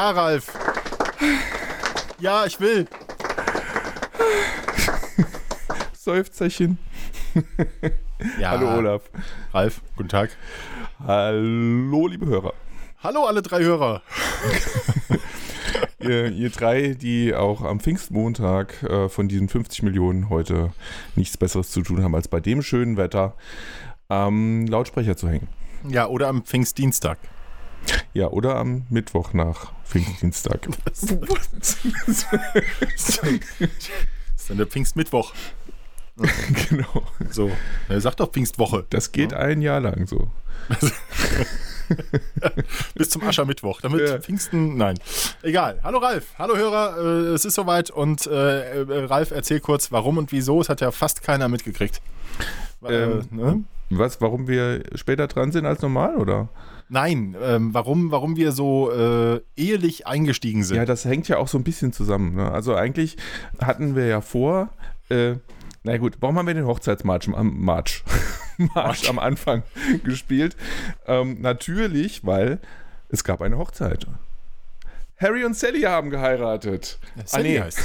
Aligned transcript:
Ja, 0.00 0.12
Ralf. 0.12 0.58
Ja, 2.20 2.46
ich 2.46 2.58
will. 2.58 2.86
Seufzerchen. 5.92 6.78
Ja. 8.38 8.52
Hallo 8.52 8.78
Olaf. 8.78 9.02
Ralf, 9.52 9.82
guten 9.98 10.08
Tag. 10.08 10.30
Hallo 11.06 12.06
liebe 12.06 12.24
Hörer. 12.24 12.54
Hallo 13.02 13.26
alle 13.26 13.42
drei 13.42 13.62
Hörer. 13.62 14.00
Ihr, 15.98 16.32
ihr 16.32 16.48
drei, 16.48 16.94
die 16.94 17.34
auch 17.34 17.60
am 17.60 17.78
Pfingstmontag 17.78 18.82
äh, 18.84 19.10
von 19.10 19.28
diesen 19.28 19.50
50 19.50 19.82
Millionen 19.82 20.30
heute 20.30 20.72
nichts 21.14 21.36
Besseres 21.36 21.72
zu 21.72 21.82
tun 21.82 22.02
haben, 22.02 22.14
als 22.14 22.26
bei 22.26 22.40
dem 22.40 22.62
schönen 22.62 22.96
Wetter 22.96 23.34
am 24.08 24.66
Lautsprecher 24.66 25.18
zu 25.18 25.28
hängen. 25.28 25.48
Ja, 25.86 26.06
oder 26.06 26.28
am 26.28 26.42
Pfingstdienstag. 26.42 27.18
Ja, 28.14 28.28
oder 28.28 28.56
am 28.56 28.86
Mittwoch 28.88 29.34
nach 29.34 29.72
Pfingstdienstag. 29.90 30.68
Das 30.90 31.02
ist 34.36 34.48
dann 34.48 34.56
der 34.58 34.66
Pfingstmittwoch. 34.66 35.32
genau. 36.68 37.02
So, 37.30 37.50
er 37.88 38.00
sagt 38.00 38.20
doch 38.20 38.30
Pfingstwoche. 38.30 38.84
Das 38.90 39.12
geht 39.12 39.32
ein 39.34 39.62
Jahr 39.62 39.80
lang 39.80 40.06
so. 40.06 40.30
Bis 42.94 43.10
zum 43.10 43.22
Aschermittwoch. 43.22 43.80
Damit 43.80 44.00
Ja. 44.08 44.18
Pfingsten, 44.20 44.76
nein. 44.76 44.98
Egal. 45.42 45.80
Hallo 45.82 45.98
Ralf. 45.98 46.26
Hallo 46.38 46.56
Hörer. 46.56 46.96
Äh, 46.98 47.34
es 47.34 47.44
ist 47.44 47.54
soweit 47.54 47.90
und 47.90 48.26
äh, 48.26 48.82
äh, 48.82 49.04
Ralf, 49.06 49.30
erzähl 49.30 49.60
kurz, 49.60 49.90
warum 49.92 50.18
und 50.18 50.30
wieso. 50.32 50.60
Es 50.60 50.68
hat 50.68 50.80
ja 50.80 50.90
fast 50.90 51.22
keiner 51.22 51.48
mitgekriegt. 51.48 52.00
Äh, 52.84 52.94
Ähm, 52.94 53.22
ne? 53.30 53.64
Was, 53.90 54.20
warum 54.20 54.46
wir 54.46 54.82
später 54.94 55.26
dran 55.26 55.50
sind 55.52 55.66
als 55.66 55.82
normal, 55.82 56.16
oder? 56.16 56.48
Nein, 56.92 57.36
ähm, 57.40 57.72
warum, 57.72 58.10
warum 58.10 58.36
wir 58.36 58.50
so 58.50 58.90
äh, 58.90 59.40
ehelich 59.56 60.08
eingestiegen 60.08 60.64
sind. 60.64 60.76
Ja, 60.76 60.84
das 60.84 61.04
hängt 61.04 61.28
ja 61.28 61.38
auch 61.38 61.46
so 61.46 61.56
ein 61.56 61.62
bisschen 61.62 61.92
zusammen. 61.92 62.34
Ne? 62.34 62.50
Also 62.50 62.74
eigentlich 62.74 63.16
hatten 63.60 63.94
wir 63.94 64.06
ja 64.06 64.20
vor, 64.20 64.70
äh, 65.08 65.36
na 65.84 65.96
gut, 65.98 66.16
warum 66.18 66.36
haben 66.36 66.48
wir 66.48 66.54
den 66.54 66.66
Hochzeitsmarsch 66.66 67.28
am 67.28 67.60
March, 67.60 68.02
Marsch 68.74 69.08
am 69.08 69.20
Anfang 69.20 69.62
gespielt? 70.04 70.56
Ähm, 71.06 71.40
natürlich, 71.40 72.26
weil 72.26 72.58
es 73.08 73.22
gab 73.22 73.40
eine 73.40 73.56
Hochzeit. 73.56 74.08
Harry 75.16 75.44
und 75.44 75.54
Sally 75.56 75.82
haben 75.82 76.10
geheiratet. 76.10 76.98
Sally 77.24 77.58
ah, 77.58 77.64
heißt. 77.64 77.78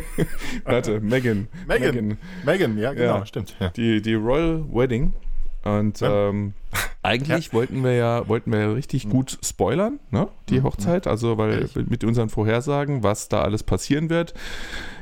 Warte, 0.64 1.00
Megan. 1.00 1.48
Megan. 1.66 2.16
Megan, 2.46 2.78
ja, 2.78 2.94
genau, 2.94 3.18
Ja. 3.18 3.26
stimmt. 3.26 3.56
Ja. 3.60 3.68
Die, 3.70 4.00
die 4.00 4.14
Royal 4.14 4.64
Wedding. 4.72 5.12
Und 5.64 6.00
Ja. 6.00 6.28
ähm, 6.28 6.54
eigentlich 7.02 7.52
wollten 7.52 7.84
wir 7.84 7.92
ja 7.94 8.26
wollten 8.28 8.50
wir 8.52 8.60
ja 8.60 8.72
richtig 8.72 9.08
gut 9.08 9.38
spoilern, 9.44 10.00
ne? 10.10 10.28
Die 10.48 10.60
Mhm. 10.60 10.64
Hochzeit. 10.64 11.06
Also 11.06 11.38
weil 11.38 11.68
mit 11.88 12.04
unseren 12.04 12.28
Vorhersagen, 12.28 13.02
was 13.02 13.28
da 13.28 13.42
alles 13.42 13.62
passieren 13.62 14.10
wird. 14.10 14.34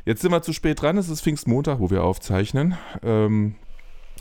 Jetzt 0.05 0.23
sind 0.23 0.33
wir 0.33 0.43
zu 0.43 0.53
spät 0.53 0.81
dran. 0.83 0.97
Es 0.99 1.09
ist 1.09 1.23
Pfingstmontag, 1.23 1.79
wo 1.81 1.91
wir 1.91 2.05
aufzeichnen. 2.05 2.77
Ähm, 3.03 3.55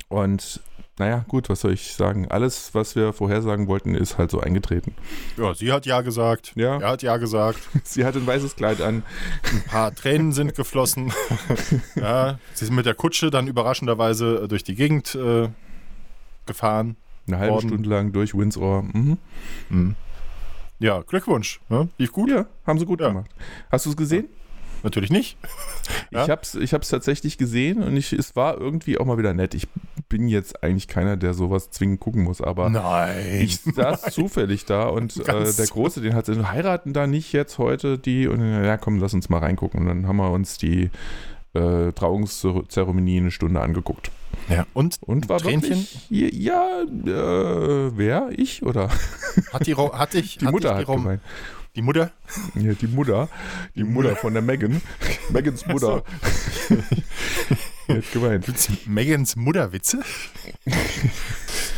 und 0.09 0.61
naja, 0.97 1.23
gut, 1.29 1.47
was 1.47 1.61
soll 1.61 1.72
ich 1.72 1.94
sagen? 1.94 2.28
Alles, 2.29 2.75
was 2.75 2.94
wir 2.97 3.13
vorhersagen 3.13 3.67
wollten, 3.69 3.95
ist 3.95 4.17
halt 4.17 4.31
so 4.31 4.41
eingetreten. 4.41 4.94
ja, 5.38 5.53
sie 5.53 5.72
hat 5.72 5.85
ja 5.85 6.01
gesagt. 6.01 6.51
Ja. 6.55 6.78
Er 6.78 6.89
hat 6.89 7.03
ja 7.03 7.16
gesagt. 7.16 7.59
Sie 7.85 8.03
hat 8.03 8.16
ein 8.17 8.28
weißes 8.28 8.57
Kleid 8.57 8.81
an. 8.81 9.03
Ein 9.49 9.63
paar 9.66 9.95
Tränen 9.95 10.33
sind 10.33 10.55
geflossen. 10.55 11.13
ja, 11.95 12.38
sie 12.53 12.66
sind 12.66 12.75
mit 12.75 12.85
der 12.85 12.95
Kutsche 12.95 13.29
dann 13.29 13.47
überraschenderweise 13.47 14.47
durch 14.49 14.66
die 14.66 14.75
Gegend 14.75 15.16
äh, 15.16 15.47
gefahren. 16.49 16.95
Eine 17.27 17.37
halbe 17.39 17.53
Worden. 17.53 17.69
Stunde 17.69 17.89
lang 17.89 18.11
durch 18.11 18.35
Windsor. 18.35 18.83
Mhm. 18.83 19.17
Mhm. 19.69 19.95
Ja, 20.79 21.01
Glückwunsch. 21.01 21.59
Ne? 21.69 21.89
Lief 21.97 22.11
gut? 22.11 22.29
Ja, 22.29 22.45
haben 22.65 22.79
sie 22.79 22.85
gut 22.85 23.01
Ja. 23.01 23.09
gemacht. 23.09 23.29
Hast 23.71 23.85
du 23.85 23.89
es 23.91 23.97
gesehen? 23.97 24.27
Natürlich 24.83 25.09
nicht. 25.11 25.37
Ja? 26.11 26.23
Ich 26.23 26.29
habe 26.31 26.41
es 26.41 26.55
ich 26.55 26.73
hab's 26.73 26.89
tatsächlich 26.89 27.37
gesehen 27.37 27.83
und 27.83 27.95
ich, 27.95 28.13
es 28.13 28.35
war 28.35 28.57
irgendwie 28.59 28.97
auch 28.97 29.05
mal 29.05 29.17
wieder 29.19 29.33
nett. 29.33 29.53
Ich 29.53 29.67
bin 30.07 30.27
jetzt 30.27 30.63
eigentlich 30.63 30.87
keiner, 30.87 31.17
der 31.17 31.35
sowas 31.35 31.69
zwingend 31.69 31.99
gucken 31.99 32.23
muss, 32.23 32.41
aber 32.41 32.69
Nein. 32.69 33.41
ich 33.41 33.59
saß 33.61 34.03
zufällig 34.13 34.66
da 34.66 34.87
und 34.87 35.17
äh, 35.17 35.53
der 35.53 35.67
Große, 35.67 36.01
den 36.01 36.16
hat 36.16 36.25
sie, 36.25 36.43
heiraten 36.47 36.93
da 36.93 37.05
nicht 37.05 37.31
jetzt 37.31 37.59
heute 37.59 37.99
die 37.99 38.27
und 38.27 38.39
ja 38.41 38.77
komm, 38.77 38.97
lass 38.99 39.13
uns 39.13 39.29
mal 39.29 39.37
reingucken. 39.39 39.81
Und 39.81 39.87
dann 39.87 40.07
haben 40.07 40.17
wir 40.17 40.31
uns 40.31 40.57
die 40.57 40.89
äh, 41.53 41.91
Trauungszeremonie 41.93 43.17
eine 43.17 43.31
Stunde 43.31 43.61
angeguckt. 43.61 44.11
ja. 44.49 44.65
Und, 44.73 44.97
Und 45.01 45.29
war 45.29 45.39
Tränchen? 45.39 45.87
wirklich, 46.09 46.33
ja, 46.33 46.81
äh, 46.83 47.97
wer? 47.97 48.29
Ich 48.35 48.63
oder? 48.63 48.89
Hat 49.53 49.65
die, 49.67 49.75
hat 49.75 50.15
ich, 50.15 50.37
Die 50.37 50.45
hat 50.45 50.51
Mutter 50.53 50.69
ich 50.69 50.73
hat 50.75 50.81
die, 50.81 50.91
Rom- 50.91 51.01
gemeint. 51.03 51.21
die 51.75 51.81
Mutter? 51.81 52.11
Ja, 52.55 52.73
die 52.73 52.87
Mutter. 52.87 53.29
Die 53.75 53.83
Mutter 53.83 54.15
von 54.15 54.33
der 54.33 54.41
Megan. 54.41 54.81
Megans 55.31 55.65
Mutter. 55.67 56.03
Hat 57.87 58.11
gemeint. 58.13 58.45
Gibt's 58.45 58.69
Megans 58.85 59.35
Mutterwitze? 59.35 59.99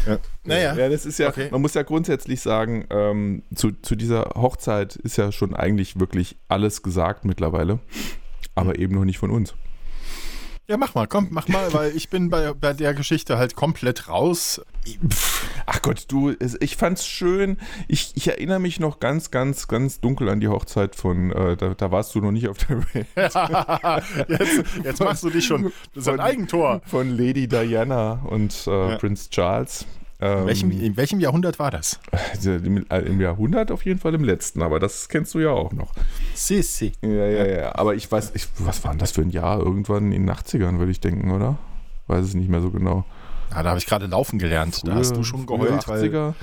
ja. 0.08 0.18
Naja. 0.44 0.76
Ja, 0.76 0.90
das 0.90 1.06
ist 1.06 1.20
ja, 1.20 1.30
Okay. 1.30 1.48
man 1.52 1.62
muss 1.62 1.74
ja 1.74 1.84
grundsätzlich 1.84 2.42
sagen, 2.42 2.86
ähm, 2.90 3.44
zu, 3.56 3.72
zu 3.82 3.96
dieser 3.96 4.32
Hochzeit 4.36 4.96
ist 4.98 5.18
ja 5.18 5.32
schon 5.32 5.54
eigentlich 5.56 6.00
wirklich 6.00 6.38
alles 6.48 6.82
gesagt 6.84 7.24
mittlerweile, 7.26 7.80
aber 8.62 8.80
eben 8.80 8.96
noch 8.96 9.06
nicht 9.06 9.18
von 9.18 9.32
uns. 9.32 9.54
Ja, 10.68 10.78
mach 10.78 10.96
mal, 10.96 11.06
komm, 11.06 11.28
mach 11.32 11.50
mal, 11.50 11.74
weil 11.74 11.94
ich 11.98 12.10
bin 12.10 12.30
bei, 12.30 12.54
bei 12.54 12.72
der 12.72 12.94
Geschichte 12.94 13.38
halt 13.38 13.56
komplett 13.56 14.08
raus. 14.08 14.62
Ach 15.66 15.82
Gott, 15.82 16.06
du, 16.08 16.34
ich 16.62 16.78
fand's 16.78 17.06
schön. 17.06 17.58
Ich, 17.90 18.14
ich 18.16 18.30
erinnere 18.30 18.60
mich 18.60 18.80
noch 18.80 19.02
ganz, 19.02 19.32
ganz, 19.32 19.68
ganz 19.68 20.00
dunkel 20.00 20.30
an 20.30 20.40
die 20.40 20.48
Hochzeit 20.48 20.96
von, 20.96 21.32
äh, 21.32 21.58
da, 21.58 21.74
da 21.74 21.92
warst 21.92 22.16
du 22.16 22.22
noch 22.22 22.32
nicht 22.32 22.48
auf 22.48 22.58
der 22.60 22.78
Welt, 22.94 23.08
jetzt, 24.30 24.64
jetzt 24.86 25.00
machst 25.02 25.24
du 25.24 25.30
dich 25.30 25.46
schon. 25.46 25.74
Das 25.94 26.04
ist 26.04 26.08
ein 26.08 26.22
Eigentor. 26.22 26.82
von 26.86 27.18
Lady 27.18 27.48
Diana 27.48 28.22
und 28.30 28.56
äh, 28.68 28.92
Ja. 28.92 28.98
Prince 28.98 29.30
Charles. 29.30 29.86
Ähm, 30.22 30.40
In 30.42 30.48
welchem, 30.48 30.72
in 30.72 30.98
welchem 30.98 31.20
Jahrhundert 31.20 31.58
war 31.60 31.72
das? 31.72 32.00
im, 32.46 32.86
äh, 32.90 33.00
Im 33.00 33.20
Jahrhundert 33.20 33.72
auf 33.72 33.84
jeden 33.86 34.00
Fall 34.00 34.14
im 34.14 34.24
letzten, 34.24 34.62
aber 34.62 34.80
das 34.80 35.10
kennst 35.10 35.34
du 35.34 35.40
ja 35.40 35.50
auch 35.50 35.72
noch. 35.74 35.92
Sissi. 36.36 36.92
Ja, 37.02 37.10
ja, 37.10 37.46
ja. 37.48 37.76
Aber 37.76 37.96
ich 37.96 38.12
weiß, 38.12 38.32
ich, 38.36 38.48
was 38.60 38.84
war 38.84 38.92
denn 38.92 39.00
das 39.00 39.12
für 39.12 39.22
ein 39.22 39.32
Jahr? 39.32 39.60
Irgendwann 39.60 40.12
in 40.12 40.28
den 40.28 40.36
80ern, 40.36 40.78
würde 40.78 40.92
ich 40.92 41.00
denken, 41.00 41.32
oder? 41.32 41.58
Weiß 42.08 42.24
es 42.26 42.34
nicht 42.36 42.50
mehr 42.50 42.62
so 42.62 42.70
genau. 42.70 43.04
Ah, 43.54 43.64
da 43.64 43.70
habe 43.70 43.80
ich 43.80 43.86
gerade 43.86 44.06
laufen 44.06 44.38
gelernt. 44.40 44.78
Da 44.84 44.92
Frühe- 44.92 45.00
hast 45.00 45.16
du 45.16 45.24
schon 45.24 45.46
geheult. 45.46 45.88
Weil, 45.88 46.04
80er. 46.04 46.34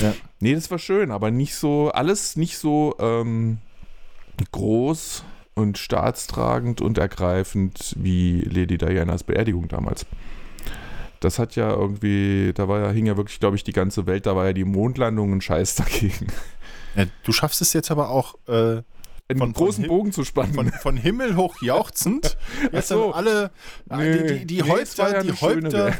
Ja. 0.00 0.14
Nee, 0.40 0.54
das 0.54 0.70
war 0.70 0.78
schön, 0.78 1.10
aber 1.10 1.30
nicht 1.30 1.54
so, 1.54 1.90
alles 1.92 2.36
nicht 2.36 2.58
so 2.58 2.94
ähm, 2.98 3.58
groß 4.52 5.24
und 5.54 5.78
staatstragend 5.78 6.80
und 6.80 6.98
ergreifend 6.98 7.94
wie 7.98 8.40
Lady 8.42 8.78
Dianas 8.78 9.24
Beerdigung 9.24 9.68
damals. 9.68 10.06
Das 11.20 11.38
hat 11.38 11.56
ja 11.56 11.70
irgendwie, 11.70 12.52
da 12.54 12.68
war 12.68 12.80
ja, 12.80 12.90
hing 12.90 13.06
ja 13.06 13.16
wirklich, 13.16 13.40
glaube 13.40 13.56
ich, 13.56 13.64
die 13.64 13.72
ganze 13.72 14.06
Welt, 14.06 14.26
da 14.26 14.36
war 14.36 14.46
ja 14.46 14.52
die 14.52 14.64
Mondlandung 14.64 15.32
ein 15.32 15.40
Scheiß 15.40 15.74
dagegen. 15.76 16.28
ja, 16.94 17.04
du 17.24 17.32
schaffst 17.32 17.60
es 17.60 17.72
jetzt 17.72 17.90
aber 17.90 18.10
auch 18.10 18.34
äh, 18.46 18.52
Einen 18.52 18.84
Von- 19.30 19.38
von 19.38 19.52
großen 19.52 19.84
Him- 19.84 19.88
Bogen 19.88 20.12
zu 20.12 20.24
spannen. 20.24 20.54
von, 20.54 20.70
von 20.72 20.96
Himmel 20.96 21.36
hoch 21.36 21.60
jauchzend. 21.60 22.36
Jetzt 22.72 22.88
so. 22.88 23.12
alle, 23.12 23.50
die, 23.86 24.26
die, 24.38 24.46
die 24.46 24.62
Nee, 24.62 24.68
Häupter, 24.70 25.12
ja 25.12 25.22
die 25.22 25.32
Häupter, 25.32 25.92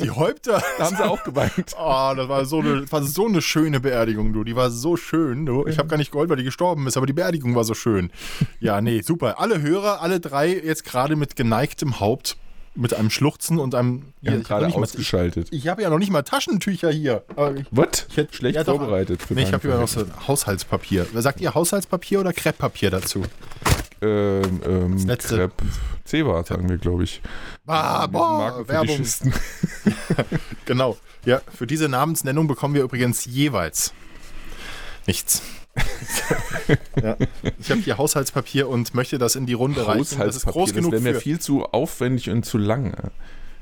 die 0.00 0.10
Häupter. 0.10 0.62
Da 0.78 0.84
haben 0.86 0.96
sie 0.96 1.04
auch 1.04 1.22
geweint. 1.22 1.74
Oh, 1.78 2.12
das 2.16 2.28
war 2.28 2.44
so 2.46 2.60
eine, 2.60 2.90
war 2.90 3.02
so 3.02 3.26
eine 3.26 3.42
schöne 3.42 3.80
Beerdigung, 3.80 4.32
du. 4.32 4.42
Die 4.44 4.56
war 4.56 4.70
so 4.70 4.96
schön, 4.96 5.44
du. 5.44 5.66
Ich 5.66 5.76
habe 5.78 5.88
gar 5.88 5.96
nicht 5.98 6.12
geheult, 6.12 6.30
weil 6.30 6.36
die 6.38 6.44
gestorben 6.44 6.86
ist, 6.86 6.96
aber 6.96 7.06
die 7.06 7.12
Beerdigung 7.12 7.54
war 7.56 7.64
so 7.64 7.74
schön. 7.74 8.10
Ja, 8.58 8.80
nee, 8.80 9.02
super. 9.02 9.38
Alle 9.38 9.60
Hörer, 9.60 10.00
alle 10.00 10.18
drei 10.20 10.48
jetzt 10.54 10.84
gerade 10.84 11.16
mit 11.16 11.36
geneigtem 11.36 12.00
Haupt, 12.00 12.38
mit 12.74 12.94
einem 12.94 13.10
Schluchzen 13.10 13.58
und 13.58 13.74
einem. 13.74 14.02
Haben 14.02 14.12
ich 14.22 14.30
habe 14.30 14.40
gerade 14.42 14.66
nicht 14.66 14.76
mal, 14.76 14.84
ich, 14.84 14.90
ausgeschaltet. 14.90 15.48
ich 15.50 15.68
habe 15.68 15.82
ja 15.82 15.90
noch 15.90 15.98
nicht 15.98 16.10
mal 16.10 16.22
Taschentücher 16.22 16.90
hier. 16.90 17.24
Was? 17.70 18.06
ich 18.08 18.16
hätte- 18.16 18.34
Schlecht 18.34 18.56
ja, 18.56 18.64
doch. 18.64 18.76
vorbereitet. 18.78 19.22
Für 19.22 19.34
Nee, 19.34 19.42
ich 19.42 19.52
habe 19.52 19.66
hier 19.68 19.78
noch 19.78 19.88
so 19.88 20.04
Haushaltspapier. 20.28 21.06
Sagt 21.14 21.40
ihr 21.40 21.54
Haushaltspapier 21.54 22.20
oder 22.20 22.32
Krepppapier 22.32 22.90
dazu? 22.90 23.22
Ähm, 24.02 24.60
ähm, 24.64 25.06
letzte- 25.06 25.36
Crepe. 25.36 25.64
Ceva, 26.06 26.42
sagen 26.44 26.68
wir, 26.68 26.78
glaube 26.78 27.04
ich. 27.04 27.20
Ah, 27.66 28.06
boah, 28.06 28.66
Werbung. 28.66 29.04
Genau. 30.64 30.96
Ja, 31.26 31.40
für 31.54 31.66
diese 31.66 31.88
Namensnennung 31.88 32.46
bekommen 32.46 32.74
wir 32.74 32.82
übrigens 32.82 33.24
jeweils 33.26 33.92
nichts. 35.06 35.42
ja. 37.02 37.16
Ich 37.58 37.70
habe 37.70 37.80
hier 37.80 37.98
Haushaltspapier 37.98 38.68
und 38.68 38.94
möchte 38.94 39.18
das 39.18 39.36
in 39.36 39.46
die 39.46 39.52
Runde 39.54 39.86
reichen. 39.86 40.18
Das 40.18 40.36
ist 40.36 40.46
groß 40.46 40.70
das 40.70 40.76
genug 40.76 40.92
wäre 40.92 41.02
mir 41.02 41.14
viel 41.14 41.38
zu 41.38 41.64
aufwendig 41.64 42.30
und 42.30 42.44
zu 42.44 42.58
lang. 42.58 43.10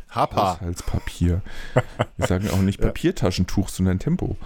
Hapa. 0.09 0.55
Haushaltspapier. 0.55 1.43
Wir 2.17 2.27
sagen 2.27 2.49
auch 2.51 2.59
nicht 2.59 2.81
Papiertaschentuch, 2.81 3.69
sondern 3.69 3.99
Tempo. 3.99 4.37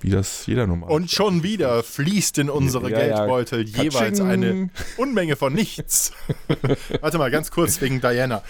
Wie 0.00 0.10
das 0.10 0.46
jeder 0.46 0.66
normal. 0.66 0.90
Und 0.90 1.10
schon 1.10 1.42
wieder 1.42 1.82
fließt 1.82 2.38
in 2.38 2.50
unsere 2.50 2.90
Ja, 2.90 3.00
ja. 3.00 3.16
Geldbeutel 3.16 3.66
jeweils 3.66 4.20
eine 4.20 4.70
Unmenge 4.96 5.34
von 5.34 5.52
nichts. 5.52 6.12
Warte 7.00 7.18
mal, 7.18 7.30
ganz 7.30 7.50
kurz 7.50 7.80
wegen 7.80 8.00
Diana. 8.00 8.42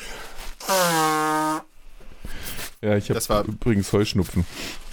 ja, 2.82 2.96
ich 2.96 3.08
habe 3.10 3.14
das 3.14 3.30
übrigens 3.46 3.92
Heuschnupfen. 3.92 4.44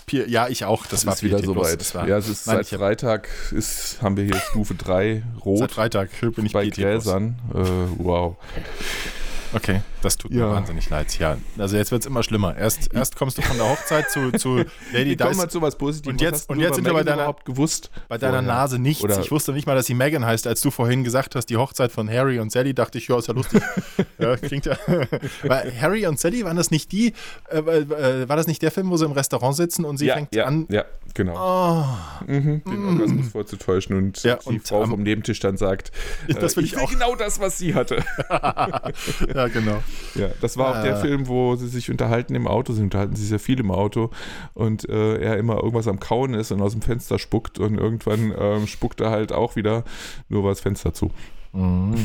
Pier, 0.06 0.30
ja, 0.30 0.48
ich 0.48 0.66
auch. 0.66 0.84
Das, 0.84 1.02
Das 1.02 1.06
war 1.08 1.14
ist 1.14 1.24
wieder 1.24 1.40
soweit. 1.42 1.94
Ja, 2.08 2.18
es 2.18 2.30
ist 2.30 2.48
Nein, 2.48 2.58
seit 2.58 2.68
Freitag 2.80 3.28
ist, 3.52 4.02
haben 4.02 4.18
wir 4.18 4.26
hier 4.26 4.40
Stufe 4.40 4.76
3 4.76 5.24
seit 5.36 5.46
rot 5.46 5.72
Freitag 5.72 6.10
bin 6.36 6.46
ich 6.46 6.54
bei. 6.54 6.68
Gräsern. 6.70 7.36
Äh, 7.54 7.58
wow. 7.98 8.38
Okay, 9.54 9.82
das 10.02 10.18
tut 10.18 10.32
Ja. 10.32 10.48
mir 10.48 10.52
wahnsinnig 10.54 10.90
leid. 10.90 11.18
Ja, 11.20 11.38
also 11.58 11.78
jetzt 11.78 11.92
wird 11.92 12.02
es 12.02 12.06
immer 12.08 12.24
schlimmer. 12.24 12.56
Erst, 12.58 12.94
erst 12.94 13.16
kommst 13.16 13.38
du 13.38 13.42
von 13.42 13.58
der 13.58 13.70
Hochzeit 13.70 14.10
zu, 14.12 14.32
zu 14.32 14.64
Lady 14.92 15.16
Dice. 15.16 15.38
mal 15.38 15.50
zu 15.50 15.62
was 15.62 15.78
Positivem. 15.78 16.16
Und 16.16 16.22
Was 16.22 16.26
jetzt- 16.32 16.50
und 16.50 16.60
jetzt 16.60 16.76
sind 16.76 16.86
wir 16.86 16.94
bei 16.94 17.04
deiner- 17.04 17.18
überhaupt 17.24 17.46
gewusst? 17.46 17.90
Bei 18.10 18.18
deiner 18.18 18.40
vorher? 18.40 18.48
Nase 18.54 18.80
nichts. 18.80 19.04
Oder- 19.04 19.20
ich 19.22 19.32
wusste 19.32 19.54
nicht 19.54 19.66
mal, 19.68 19.76
dass 19.76 19.86
sie 19.86 19.94
Megan 19.94 20.26
heißt. 20.26 20.48
Als 20.48 20.62
du 20.62 20.72
vorhin 20.72 21.04
gesagt 21.04 21.36
hast, 21.36 21.46
die 21.48 21.58
Hochzeit 21.58 21.92
von 21.92 22.10
Harry 22.10 22.40
und 22.40 22.52
Sally, 22.52 22.74
dachte 22.74 22.98
ich, 22.98 23.08
ja, 23.08 23.18
ist 23.18 23.28
ja 23.28 23.34
lustig. 23.34 23.62
ja, 24.20 24.36
klingt 24.38 24.66
ja. 24.66 24.78
Weil 25.44 25.72
Harry 25.80 26.06
und 26.08 26.20
Sally, 26.20 26.44
waren 26.44 26.58
das 26.58 26.72
nicht 26.72 26.92
die, 26.92 27.14
äh, 27.50 27.58
äh, 27.60 28.28
war 28.30 28.36
das 28.36 28.48
nicht 28.48 28.62
der 28.62 28.72
Film, 28.72 28.90
wo 28.90 28.98
sie 28.98 29.06
im 29.06 29.12
Restaurant 29.14 29.56
sitzen 29.56 29.86
und 29.86 29.98
sie 29.98 30.08
ja, 30.08 30.16
fängt 30.16 30.36
ja, 30.36 30.46
an. 30.46 30.66
ja, 30.70 30.84
genau. 31.14 31.36
Oh, 31.38 32.26
Mhm, 32.28 32.62
den 32.66 32.86
Orgasmus 32.86 33.28
vorzutäuschen 33.30 33.96
und 33.96 34.24
Ja, 34.24 34.36
die 34.38 34.50
und 34.50 34.68
Frau 34.68 34.84
am- 34.84 34.90
vom 34.90 35.04
Nebentisch 35.04 35.40
dann 35.40 35.58
sagt, 35.58 35.92
Das 36.28 36.54
äh, 36.54 36.58
will 36.58 36.66
ich 36.66 36.78
auch. 36.78 36.90
genau 36.90 37.16
das, 37.16 37.40
was 37.40 37.58
sie 37.58 37.74
hatte. 37.76 38.04
ja, 39.36 39.48
genau. 39.50 39.84
Ja, 40.16 40.30
das 40.42 40.58
war 40.58 40.78
auch 40.78 40.82
der 40.84 40.98
Äh. 40.98 41.02
Film, 41.02 41.28
wo 41.28 41.56
sie 41.56 41.68
sich 41.68 41.92
unterhalten 41.92 42.34
im 42.36 42.48
Auto. 42.48 42.74
Sie 42.74 42.82
unterhalten 42.82 43.16
sich 43.16 43.28
sehr 43.28 43.40
viel 43.40 43.60
im 43.60 43.72
Auto 43.72 44.10
und 44.54 44.88
äh, 44.90 45.18
er 45.20 45.38
immer 45.38 45.56
irgendwas 45.58 45.88
am 45.88 46.00
Kauen 46.00 46.34
ist 46.34 46.52
und 46.52 46.62
aus 46.62 46.72
dem 46.72 46.82
Fenster 46.82 47.20
spuckt 47.20 47.60
und 47.60 47.76
irgendwann 47.78 48.34
ähm, 48.38 48.68
spuckt 48.68 49.02
er 49.02 49.12
halt 49.12 49.32
auch 49.32 49.56
wieder, 49.56 49.84
nur 50.30 50.44
war 50.44 50.52
das 50.52 50.62
Fenster 50.62 50.94
zu. 50.94 51.12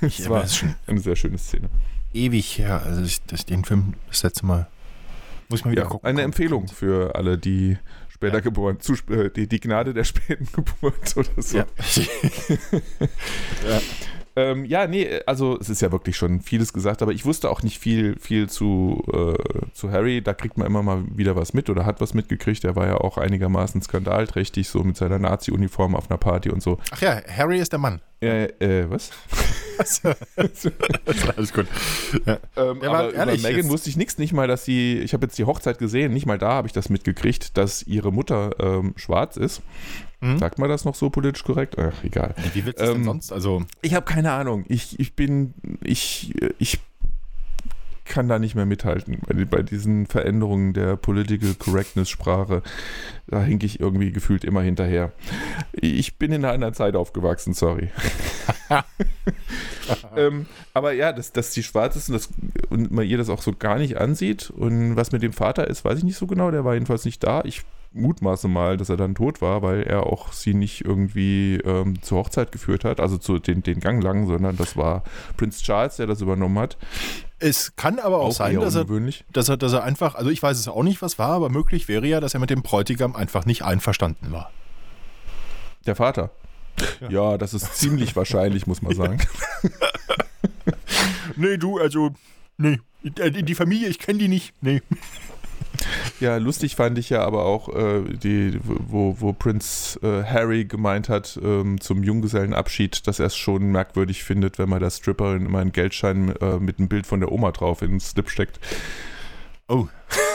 Ich, 0.00 0.18
Das 0.18 0.28
war 0.30 0.44
eine 0.86 1.00
sehr 1.00 1.16
schöne 1.16 1.38
Szene. 1.38 1.68
ewig 2.12 2.58
her. 2.58 2.82
Also 2.84 3.02
ich, 3.02 3.20
das, 3.26 3.44
den 3.46 3.64
Film 3.64 3.94
das 4.08 4.22
letzte 4.22 4.46
Mal. 4.46 4.66
Muss 5.48 5.60
ich 5.60 5.64
mal 5.64 5.72
wieder 5.72 5.82
Ja, 5.84 5.88
gucken. 5.88 6.08
eine 6.08 6.22
Empfehlung 6.22 6.68
für 6.68 7.14
alle, 7.14 7.38
die 7.38 7.78
später 8.08 8.36
Ja. 8.36 8.40
geboren, 8.40 8.80
zu, 8.80 8.94
äh, 9.10 9.30
die, 9.30 9.46
die 9.46 9.60
Gnade 9.60 9.94
der 9.94 10.04
späten 10.04 10.48
Geburt 10.52 11.16
oder 11.16 11.30
so. 11.42 11.58
Ja. 11.58 11.66
Ähm, 14.38 14.64
ja, 14.64 14.86
nee, 14.86 15.20
also 15.26 15.58
es 15.58 15.68
ist 15.68 15.82
ja 15.82 15.90
wirklich 15.90 16.16
schon 16.16 16.40
vieles 16.40 16.72
gesagt, 16.72 17.02
aber 17.02 17.10
ich 17.10 17.24
wusste 17.24 17.50
auch 17.50 17.64
nicht 17.64 17.80
viel, 17.80 18.16
viel 18.20 18.48
zu, 18.48 19.02
äh, 19.12 19.66
zu 19.72 19.90
Harry. 19.90 20.22
Da 20.22 20.32
kriegt 20.32 20.56
man 20.56 20.68
immer 20.68 20.80
mal 20.80 21.02
wieder 21.12 21.34
was 21.34 21.54
mit 21.54 21.68
oder 21.68 21.84
hat 21.84 22.00
was 22.00 22.14
mitgekriegt. 22.14 22.62
Er 22.64 22.76
war 22.76 22.86
ja 22.86 22.98
auch 22.98 23.18
einigermaßen 23.18 23.82
skandalträchtig, 23.82 24.68
so 24.68 24.84
mit 24.84 24.96
seiner 24.96 25.18
Nazi-Uniform 25.18 25.96
auf 25.96 26.08
einer 26.08 26.18
Party 26.18 26.50
und 26.50 26.62
so. 26.62 26.78
Ach 26.92 27.02
ja, 27.02 27.20
Harry 27.36 27.58
ist 27.58 27.72
der 27.72 27.80
Mann. 27.80 28.00
Äh, 28.20 28.44
äh, 28.60 28.90
was? 28.90 29.10
Alles 31.36 31.52
gut. 31.52 31.66
Ähm, 32.26 32.80
Der 32.80 32.90
war 32.90 32.98
aber 33.00 33.14
ehrlich 33.14 33.40
über 33.40 33.48
Megan 33.50 33.68
wusste 33.70 33.90
ich 33.90 33.96
nichts, 33.96 34.18
nicht 34.18 34.32
mal, 34.32 34.48
dass 34.48 34.64
sie, 34.64 34.98
ich 34.98 35.12
habe 35.14 35.26
jetzt 35.26 35.38
die 35.38 35.44
Hochzeit 35.44 35.78
gesehen, 35.78 36.12
nicht 36.12 36.26
mal 36.26 36.38
da 36.38 36.50
habe 36.52 36.66
ich 36.66 36.72
das 36.72 36.88
mitgekriegt, 36.88 37.56
dass 37.56 37.82
ihre 37.84 38.12
Mutter 38.12 38.56
ähm, 38.58 38.94
schwarz 38.96 39.36
ist. 39.36 39.62
Hm? 40.20 40.38
Sagt 40.38 40.58
man 40.58 40.68
das 40.68 40.84
noch 40.84 40.96
so 40.96 41.10
politisch 41.10 41.44
korrekt? 41.44 41.76
Ach, 41.78 41.92
egal. 42.02 42.34
Wie 42.54 42.64
willst 42.64 42.80
du 42.80 42.84
das 42.84 42.92
denn 42.92 43.02
Ähm, 43.02 43.04
sonst? 43.04 43.32
Also, 43.32 43.62
Ich 43.82 43.94
habe 43.94 44.04
keine 44.04 44.32
Ahnung. 44.32 44.64
Ich, 44.68 44.98
ich 44.98 45.14
bin, 45.14 45.54
ich, 45.84 46.34
ich 46.58 46.80
kann 48.08 48.28
da 48.28 48.38
nicht 48.38 48.54
mehr 48.54 48.66
mithalten 48.66 49.18
bei, 49.26 49.44
bei 49.44 49.62
diesen 49.62 50.06
Veränderungen 50.06 50.72
der 50.72 50.96
Political 50.96 51.54
Correctness 51.54 52.08
Sprache. 52.08 52.62
Da 53.26 53.42
hinke 53.42 53.66
ich 53.66 53.78
irgendwie 53.78 54.10
gefühlt 54.10 54.44
immer 54.44 54.62
hinterher. 54.62 55.12
Ich 55.72 56.16
bin 56.16 56.32
in 56.32 56.44
einer 56.44 56.72
Zeit 56.72 56.96
aufgewachsen, 56.96 57.54
sorry. 57.54 57.90
ähm, 60.16 60.46
aber 60.74 60.92
ja, 60.92 61.12
dass, 61.12 61.32
dass 61.32 61.52
sie 61.52 61.62
schwarz 61.62 61.96
ist 61.96 62.08
und, 62.08 62.14
das, 62.14 62.30
und 62.70 62.90
man 62.90 63.06
ihr 63.06 63.18
das 63.18 63.28
auch 63.28 63.42
so 63.42 63.52
gar 63.52 63.78
nicht 63.78 63.98
ansieht. 63.98 64.50
Und 64.50 64.96
was 64.96 65.12
mit 65.12 65.22
dem 65.22 65.32
Vater 65.32 65.68
ist, 65.68 65.84
weiß 65.84 65.98
ich 65.98 66.04
nicht 66.04 66.16
so 66.16 66.26
genau. 66.26 66.50
Der 66.50 66.64
war 66.64 66.74
jedenfalls 66.74 67.04
nicht 67.04 67.22
da. 67.22 67.42
Ich 67.44 67.62
mutmaße 67.98 68.48
mal, 68.48 68.76
dass 68.76 68.88
er 68.88 68.96
dann 68.96 69.14
tot 69.14 69.40
war, 69.40 69.62
weil 69.62 69.82
er 69.82 70.06
auch 70.06 70.32
sie 70.32 70.54
nicht 70.54 70.84
irgendwie 70.84 71.56
ähm, 71.64 72.00
zur 72.02 72.18
Hochzeit 72.18 72.52
geführt 72.52 72.84
hat, 72.84 73.00
also 73.00 73.18
zu 73.18 73.38
den, 73.38 73.62
den 73.62 73.80
Gang 73.80 74.02
lang, 74.02 74.26
sondern 74.26 74.56
das 74.56 74.76
war 74.76 75.02
Prinz 75.36 75.62
Charles, 75.62 75.96
der 75.96 76.06
das 76.06 76.20
übernommen 76.20 76.58
hat. 76.58 76.76
es 77.38 77.74
kann 77.76 77.98
aber 77.98 78.18
auch, 78.18 78.32
sein, 78.32 78.54
eher 78.54 78.60
dass 78.60 78.74
er, 78.74 78.86
dass, 79.32 79.48
er, 79.48 79.56
dass 79.56 79.72
er 79.72 79.84
einfach, 79.84 80.14
also 80.14 80.30
ich 80.30 80.42
weiß 80.42 80.58
es 80.58 80.68
auch 80.68 80.82
nicht, 80.82 81.02
was 81.02 81.18
war, 81.18 81.30
aber 81.30 81.50
möglich 81.50 81.88
wäre 81.88 82.06
ja, 82.06 82.20
dass 82.20 82.34
er 82.34 82.40
mit 82.40 82.50
dem 82.50 82.62
Bräutigam 82.62 83.14
einfach 83.16 83.46
nicht 83.46 83.62
einverstanden 83.62 84.32
war. 84.32 84.50
Der 85.86 85.96
Vater. 85.96 86.30
Ja. 87.08 87.36
das 87.38 87.54
ist 87.54 87.74
ziemlich 87.76 88.14
wahrscheinlich, 88.14 88.66
muss 88.66 88.82
man 88.82 88.94
sagen. 88.94 89.18
Nee, 91.36 91.56
du, 91.56 91.78
also, 91.78 92.10
nee, 92.56 92.80
die, 93.02 93.42
die 93.42 93.54
Familie, 93.54 93.88
ich 93.88 93.98
kenne 93.98 94.18
die 94.18 94.28
nicht. 94.28 94.52
Nee. 94.60 94.82
Ja, 96.20 96.36
lustig 96.36 96.74
fand 96.74 96.98
ich 96.98 97.10
ja 97.10 97.22
aber 97.22 97.44
auch, 97.44 97.68
äh, 97.68 98.02
die, 98.02 98.58
wo, 98.64 99.16
wo 99.20 99.32
Prinz 99.32 99.98
äh, 100.02 100.24
Harry 100.24 100.64
gemeint 100.64 101.08
hat 101.08 101.38
ähm, 101.42 101.80
zum 101.80 102.02
Junggesellenabschied, 102.02 103.06
dass 103.06 103.20
er 103.20 103.26
es 103.26 103.36
schon 103.36 103.70
merkwürdig 103.70 104.24
findet, 104.24 104.58
wenn 104.58 104.68
man 104.68 104.80
der 104.80 104.90
Stripperin 104.90 105.46
immer 105.46 105.60
einen 105.60 105.70
Geldschein 105.70 106.34
äh, 106.40 106.58
mit 106.58 106.80
einem 106.80 106.88
Bild 106.88 107.06
von 107.06 107.20
der 107.20 107.30
Oma 107.30 107.52
drauf 107.52 107.82
in 107.82 107.90
den 107.90 108.00
Slip 108.00 108.30
steckt. 108.30 108.58
Oh, 109.68 109.86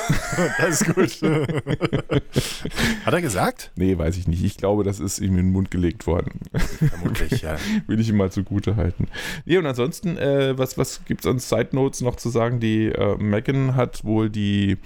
das 0.58 0.82
ist 0.82 0.94
gut. 0.94 1.22
Hat 3.06 3.14
er 3.14 3.22
gesagt? 3.22 3.72
Nee, 3.76 3.98
weiß 3.98 4.18
ich 4.18 4.28
nicht. 4.28 4.44
Ich 4.44 4.58
glaube, 4.58 4.84
das 4.84 5.00
ist 5.00 5.20
ihm 5.20 5.32
in 5.32 5.48
den 5.48 5.52
Mund 5.52 5.72
gelegt 5.72 6.08
worden. 6.08 6.40
Vermutlich, 6.54 7.42
ja. 7.42 7.58
Will 7.88 8.00
ich 8.00 8.10
ihm 8.10 8.18
mal 8.18 8.32
zugute 8.32 8.76
halten. 8.76 9.08
Nee, 9.46 9.58
und 9.58 9.66
ansonsten, 9.66 10.18
äh, 10.18 10.58
was, 10.58 10.78
was 10.78 11.06
gibt 11.06 11.22
es 11.22 11.28
an 11.28 11.40
Side 11.40 11.70
Notes 11.72 12.02
noch 12.02 12.16
zu 12.16 12.30
sagen? 12.30 12.60
Die 12.60 12.88
äh, 12.88 13.18
Megan 13.18 13.76
hat 13.76 14.04
wohl 14.04 14.30
die, 14.30 14.78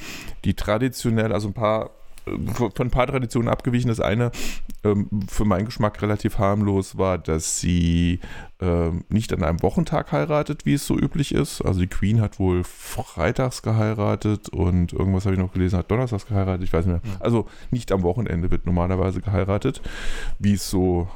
die 0.46 0.54
traditionell, 0.54 1.32
also 1.32 1.48
ein 1.48 1.54
paar 1.54 1.97
von 2.54 2.88
ein 2.88 2.92
paar 2.92 3.08
Traditionen 3.08 3.50
abgewichen. 3.50 3.90
Das 3.90 4.00
eine, 4.00 4.32
ähm, 4.84 5.10
für 5.28 5.46
meinen 5.46 5.66
Geschmack 5.66 6.02
relativ 6.02 6.38
harmlos, 6.38 6.98
war, 6.98 7.18
dass 7.18 7.60
sie 7.60 8.20
ähm, 8.60 9.04
nicht 9.10 9.34
an 9.34 9.44
einem 9.44 9.62
Wochentag 9.62 10.12
heiratet, 10.12 10.66
wie 10.66 10.74
es 10.74 10.86
so 10.86 10.98
üblich 10.98 11.34
ist. 11.34 11.62
Also 11.62 11.80
die 11.80 11.88
Queen 11.88 12.22
hat 12.22 12.40
wohl 12.40 12.64
freitags 12.64 13.62
geheiratet 13.62 14.50
und 14.50 14.94
irgendwas 14.94 15.26
habe 15.26 15.36
ich 15.36 15.42
noch 15.42 15.54
gelesen, 15.54 15.78
hat 15.78 15.92
donnerstags 15.92 16.26
geheiratet, 16.26 16.64
ich 16.64 16.74
weiß 16.74 16.86
nicht 16.86 17.04
mehr. 17.04 17.16
Also 17.20 17.48
nicht 17.72 17.92
am 17.92 18.04
Wochenende 18.04 18.52
wird 18.52 18.66
normalerweise 18.66 19.22
geheiratet, 19.22 19.82
wie 20.40 20.54
es 20.54 20.70
so 20.70 21.08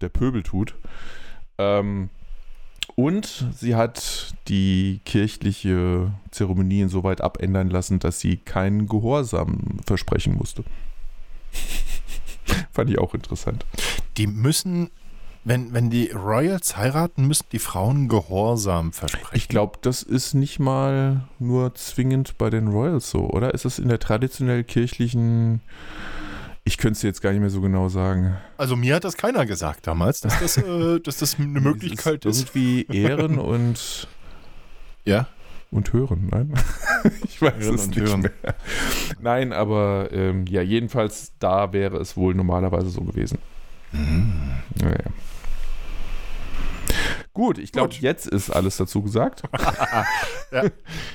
der 0.00 0.08
Pöbel 0.08 0.42
tut. 0.42 0.74
Ähm, 1.58 2.10
und 2.98 3.46
sie 3.54 3.76
hat 3.76 4.34
die 4.48 5.00
kirchliche 5.04 6.10
Zeremonie 6.32 6.80
insoweit 6.80 7.20
abändern 7.20 7.70
lassen, 7.70 8.00
dass 8.00 8.18
sie 8.18 8.38
keinen 8.38 8.88
Gehorsam 8.88 9.78
versprechen 9.86 10.34
musste. 10.34 10.64
Fand 12.72 12.90
ich 12.90 12.98
auch 12.98 13.14
interessant. 13.14 13.64
Die 14.16 14.26
müssen, 14.26 14.90
wenn, 15.44 15.72
wenn 15.72 15.90
die 15.90 16.10
Royals 16.10 16.76
heiraten, 16.76 17.28
müssen 17.28 17.46
die 17.52 17.60
Frauen 17.60 18.08
Gehorsam 18.08 18.92
versprechen. 18.92 19.36
Ich 19.36 19.46
glaube, 19.46 19.78
das 19.80 20.02
ist 20.02 20.34
nicht 20.34 20.58
mal 20.58 21.28
nur 21.38 21.76
zwingend 21.76 22.36
bei 22.36 22.50
den 22.50 22.66
Royals 22.66 23.10
so, 23.10 23.30
oder? 23.30 23.54
Ist 23.54 23.64
es 23.64 23.78
in 23.78 23.90
der 23.90 24.00
traditionell 24.00 24.64
kirchlichen. 24.64 25.60
Ich 26.68 26.76
könnte 26.76 26.98
es 26.98 27.02
jetzt 27.02 27.22
gar 27.22 27.30
nicht 27.30 27.40
mehr 27.40 27.48
so 27.48 27.62
genau 27.62 27.88
sagen. 27.88 28.36
Also 28.58 28.76
mir 28.76 28.96
hat 28.96 29.04
das 29.04 29.16
keiner 29.16 29.46
gesagt 29.46 29.86
damals, 29.86 30.20
dass 30.20 30.38
das, 30.38 30.58
äh, 30.58 31.00
dass 31.02 31.16
das 31.16 31.38
eine 31.38 31.60
Möglichkeit 31.62 32.26
ist. 32.26 32.40
Irgendwie 32.54 32.82
Ehren 32.92 33.38
und, 33.52 34.06
Ja. 35.06 35.28
und 35.70 35.90
Hören, 35.94 36.28
nein? 36.30 36.52
ich 37.24 37.40
weiß 37.40 37.64
Ehren 37.64 37.74
es 37.74 37.86
nicht 37.86 38.00
Hören. 38.00 38.20
mehr. 38.20 38.54
Nein, 39.18 39.54
aber 39.54 40.10
ähm, 40.12 40.44
ja, 40.46 40.60
jedenfalls 40.60 41.32
da 41.38 41.72
wäre 41.72 41.96
es 41.96 42.18
wohl 42.18 42.34
normalerweise 42.34 42.90
so 42.90 43.00
gewesen. 43.00 43.38
Ja, 44.82 44.88
ja. 44.90 45.10
Gut, 47.32 47.56
ich 47.56 47.72
glaube, 47.72 47.94
jetzt 47.94 48.26
ist 48.26 48.50
alles 48.50 48.76
dazu 48.76 49.00
gesagt. 49.02 49.42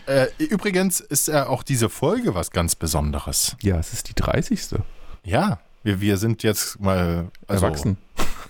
Äh, 0.07 0.27
übrigens 0.39 0.99
ist 0.99 1.27
ja 1.27 1.45
auch 1.45 1.61
diese 1.61 1.89
Folge 1.89 2.33
was 2.33 2.49
ganz 2.49 2.73
Besonderes. 2.75 3.55
Ja, 3.61 3.77
es 3.77 3.93
ist 3.93 4.09
die 4.09 4.15
30. 4.15 4.79
Ja, 5.23 5.59
wir, 5.83 6.01
wir 6.01 6.17
sind 6.17 6.43
jetzt 6.43 6.79
mal 6.79 7.31
also, 7.47 7.65
Erwachsen. 7.65 7.97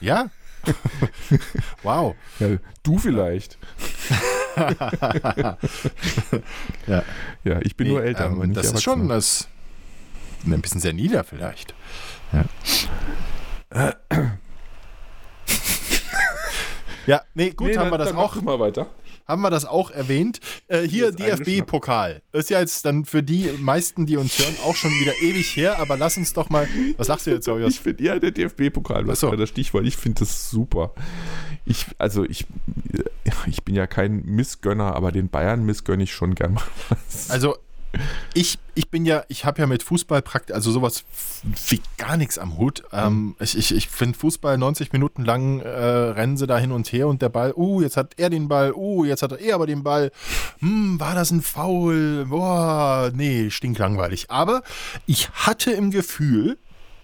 Ja. 0.01 0.29
wow. 1.83 2.15
Ja, 2.39 2.57
du 2.83 2.97
vielleicht. 2.97 3.57
Ja. 6.85 7.03
Ja, 7.43 7.59
ich 7.63 7.75
bin 7.75 7.87
nur 7.87 8.01
Nee, 8.01 8.07
älter. 8.09 8.25
ähm, 8.27 8.53
das 8.53 8.71
ist 8.71 8.83
schon 8.83 9.09
das, 9.09 9.47
ein 10.45 10.61
bisschen 10.61 10.79
sehr 10.79 10.93
nieder 10.93 11.23
vielleicht. 11.23 11.73
Ja. 12.31 12.45
Ja, 17.07 17.21
nee, 17.33 17.49
gut, 17.49 17.67
Nee, 17.67 17.77
haben 17.77 17.85
wir 17.89 17.97
dann- 17.97 17.99
das 17.99 18.09
dann 18.09 18.17
auch 18.17 18.35
mach 18.35 18.41
mal 18.43 18.59
weiter. 18.59 18.87
Haben 19.25 19.41
wir 19.41 19.49
das 19.49 19.65
auch 19.65 19.91
erwähnt. 19.91 20.39
Äh, 20.67 20.81
hier. 20.81 21.11
DFB-Pokal. 21.11 22.21
Ist 22.31 22.49
ja 22.49 22.59
jetzt 22.59 22.85
dann 22.85 23.05
für 23.05 23.23
die 23.23 23.49
meisten, 23.59 24.05
die 24.05 24.17
uns 24.17 24.37
hören, 24.39 24.55
auch 24.65 24.75
schon 24.75 24.91
wieder 24.99 25.13
ewig 25.21 25.55
her, 25.55 25.79
aber 25.79 25.97
lass 25.97 26.17
uns 26.17 26.33
doch 26.33 26.49
mal. 26.49 26.67
Was 26.97 27.07
sagst 27.07 27.27
du 27.27 27.31
jetzt, 27.31 27.45
Sorry? 27.45 27.65
Ich 27.67 27.79
finde, 27.79 28.03
ja, 28.03 28.19
der 28.19 28.31
DFB-Pokal, 28.31 29.07
was 29.07 29.19
so. 29.19 29.29
war 29.29 29.37
das 29.37 29.49
Stichwort? 29.49 29.85
Ich 29.85 29.97
finde 29.97 30.19
das 30.19 30.49
super. 30.49 30.93
Ich, 31.65 31.85
also 31.97 32.23
ich, 32.25 32.45
ich 33.47 33.63
bin 33.63 33.75
ja 33.75 33.87
kein 33.87 34.23
Missgönner, 34.25 34.95
aber 34.95 35.11
den 35.11 35.29
Bayern 35.29 35.65
missgönne 35.65 36.03
ich 36.03 36.13
schon 36.13 36.35
gern 36.35 36.55
mal 36.55 36.63
was. 36.89 37.29
Also, 37.29 37.57
ich, 38.33 38.57
ich 38.75 38.89
bin 38.89 39.05
ja, 39.05 39.23
ich 39.27 39.45
habe 39.45 39.61
ja 39.61 39.67
mit 39.67 39.83
Fußball 39.83 40.21
praktisch, 40.21 40.55
also 40.55 40.71
sowas 40.71 41.03
wie 41.67 41.81
gar 41.97 42.17
nichts 42.17 42.37
am 42.37 42.57
Hut. 42.57 42.83
Ähm, 42.91 43.35
ich 43.39 43.57
ich, 43.57 43.75
ich 43.75 43.89
finde 43.89 44.17
Fußball 44.17 44.57
90 44.57 44.91
Minuten 44.91 45.23
lang 45.23 45.59
äh, 45.59 45.69
rennen 45.69 46.37
sie 46.37 46.47
da 46.47 46.57
hin 46.57 46.71
und 46.71 46.91
her 46.91 47.07
und 47.07 47.21
der 47.21 47.29
Ball, 47.29 47.53
uh, 47.55 47.81
jetzt 47.81 47.97
hat 47.97 48.13
er 48.17 48.29
den 48.29 48.47
Ball, 48.47 48.73
uh, 48.73 49.05
jetzt 49.05 49.21
hat 49.21 49.33
er 49.39 49.55
aber 49.55 49.67
den 49.67 49.83
Ball. 49.83 50.11
Hm, 50.59 50.99
war 50.99 51.15
das 51.15 51.31
ein 51.31 51.41
Foul? 51.41 52.25
Boah, 52.25 53.11
nee, 53.13 53.49
stinklangweilig. 53.49 54.31
Aber 54.31 54.63
ich 55.05 55.29
hatte 55.29 55.71
im 55.71 55.91
Gefühl, 55.91 56.57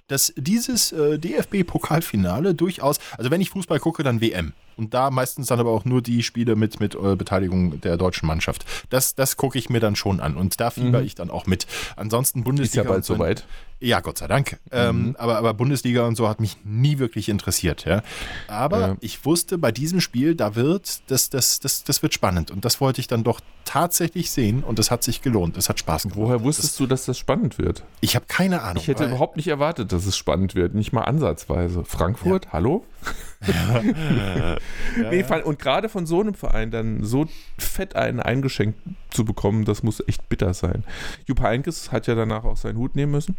dass 0.08 0.34
dieses 0.36 0.91
äh, 0.91 1.19
DFB-Pokalfinale 1.19 2.55
durchaus, 2.55 3.00
also 3.17 3.29
wenn 3.31 3.41
ich 3.41 3.51
Fußball 3.51 3.79
gucke, 3.79 4.03
dann 4.03 4.22
WM. 4.22 4.53
Und 4.79 4.93
da 4.93 5.12
meistens 5.12 5.48
dann 5.48 5.59
aber 5.59 5.71
auch 5.71 5.83
nur 5.83 6.01
die 6.01 6.24
Spiele 6.24 6.55
mit, 6.55 6.79
mit 6.79 6.95
äh, 6.95 7.17
Beteiligung 7.17 7.81
der 7.81 7.98
deutschen 7.98 8.27
Mannschaft. 8.27 8.65
Das, 8.89 9.13
das 9.13 9.36
gucke 9.36 9.59
ich 9.59 9.69
mir 9.69 9.81
dann 9.81 9.98
schon 9.98 10.21
an 10.21 10.38
und 10.38 10.57
da 10.62 10.69
fieber 10.71 11.01
Mhm. 11.01 11.05
ich 11.05 11.15
dann 11.15 11.29
auch 11.29 11.45
mit. 11.48 11.67
Ansonsten 11.98 12.45
Bundesliga. 12.45 12.81
Ist 12.81 12.86
ja 12.86 12.91
bald 12.91 13.03
soweit. 13.03 13.45
Ja, 13.81 14.01
Gott 14.01 14.17
sei 14.17 14.27
Dank. 14.27 14.59
Ähm, 14.71 15.15
aber, 15.17 15.38
aber 15.38 15.53
Bundesliga 15.53 16.05
und 16.05 16.15
so 16.15 16.27
hat 16.27 16.41
mich 16.41 16.57
nie 16.65 17.00
wirklich 17.00 17.29
interessiert. 17.29 17.86
Ja. 17.86 18.03
Aber 18.50 18.79
Ja. 18.79 18.98
ich 19.00 19.24
wusste, 19.24 19.57
bei 19.57 19.71
diesem 19.71 20.01
Spiel, 20.01 20.36
da 20.36 20.55
wird, 20.55 21.00
das, 21.09 21.29
das, 21.29 21.59
das, 21.62 21.86
das 21.86 22.03
wird 22.03 22.13
spannend. 22.13 22.51
Und 22.51 22.65
das 22.65 22.81
wollte 22.81 23.00
ich 23.00 23.07
dann 23.07 23.24
doch 23.24 23.39
tatsächlich 23.63 24.31
sehen 24.31 24.63
und 24.63 24.79
es 24.79 24.91
hat 24.91 25.03
sich 25.03 25.21
gelohnt. 25.21 25.55
Es 25.55 25.69
hat 25.69 25.79
Spaß 25.79 26.03
gemacht. 26.03 26.17
Woher 26.19 26.43
wusstest 26.43 26.77
du, 26.79 26.88
dass 26.88 27.05
das 27.05 27.17
spannend 27.17 27.57
wird? 27.57 27.83
Ich 28.01 28.15
habe 28.15 28.25
keine 28.27 28.63
Ahnung. 28.63 28.81
Ich 28.81 28.88
hätte 28.89 29.05
überhaupt 29.05 29.38
nicht 29.38 29.48
erwartet, 29.48 29.91
dass 29.93 30.05
es 30.05 30.17
spannend 30.17 30.55
wird. 30.55 30.74
Nicht 30.74 30.91
mal 30.91 31.03
ansatzweise. 31.03 31.86
Frankfurt, 31.86 32.51
hallo? 32.51 32.86
nee, 35.09 35.24
fall- 35.24 35.43
und 35.43 35.59
gerade 35.59 35.88
von 35.88 36.05
so 36.05 36.19
einem 36.19 36.33
Verein 36.33 36.71
dann 36.71 37.03
so 37.05 37.27
fett 37.57 37.95
einen 37.95 38.19
eingeschenkt 38.19 38.77
zu 39.10 39.25
bekommen, 39.25 39.66
das 39.66 39.84
muss 39.84 40.04
echt 40.08 40.30
bitter 40.30 40.54
sein. 40.54 40.84
Jupp 41.25 41.42
Heynckes 41.42 41.92
hat 41.92 42.08
ja 42.08 42.16
danach 42.16 42.44
auch 42.44 42.58
seinen 42.58 42.78
Hut 42.78 42.96
nehmen 42.96 43.12
müssen. 43.12 43.36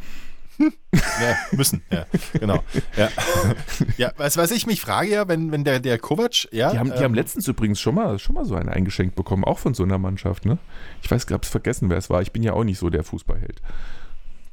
Ja, 0.93 1.37
müssen, 1.53 1.83
ja, 1.91 2.05
genau. 2.39 2.63
Ja, 2.97 3.09
ja 3.97 4.13
was, 4.17 4.37
was 4.37 4.51
ich 4.51 4.67
mich 4.67 4.81
frage 4.81 5.11
ja, 5.11 5.29
wenn, 5.29 5.53
wenn 5.53 5.65
der, 5.65 5.81
der 5.81 5.99
Kovac, 5.99 6.49
ja. 6.53 6.71
Die 6.71 6.79
haben, 6.79 6.91
die 6.91 6.97
ähm, 6.97 7.05
haben 7.05 7.15
letztens 7.15 7.49
übrigens 7.49 7.81
schon 7.81 7.95
mal, 7.95 8.19
schon 8.19 8.35
mal 8.35 8.45
so 8.45 8.55
einen 8.57 8.69
eingeschenkt 8.69 9.15
bekommen, 9.15 9.45
auch 9.45 9.59
von 9.59 9.73
so 9.73 9.83
einer 9.85 9.99
Mannschaft, 9.99 10.45
ne? 10.45 10.59
Ich 11.03 11.11
weiß, 11.11 11.25
ich 11.25 11.33
hab's 11.33 11.49
vergessen, 11.49 11.89
wer 11.89 11.97
es 11.97 12.11
war. 12.11 12.21
Ich 12.21 12.33
bin 12.33 12.43
ja 12.43 12.53
auch 12.53 12.65
nicht 12.65 12.79
so 12.79 12.91
der 12.91 13.05
Fußballheld. 13.05 13.63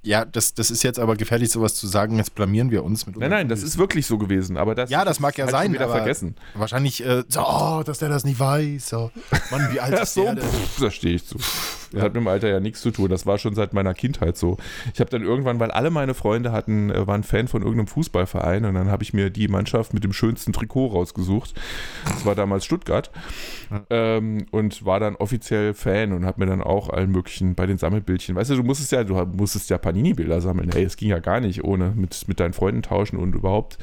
Ja, 0.08 0.26
das, 0.26 0.54
das 0.54 0.72
ist 0.72 0.84
jetzt 0.84 1.00
aber 1.00 1.16
gefährlich, 1.16 1.52
sowas 1.52 1.76
zu 1.76 1.86
sagen, 1.88 2.18
jetzt 2.18 2.34
blamieren 2.34 2.72
wir 2.72 2.84
uns 2.84 3.06
mit 3.06 3.18
Nein, 3.18 3.30
nein, 3.30 3.50
das 3.50 3.62
ist 3.62 3.78
wirklich 3.78 4.08
so 4.08 4.18
gewesen, 4.18 4.58
aber 4.58 4.74
das 4.74 4.90
Ja, 4.90 5.04
das 5.06 5.20
mag 5.20 5.38
ja 5.38 5.46
halt 5.46 5.52
sein, 5.52 5.74
wieder 5.74 5.84
aber 5.86 5.98
vergessen. 5.98 6.36
wahrscheinlich 6.56 7.06
äh, 7.06 7.24
so, 7.28 7.42
oh, 7.42 7.84
dass 7.86 8.00
der 8.00 8.10
das 8.10 8.24
nicht 8.24 8.40
weiß. 8.40 8.88
So. 8.90 9.12
Mann, 9.52 9.68
wie 9.72 9.80
alt 9.82 10.00
ist 10.00 10.14
so, 10.14 10.24
der? 10.24 10.36
denn? 10.36 10.44
pff, 10.46 10.80
da 10.80 10.92
stehe 10.92 11.16
ich 11.16 11.26
zu. 11.28 11.38
Das 11.92 12.02
hat 12.02 12.14
mit 12.14 12.22
dem 12.22 12.28
Alter 12.28 12.50
ja 12.50 12.60
nichts 12.60 12.82
zu 12.82 12.92
tun. 12.92 13.10
Das 13.10 13.26
war 13.26 13.38
schon 13.38 13.56
seit 13.56 13.74
meiner 13.74 13.94
Kindheit 13.94 14.38
so. 14.38 14.58
Ich 14.94 15.00
habe 15.00 15.10
dann 15.10 15.24
irgendwann, 15.24 15.60
weil 15.60 15.72
alle 15.72 15.90
meine 15.90 16.14
Freunde 16.14 16.52
hatten, 16.52 16.90
äh, 16.90 17.08
waren 17.08 17.24
Fan 17.24 17.48
von 17.48 17.62
irgendeinem 17.62 17.88
Fußballverein 17.88 18.66
und 18.66 18.74
dann 18.74 18.90
habe 18.90 19.04
ich 19.04 19.14
mir 19.14 19.30
die 19.30 19.48
Mannschaft 19.48 19.94
mit 19.94 20.04
dem 20.04 20.14
schönsten 20.14 20.54
Trikot 20.54 20.88
rausgesucht. 20.88 21.54
Das 22.06 22.26
war 22.26 22.36
damals 22.36 22.66
Stuttgart. 22.66 23.12
Ähm, 23.90 24.46
und 24.52 24.86
war 24.86 25.00
dann 25.00 25.16
offiziell 25.16 25.74
Fan 25.74 26.14
und 26.14 26.26
habe 26.26 26.42
mir 26.42 26.48
dann 26.48 26.62
auch 26.62 26.90
allen 26.90 27.12
möglichen 27.12 27.56
bei 27.56 27.66
den 27.66 27.78
Sammelbildchen. 27.78 28.36
Weißt 28.36 28.50
du, 28.50 28.56
du 28.56 28.64
musstest 28.64 28.92
ja, 28.92 29.04
du 29.04 29.14
musstest 29.14 29.70
ja 29.70 29.78
Panini-Bilder 29.78 30.42
sammeln. 30.42 30.70
Ey, 30.70 30.84
es 30.84 30.98
ging 30.98 31.10
ja 31.10 31.20
gar 31.20 31.40
nicht 31.40 31.64
ohne 31.64 31.94
mit, 31.96 32.28
mit 32.28 32.40
deinen 32.40 32.54
Freunden 32.54 32.82
tauschen 32.82 33.18
und 33.18 33.36
überhaupt. 33.36 33.78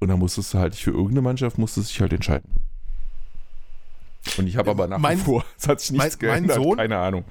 Und 0.00 0.08
dann 0.08 0.18
musstest 0.18 0.54
du 0.54 0.58
halt 0.58 0.74
für 0.74 0.90
irgendeine 0.90 1.22
Mannschaft 1.22 1.58
musstest 1.58 1.88
du 1.88 1.92
dich 1.92 2.00
halt 2.00 2.12
entscheiden. 2.12 2.67
Und 4.36 4.46
ich 4.46 4.56
habe 4.56 4.70
aber 4.70 4.86
nach 4.88 4.98
Mein- 4.98 5.18
wie 5.18 5.22
vor, 5.24 5.44
es 5.58 5.68
hat 5.68 5.80
sich 5.80 5.92
nichts 5.92 6.18
mein- 6.20 6.28
mein 6.30 6.38
geändert, 6.46 6.56
Sohn- 6.56 6.76
keine 6.76 6.98
Ahnung. 6.98 7.24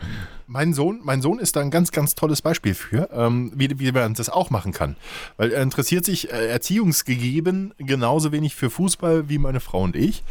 Mein 0.47 0.73
Sohn, 0.73 1.01
mein 1.03 1.21
Sohn 1.21 1.39
ist 1.39 1.55
da 1.57 1.59
ein 1.61 1.71
ganz, 1.71 1.91
ganz 1.91 2.15
tolles 2.15 2.41
Beispiel 2.41 2.73
für, 2.73 3.09
ähm, 3.11 3.51
wie, 3.55 3.77
wie 3.79 3.91
man 3.91 4.13
das 4.13 4.29
auch 4.29 4.49
machen 4.49 4.71
kann. 4.71 4.95
Weil 5.35 5.51
er 5.51 5.61
interessiert 5.61 6.05
sich 6.05 6.31
äh, 6.31 6.47
erziehungsgegeben 6.47 7.73
genauso 7.77 8.31
wenig 8.31 8.55
für 8.55 8.69
Fußball 8.69 9.27
wie 9.29 9.37
meine 9.37 9.59
Frau 9.59 9.81
und 9.83 9.95
ich. 9.95 10.23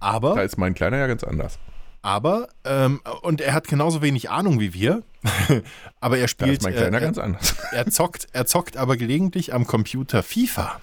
Aber 0.00 0.34
Da 0.34 0.42
ist 0.42 0.58
mein 0.58 0.74
Kleiner 0.74 0.96
ja 0.98 1.06
ganz 1.06 1.22
anders. 1.24 1.58
Aber, 2.02 2.48
ähm, 2.64 3.00
und 3.22 3.40
er 3.42 3.52
hat 3.52 3.68
genauso 3.68 4.00
wenig 4.02 4.30
Ahnung 4.30 4.58
wie 4.58 4.72
wir, 4.74 5.02
aber 6.00 6.16
er 6.16 6.22
Da 6.22 6.28
spielt, 6.28 6.52
ist 6.58 6.62
mein 6.62 6.72
Kleiner 6.74 6.96
äh, 6.98 7.00
ganz 7.00 7.18
anders. 7.18 7.54
er, 7.72 7.78
er 7.78 7.86
zockt, 7.90 8.26
er 8.32 8.46
zockt 8.46 8.76
aber 8.76 8.96
gelegentlich 8.96 9.52
am 9.54 9.66
Computer 9.66 10.22
FIFA. 10.22 10.80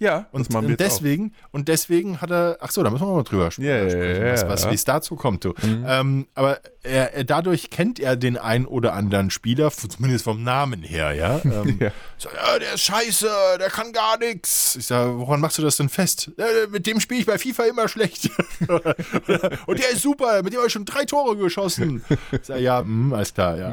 Ja, 0.00 0.26
Und, 0.32 0.46
das 0.46 0.52
machen 0.52 0.62
wir 0.66 0.74
und 0.74 0.80
jetzt 0.80 0.92
auch. 0.92 0.96
deswegen, 0.96 1.34
und 1.52 1.68
deswegen 1.68 2.20
hat 2.22 2.30
er, 2.30 2.56
ach 2.60 2.70
so, 2.70 2.82
da 2.82 2.88
müssen 2.90 3.06
wir 3.06 3.14
mal 3.14 3.22
drüber 3.22 3.50
sprechen, 3.50 3.68
Ja, 3.68 3.82
ja, 3.84 3.90
sprechen, 3.90 4.26
ja, 4.26 4.32
was, 4.32 4.48
was, 4.48 4.60
ja. 4.62 4.66
Mhm. 4.66 4.70
wie 4.70 4.74
es 4.74 4.84
dazu 4.84 5.14
kommt, 5.14 5.44
du. 5.44 5.52
Ähm, 5.62 6.26
aber 6.34 6.58
er, 6.82 7.12
er, 7.14 7.24
dadurch 7.24 7.70
kennt 7.70 8.00
er 8.00 8.16
den 8.16 8.36
ein 8.38 8.64
oder 8.66 8.94
anderen 8.94 9.30
Spieler, 9.30 9.70
zumindest 9.70 10.24
vom 10.24 10.42
Namen 10.42 10.82
her, 10.82 11.12
ja. 11.12 11.40
Ähm, 11.50 11.76
Ja. 11.80 11.90
So, 12.16 12.28
ja, 12.28 12.58
der 12.58 12.74
ist 12.74 12.82
scheiße, 12.82 13.30
der 13.58 13.68
kann 13.70 13.92
gar 13.92 14.18
nichts. 14.18 14.76
Ich 14.76 14.86
sage, 14.86 15.18
woran 15.18 15.40
machst 15.40 15.56
du 15.56 15.62
das 15.62 15.76
denn 15.78 15.88
fest? 15.88 16.30
"Ja, 16.36 16.44
mit 16.70 16.86
dem 16.86 17.00
spiele 17.00 17.20
ich 17.20 17.26
bei 17.26 17.38
FIFA 17.38 17.64
immer 17.64 17.88
schlecht. 17.88 18.30
und 19.66 19.78
der 19.78 19.90
ist 19.90 20.02
super, 20.02 20.42
mit 20.42 20.52
dem 20.52 20.58
habe 20.58 20.66
ich 20.66 20.72
schon 20.72 20.84
drei 20.84 21.04
Tore 21.04 21.36
geschossen. 21.36 22.04
Ich 22.32 22.44
sage, 22.44 22.60
ja, 22.60 22.80
hm, 22.80 23.12
alles 23.14 23.32
klar, 23.34 23.56
ja. 23.56 23.72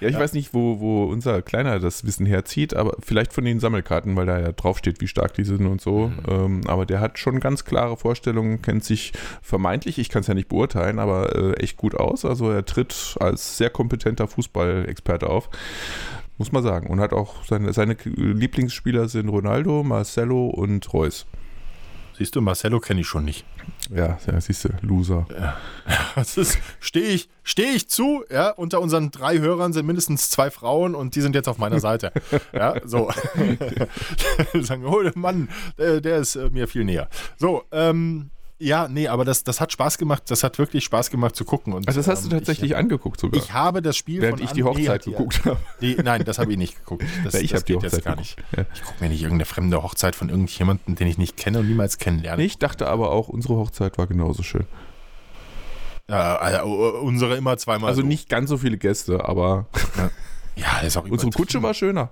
Ja, 0.00 0.08
ich 0.08 0.16
weiß 0.18 0.32
nicht, 0.32 0.54
wo, 0.54 0.78
wo 0.80 1.04
unser 1.06 1.42
Kleiner 1.42 1.80
das 1.80 2.04
Wissen 2.04 2.24
herzieht, 2.26 2.74
aber 2.74 2.96
vielleicht 3.00 3.32
von 3.32 3.44
den 3.44 3.58
Sammelkarten, 3.60 4.14
weil 4.16 4.26
da 4.26 4.38
ja 4.38 4.52
draufsteht, 4.52 5.00
wie 5.00 5.08
stark 5.08 5.34
die 5.34 5.44
sind 5.44 5.66
und 5.66 5.80
so. 5.80 6.12
Ähm, 6.28 6.62
aber 6.66 6.86
der 6.86 7.00
hat 7.00 7.18
schon 7.18 7.40
ganz 7.40 7.64
klare 7.64 7.96
Vorstellungen, 7.96 8.62
kennt 8.62 8.84
sich 8.84 9.12
vermeintlich, 9.42 9.98
ich 9.98 10.08
kann 10.08 10.20
es 10.22 10.28
ja 10.28 10.34
nicht 10.34 10.48
beurteilen, 10.48 10.98
aber 10.98 11.34
äh, 11.34 11.52
echt 11.62 11.76
gut 11.76 11.94
aus. 12.02 12.24
Also 12.24 12.50
er 12.50 12.64
tritt 12.64 13.16
als 13.20 13.56
sehr 13.56 13.70
kompetenter 13.70 14.28
Fußballexperte 14.28 15.28
auf. 15.28 15.48
Muss 16.38 16.52
man 16.52 16.62
sagen. 16.62 16.86
Und 16.88 17.00
hat 17.00 17.12
auch 17.12 17.44
seine, 17.44 17.72
seine 17.72 17.96
Lieblingsspieler 18.04 19.08
sind 19.08 19.28
Ronaldo, 19.28 19.82
Marcelo 19.82 20.46
und 20.48 20.92
Reus. 20.92 21.26
Siehst 22.20 22.36
du, 22.36 22.42
Marcelo 22.42 22.80
kenne 22.80 23.00
ich 23.00 23.06
schon 23.06 23.24
nicht. 23.24 23.46
Ja, 23.88 24.18
ja 24.26 24.40
siehst 24.40 24.64
du, 24.64 24.68
Loser. 24.82 25.26
Das 26.14 26.36
ist, 26.36 26.58
stehe 26.78 27.06
ich, 27.06 27.30
stehe 27.44 27.70
ich 27.70 27.88
zu, 27.88 28.24
ja, 28.30 28.50
unter 28.50 28.82
unseren 28.82 29.10
drei 29.10 29.38
Hörern 29.38 29.72
sind 29.72 29.86
mindestens 29.86 30.28
zwei 30.28 30.50
Frauen 30.50 30.94
und 30.94 31.14
die 31.14 31.22
sind 31.22 31.34
jetzt 31.34 31.48
auf 31.48 31.56
meiner 31.56 31.80
Seite. 31.80 32.12
Ja, 32.52 32.74
so. 32.84 33.10
Sagen, 34.60 34.84
oh 34.84 35.02
Mann, 35.14 35.48
der, 35.78 36.02
der 36.02 36.18
ist 36.18 36.36
äh, 36.36 36.50
mir 36.50 36.68
viel 36.68 36.84
näher. 36.84 37.08
So, 37.38 37.62
ähm, 37.72 38.30
ja, 38.60 38.88
nee, 38.88 39.08
aber 39.08 39.24
das, 39.24 39.42
das 39.42 39.58
hat 39.60 39.72
Spaß 39.72 39.96
gemacht, 39.96 40.24
das 40.28 40.44
hat 40.44 40.58
wirklich 40.58 40.84
Spaß 40.84 41.10
gemacht 41.10 41.34
zu 41.34 41.46
gucken. 41.46 41.72
Und, 41.72 41.88
Also 41.88 41.98
das 41.98 42.08
hast 42.08 42.24
du 42.24 42.28
ähm, 42.28 42.38
tatsächlich 42.38 42.72
ich, 42.72 42.76
angeguckt 42.76 43.18
sogar. 43.18 43.40
Ich 43.42 43.54
habe 43.54 43.80
das 43.80 43.96
Spiel 43.96 44.20
während 44.20 44.40
ich 44.40 44.50
die 44.50 44.62
nee, 44.62 44.68
Hochzeit 44.68 45.04
geguckt 45.04 45.44
habe. 45.46 45.56
Die, 45.80 45.96
nein, 45.96 46.24
das 46.24 46.38
habe 46.38 46.52
ich 46.52 46.58
nicht 46.58 46.76
geguckt. 46.76 47.04
Das, 47.24 47.34
Ja, 47.34 47.40
ich 47.40 47.54
habe 47.54 47.64
die 47.64 47.74
Hochzeit 47.74 48.04
gar 48.04 48.16
nicht. 48.16 48.36
Ja. 48.56 48.66
Ich 48.74 48.82
gucke 48.82 49.02
mir 49.02 49.08
nicht 49.08 49.22
irgendeine 49.22 49.46
fremde 49.46 49.82
Hochzeit 49.82 50.14
von 50.14 50.28
irgendjemandem, 50.28 50.94
den 50.94 51.06
ich 51.06 51.16
nicht 51.16 51.36
kenne 51.36 51.60
und 51.60 51.68
niemals 51.68 51.98
kennenlerne. 51.98 52.42
Ich 52.42 52.58
dachte 52.58 52.86
aber 52.86 53.10
auch, 53.10 53.28
unsere 53.28 53.56
Hochzeit 53.56 53.96
war 53.96 54.06
genauso 54.06 54.42
schön. 54.42 54.66
Ja, 56.08 56.36
also, 56.36 56.64
unsere 57.00 57.36
immer 57.36 57.56
zweimal. 57.56 57.88
Also 57.88 58.02
so. 58.02 58.06
nicht 58.06 58.28
ganz 58.28 58.50
so 58.50 58.58
viele 58.58 58.76
Gäste, 58.76 59.24
aber 59.24 59.66
Ja, 60.56 60.66
das 60.76 60.88
ist 60.88 60.96
auch 60.96 61.04
unsere. 61.08 61.30
Kutsche 61.30 61.62
war 61.62 61.72
schöner. 61.72 62.10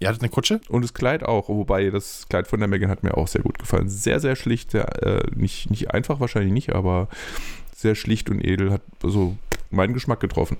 Ihr 0.00 0.08
hattet 0.08 0.22
eine 0.22 0.30
Kutsche? 0.30 0.60
Und 0.68 0.82
das 0.82 0.94
Kleid 0.94 1.24
auch. 1.24 1.48
Wobei 1.48 1.90
das 1.90 2.26
Kleid 2.28 2.46
von 2.46 2.60
der 2.60 2.68
Megan 2.68 2.90
hat 2.90 3.02
mir 3.02 3.16
auch 3.16 3.26
sehr 3.28 3.42
gut 3.42 3.58
gefallen. 3.58 3.88
Sehr, 3.88 4.20
sehr 4.20 4.36
schlicht. 4.36 4.70
Sehr, 4.70 5.02
äh, 5.02 5.22
nicht, 5.34 5.70
nicht 5.70 5.90
einfach 5.92 6.20
wahrscheinlich 6.20 6.52
nicht, 6.52 6.72
aber 6.72 7.08
sehr 7.74 7.94
schlicht 7.94 8.30
und 8.30 8.44
edel. 8.44 8.72
Hat 8.72 8.82
so 9.02 9.36
meinen 9.70 9.94
Geschmack 9.94 10.20
getroffen. 10.20 10.56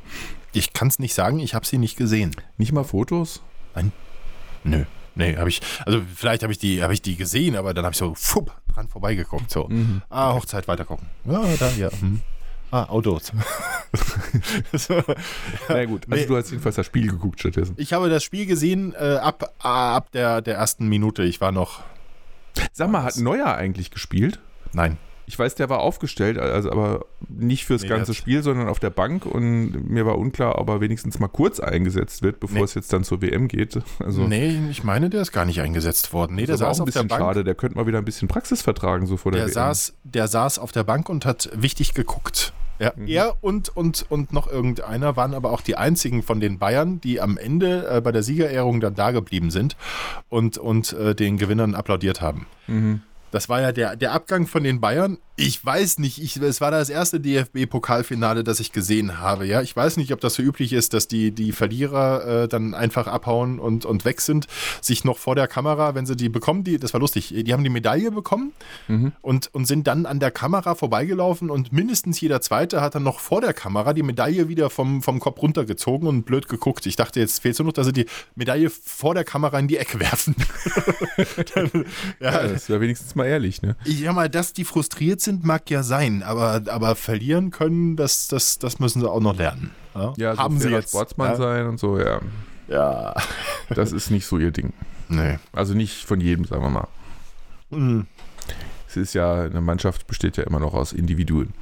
Ich 0.52 0.72
kann 0.72 0.88
es 0.88 0.98
nicht 0.98 1.14
sagen, 1.14 1.38
ich 1.38 1.54
habe 1.54 1.66
sie 1.66 1.78
nicht 1.78 1.96
gesehen. 1.96 2.34
Nicht 2.56 2.72
mal 2.72 2.84
Fotos? 2.84 3.42
Nö. 4.64 4.84
Nee, 5.14 5.36
habe 5.36 5.48
ich, 5.48 5.60
also 5.84 6.00
vielleicht 6.14 6.44
habe 6.44 6.52
ich 6.52 6.58
die, 6.58 6.82
habe 6.82 6.94
ich 6.94 7.02
die 7.02 7.16
gesehen, 7.16 7.56
aber 7.56 7.74
dann 7.74 7.84
habe 7.84 7.92
ich 7.92 7.98
so 7.98 8.14
fupp, 8.14 8.52
dran 8.72 8.88
vorbeigeguckt. 8.88 9.50
So. 9.50 9.66
Mhm. 9.68 10.02
Ah, 10.10 10.34
Hochzeit 10.34 10.68
weiter 10.68 10.84
gucken. 10.84 11.08
Ja, 11.24 11.42
da, 11.58 11.70
ja. 11.70 11.90
Hm. 11.90 12.20
Ah, 12.70 12.84
Autos. 12.84 13.32
so. 14.72 15.02
Na 15.68 15.84
gut, 15.86 16.02
also 16.10 16.22
Nee. 16.22 16.26
du 16.26 16.36
hast 16.36 16.50
jedenfalls 16.50 16.76
das 16.76 16.86
Spiel 16.86 17.08
geguckt 17.10 17.40
stattdessen. 17.40 17.74
Ich 17.78 17.92
habe 17.92 18.08
das 18.10 18.22
Spiel 18.22 18.46
gesehen 18.46 18.94
äh, 18.98 19.16
ab, 19.16 19.54
ab 19.60 20.12
der, 20.12 20.42
der 20.42 20.56
ersten 20.56 20.88
Minute. 20.88 21.22
Ich 21.22 21.40
war 21.40 21.52
noch. 21.52 21.80
Sag 22.72 22.90
mal, 22.90 23.02
hat 23.04 23.16
Neuer 23.18 23.54
eigentlich 23.54 23.90
gespielt? 23.90 24.40
Nein. 24.72 24.98
Ich 25.26 25.38
weiß, 25.38 25.56
der 25.56 25.68
war 25.68 25.80
aufgestellt, 25.80 26.38
also 26.38 26.70
aber 26.72 27.04
nicht 27.28 27.66
fürs 27.66 27.82
Nee, 27.82 27.88
ganze 27.88 28.12
der 28.12 28.16
Spiel, 28.16 28.42
sondern 28.42 28.66
auf 28.68 28.78
der 28.80 28.88
Bank 28.88 29.26
und 29.26 29.90
mir 29.90 30.06
war 30.06 30.16
unklar, 30.16 30.56
ob 30.58 30.70
er 30.70 30.80
wenigstens 30.80 31.18
mal 31.18 31.28
kurz 31.28 31.60
eingesetzt 31.60 32.22
wird, 32.22 32.40
bevor 32.40 32.56
Nee. 32.58 32.62
es 32.64 32.72
jetzt 32.72 32.90
dann 32.94 33.04
zur 33.04 33.20
WM 33.20 33.46
geht. 33.46 33.78
Also 34.02 34.26
Nee, 34.26 34.58
ich 34.70 34.84
meine, 34.84 35.10
der 35.10 35.20
ist 35.20 35.32
gar 35.32 35.44
nicht 35.44 35.60
eingesetzt 35.60 36.14
worden. 36.14 36.34
Nee, 36.34 36.46
der 36.46 36.54
das 36.54 36.62
war 36.62 36.68
auch 36.68 36.72
saß 36.74 36.78
ein 36.78 36.82
auf 36.82 36.86
der 36.86 36.92
bisschen 37.02 37.08
Bank. 37.08 37.20
schade, 37.20 37.44
der 37.44 37.54
könnte 37.54 37.76
mal 37.76 37.86
wieder 37.86 37.98
ein 37.98 38.06
bisschen 38.06 38.26
Praxis 38.26 38.62
vertragen, 38.62 39.06
so 39.06 39.18
vor 39.18 39.30
der, 39.32 39.40
Der 39.42 39.48
WM. 39.48 39.54
saß, 39.54 39.92
der 40.04 40.28
saß 40.28 40.58
auf 40.58 40.72
der 40.72 40.84
Bank 40.84 41.10
und 41.10 41.26
hat 41.26 41.50
wichtig 41.54 41.92
geguckt. 41.92 42.54
Ja, 42.78 42.92
Mhm. 42.98 43.06
Er 43.06 43.34
und, 43.42 43.76
und, 43.76 44.06
und 44.08 44.32
noch 44.32 44.50
irgendeiner 44.50 45.16
waren 45.16 45.34
aber 45.34 45.52
auch 45.52 45.60
die 45.60 45.76
einzigen 45.76 46.22
von 46.22 46.40
den 46.40 46.58
Bayern, 46.58 47.00
die 47.00 47.20
am 47.20 47.38
Ende 47.38 47.88
äh, 47.88 48.00
bei 48.00 48.12
der 48.12 48.22
Siegerehrung 48.22 48.80
dann 48.80 48.94
da 48.94 49.10
geblieben 49.10 49.50
sind 49.50 49.76
und, 50.28 50.58
und 50.58 50.92
äh, 50.92 51.14
den 51.14 51.36
Gewinnern 51.36 51.74
applaudiert 51.74 52.20
haben. 52.20 52.46
Mhm. 52.66 53.02
Das 53.30 53.48
war 53.48 53.60
ja 53.60 53.72
der, 53.72 53.96
der 53.96 54.12
Abgang 54.12 54.46
von 54.46 54.64
den 54.64 54.80
Bayern, 54.80 55.18
Ich 55.40 55.64
weiß 55.64 55.98
nicht, 55.98 56.20
ich, 56.20 56.36
es 56.36 56.60
war 56.60 56.72
das 56.72 56.88
erste 56.90 57.20
DFB-Pokalfinale, 57.20 58.42
das 58.42 58.58
ich 58.58 58.72
gesehen 58.72 59.20
habe. 59.20 59.46
Ja, 59.46 59.62
ich 59.62 59.74
weiß 59.76 59.96
nicht, 59.96 60.12
ob 60.12 60.20
das 60.20 60.34
so 60.34 60.42
üblich 60.42 60.72
ist, 60.72 60.94
dass 60.94 61.06
die, 61.06 61.30
die 61.30 61.52
Verlierer 61.52 62.42
äh, 62.44 62.48
dann 62.48 62.74
einfach 62.74 63.06
abhauen 63.06 63.60
und, 63.60 63.84
und 63.84 64.04
weg 64.04 64.20
sind, 64.20 64.48
sich 64.80 65.04
noch 65.04 65.16
vor 65.16 65.36
der 65.36 65.46
Kamera, 65.46 65.94
wenn 65.94 66.06
sie 66.06 66.16
die 66.16 66.28
bekommen, 66.28 66.64
die, 66.64 66.78
das 66.78 66.92
war 66.92 66.98
lustig, 66.98 67.32
die 67.36 67.52
haben 67.52 67.62
die 67.62 67.70
Medaille 67.70 68.10
bekommen 68.10 68.52
Mhm. 68.88 69.12
und, 69.20 69.54
und 69.54 69.66
sind 69.66 69.86
dann 69.86 70.06
an 70.06 70.18
der 70.18 70.30
Kamera 70.30 70.74
vorbeigelaufen 70.74 71.50
und 71.50 71.72
mindestens 71.72 72.20
jeder 72.20 72.40
Zweite 72.40 72.80
hat 72.80 72.94
dann 72.96 73.02
noch 73.04 73.20
vor 73.20 73.40
der 73.40 73.52
Kamera 73.52 73.92
die 73.92 74.02
Medaille 74.02 74.48
wieder 74.48 74.70
vom, 74.70 75.02
vom 75.02 75.20
Kopf 75.20 75.40
runtergezogen 75.40 76.08
und 76.08 76.24
blöd 76.24 76.48
geguckt. 76.48 76.84
Ich 76.86 76.96
dachte, 76.96 77.20
jetzt 77.20 77.40
fehlt 77.42 77.52
es 77.52 77.58
nur 77.60 77.66
noch, 77.66 77.72
dass 77.74 77.86
sie 77.86 77.92
die 77.92 78.06
Medaille 78.34 78.70
vor 78.70 79.14
der 79.14 79.24
Kamera 79.24 79.58
in 79.58 79.68
die 79.68 79.76
Ecke 79.76 80.00
werfen. 80.00 80.34
dann, 81.54 81.70
Ja, 82.20 82.42
ja, 82.42 82.48
das 82.48 82.68
wäre 82.68 82.80
wenigstens 82.80 83.14
mal 83.14 83.26
ehrlich, 83.26 83.62
ne? 83.62 83.76
sag 83.84 84.14
mal, 84.14 84.28
dass 84.28 84.52
die 84.52 84.64
frustriert 84.64 85.20
sind, 85.20 85.27
mag 85.32 85.70
ja 85.70 85.82
sein, 85.82 86.22
aber, 86.22 86.62
aber 86.68 86.94
verlieren 86.94 87.50
können, 87.50 87.96
das, 87.96 88.28
das, 88.28 88.58
das 88.58 88.78
müssen 88.78 89.00
sie 89.00 89.10
auch 89.10 89.20
noch 89.20 89.36
lernen. 89.36 89.70
Ja, 89.94 90.14
Ja, 90.16 90.34
so 90.34 90.42
haben 90.42 90.58
sie 90.58 90.70
jetzt. 90.70 90.90
Sportsmann 90.90 91.30
ja? 91.32 91.36
sein 91.36 91.66
und 91.66 91.78
so, 91.78 91.98
ja. 91.98 92.20
Ja. 92.68 93.14
Das 93.70 93.92
ist 93.92 94.10
nicht 94.10 94.26
so 94.26 94.38
ihr 94.38 94.50
Ding. 94.50 94.72
Nee. 95.08 95.38
Also 95.52 95.74
nicht 95.74 96.04
von 96.04 96.20
jedem, 96.20 96.44
sagen 96.44 96.62
wir 96.62 96.70
mal. 96.70 96.88
Mhm. 97.70 98.06
Es 98.88 98.96
ist 98.96 99.14
ja, 99.14 99.42
eine 99.42 99.60
Mannschaft 99.60 100.06
besteht 100.06 100.36
ja 100.38 100.44
immer 100.44 100.60
noch 100.60 100.72
aus 100.74 100.92
Individuen. 100.92 101.52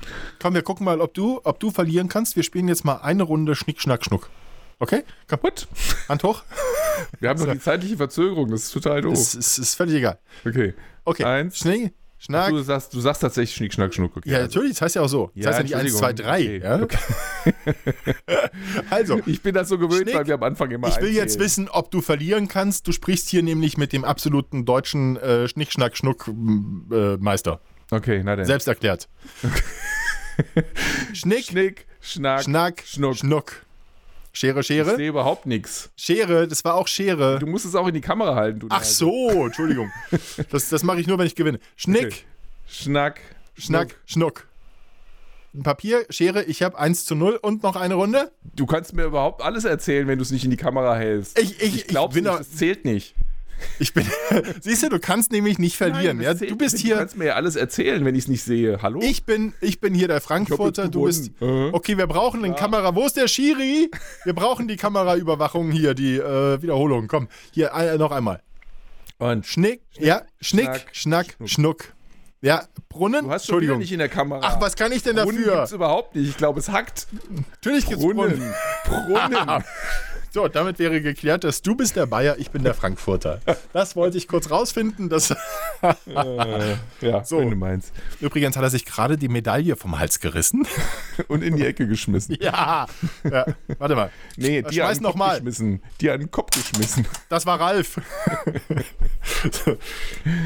Komm, 0.40 0.54
wir 0.54 0.62
gucken 0.62 0.85
mal, 0.85 1.00
ob 1.00 1.14
du, 1.14 1.40
ob 1.42 1.58
du 1.58 1.70
verlieren 1.70 2.08
kannst. 2.08 2.37
Wir 2.37 2.44
spielen 2.44 2.68
jetzt 2.68 2.85
mal 2.85 2.96
eine 3.02 3.25
Runde 3.25 3.56
Schnick, 3.56 3.80
Schnack, 3.80 4.04
Schnuck. 4.04 4.30
Okay? 4.78 5.02
What? 5.40 5.66
Hand 6.08 6.23
hoch. 6.23 6.42
Wir 7.18 7.28
haben 7.30 7.40
noch 7.40 7.52
die 7.52 7.58
zeitliche 7.58 7.96
Verzögerung, 7.96 8.50
das 8.50 8.64
ist 8.64 8.73
total 8.73 9.00
doof. 9.02 9.14
Es, 9.14 9.35
es 9.35 9.58
ist 9.58 9.75
völlig 9.75 9.96
egal. 9.96 10.18
Okay. 10.46 10.75
Okay. 11.04 11.25
Eins. 11.25 11.58
Schnick, 11.58 11.92
Schnack. 12.18 12.50
Du 12.50 12.62
sagst, 12.62 12.94
du 12.94 13.00
sagst 13.00 13.20
tatsächlich 13.23 13.54
Schnick, 13.54 13.75
Schnack, 13.75 13.92
Schnuck. 13.92 14.16
Okay, 14.16 14.30
ja, 14.30 14.38
also. 14.38 14.46
natürlich, 14.49 14.73
das 14.73 14.82
heißt 14.82 14.94
ja 14.96 15.02
auch 15.02 15.08
so. 15.08 15.30
Das 15.35 15.44
Ja, 15.44 15.50
heißt 15.54 15.68
ja 15.68 15.82
nicht 15.82 15.92
1, 15.92 15.99
2, 15.99 16.12
3. 16.14 16.44
Entschuldigung. 16.56 16.88
Ja? 17.44 17.52
also, 18.90 19.20
Ich 19.26 19.42
bin 19.42 19.54
das 19.54 19.68
so 19.68 19.76
gewöhnt, 19.78 20.02
Schnick. 20.02 20.14
weil 20.14 20.26
wir 20.26 20.35
am 20.35 20.42
Anfang 20.42 20.70
immer 20.70 20.88
ich 20.88 20.96
will 21.00 21.11
jetzt 21.11 21.23
einzählen. 21.35 21.44
wissen, 21.44 21.68
ob 21.68 21.90
du 21.90 22.00
verlieren 22.00 22.49
kannst. 22.49 22.87
Du 22.88 22.92
sprichst 22.92 23.28
hier 23.28 23.42
nämlich 23.42 23.76
mit 23.76 23.92
dem 23.92 24.04
absoluten 24.04 24.64
deutschen 24.64 25.16
äh, 25.18 25.46
Schnick, 25.49 25.73
Schnack, 25.73 25.96
Schnuck 25.96 26.28
äh, 26.28 27.16
Meister. 27.18 27.61
Okay, 27.90 28.23
na 28.25 28.35
dann. 28.35 28.46
Selbst 28.46 28.66
erklärt. 28.66 29.08
Schnick, 31.12 31.44
Schnick, 31.44 31.87
Schnack, 32.00 32.42
Schnack, 32.44 32.82
Schnuck. 32.87 33.16
Schnuck. 33.16 33.65
Schere, 34.36 34.60
Ich 34.60 34.66
Schere? 34.66 34.96
sehe 34.96 35.08
überhaupt 35.08 35.46
nichts. 35.46 35.88
Schere, 35.96 36.46
das 36.46 36.62
war 36.62 36.74
auch 36.74 36.88
Schere. 36.88 37.38
Du 37.38 37.46
musst 37.46 37.64
es 37.64 37.74
auch 37.74 37.86
in 37.88 37.94
die 37.94 38.02
Kamera 38.02 38.34
halten, 38.34 38.60
du 38.60 38.66
Ach 38.68 38.84
so, 38.84 39.46
Entschuldigung. 39.46 39.90
Das, 40.50 40.68
das 40.68 40.82
mache 40.82 41.00
ich 41.00 41.06
nur, 41.06 41.16
wenn 41.18 41.26
ich 41.26 41.34
gewinne. 41.34 41.58
Schnick, 41.74 42.04
Okay. 42.06 42.14
Schnack, 42.68 43.20
Schnack, 43.56 43.96
Schnuck. 44.04 44.46
Ein 45.54 45.62
Papier, 45.62 46.04
Schere, 46.10 46.42
ich 46.44 46.62
habe 46.62 46.78
1 46.78 47.06
zu 47.06 47.14
0 47.14 47.36
und 47.40 47.62
noch 47.62 47.76
eine 47.76 47.94
Runde. 47.94 48.30
Du 48.54 48.66
kannst 48.66 48.92
mir 48.92 49.04
überhaupt 49.04 49.40
alles 49.40 49.64
erzählen, 49.64 50.06
wenn 50.06 50.18
du 50.18 50.22
es 50.22 50.30
nicht 50.30 50.44
in 50.44 50.50
die 50.50 50.58
Kamera 50.58 50.96
hältst. 50.96 51.38
Ich, 51.38 51.62
ich, 51.62 51.75
ich, 51.76 51.86
doch, 51.86 52.12
das 52.12 52.50
zählt 52.52 52.84
nicht. 52.84 53.14
Ich 53.78 53.95
bin, 53.95 54.06
siehst 54.60 54.82
du, 54.82 54.88
du 54.88 54.99
kannst 54.99 55.32
nämlich 55.32 55.58
nicht 55.58 55.76
verlieren. 55.76 56.19
Nein, 56.19 56.26
ja? 56.26 56.34
Du 56.34 56.56
bist 56.56 56.78
hier, 56.78 56.95
Du 56.95 57.00
kannst 57.00 57.16
mir 57.16 57.26
ja 57.26 57.34
alles 57.34 57.56
erzählen, 57.56 58.04
wenn 58.04 58.14
ich 58.14 58.25
es 58.25 58.28
nicht 58.28 58.42
sehe. 58.42 58.80
Hallo? 58.82 59.00
ich 59.02 59.25
bin, 59.25 59.54
ich 59.60 59.80
bin 59.80 59.95
hier 59.95 60.08
der 60.08 60.21
Frankfurter, 60.21 60.88
du 60.88 61.04
bist. 61.04 61.30
Äh. 61.40 61.71
okay, 61.73 61.99
wir 61.99 62.06
brauchen 62.06 62.45
eine 62.45 62.54
Kamera, 62.54 62.95
wo 62.95 63.06
ist 63.06 63.16
der 63.16 63.28
Schiri? 63.28 63.90
Wir 64.25 64.34
brauchen 64.34 64.69
die 64.69 64.76
Kameraüberwachung 64.76 65.71
hier, 65.71 65.95
die 65.95 66.16
äh, 66.16 66.60
Wiederholung, 66.62 67.08
komm, 67.08 67.28
hier 67.52 67.73
äh, 67.73 67.97
noch 67.99 68.12
einmal. 68.12 68.42
Und 69.19 69.47
Schnick, 69.47 69.80
ja, 69.99 70.23
Schnick, 70.40 70.66
Schnack, 70.66 70.86
Schnack, 70.92 71.36
Schnuck. 71.47 71.97
Ja, 72.42 72.64
Brunnen, 72.90 73.25
du 73.25 73.30
hast 73.30 73.47
schon 73.47 73.60
wieder 73.60 73.73
Entschuldigung. 73.73 73.78
nicht 73.78 73.92
in 73.92 73.99
der 73.99 74.08
Kamera. 74.10 74.40
Ach, 74.45 74.60
was 74.60 74.76
kann 74.76 74.92
ich 74.92 75.02
denn 75.02 75.16
Brunnen 75.16 75.38
dafür? 75.38 75.56
gibt's 75.56 75.73
überhaupt 75.73 76.14
nicht. 76.14 76.28
Ich 76.28 76.36
glaube, 76.36 76.60
es 76.60 76.69
hackt. 76.69 77.08
Natürlich 77.50 77.86
gibt's 77.86 78.04
Brunnen. 78.04 78.38
Brunnen. 78.84 79.30
Brunnen. 79.30 79.64
So, 80.32 80.49
damit 80.49 80.78
wäre 80.78 81.00
geklärt, 81.00 81.45
dass 81.45 81.62
du 81.62 81.75
bist 81.75 81.97
der 81.97 82.06
Bayer, 82.06 82.36
ich 82.39 82.50
bin 82.50 82.62
der 82.62 82.75
Frankfurter. 82.75 83.41
Das 83.73 83.97
wollte 83.97 84.19
ich 84.19 84.28
kurz 84.28 84.50
rausfinden. 84.50 85.08
Das 85.08 85.30
äh, 85.30 85.36
ja, 87.00 87.25
So. 87.25 87.39
wenn 87.39 87.50
du 87.50 87.56
meinst. 87.56 87.93
Übrigens 88.21 88.56
hat 88.56 88.62
er 88.62 88.71
sich 88.71 88.84
gerade 88.84 89.17
die 89.17 89.28
Medaille 89.28 89.76
vom 89.76 89.99
Hals 89.99 90.21
gerissen. 90.21 90.67
Und 91.28 91.43
in 91.43 91.56
die 91.56 91.65
Ecke 91.65 91.86
geschmissen. 91.86 92.36
Ja. 92.41 92.86
ja. 93.25 93.47
Warte 93.78 93.95
mal. 93.95 94.10
Nee, 94.36 94.60
Schmeiß 94.60 94.73
die 94.73 94.82
an 94.82 94.95
den 94.95 95.02
noch 95.02 95.10
Kopf 95.12 95.19
mal. 95.19 95.34
geschmissen. 95.36 95.82
Die 96.00 96.10
an 96.10 96.21
den 96.21 96.30
Kopf 96.30 96.50
geschmissen. 96.54 97.06
Das 97.30 97.47
war 97.47 97.58
Ralf. 97.60 97.99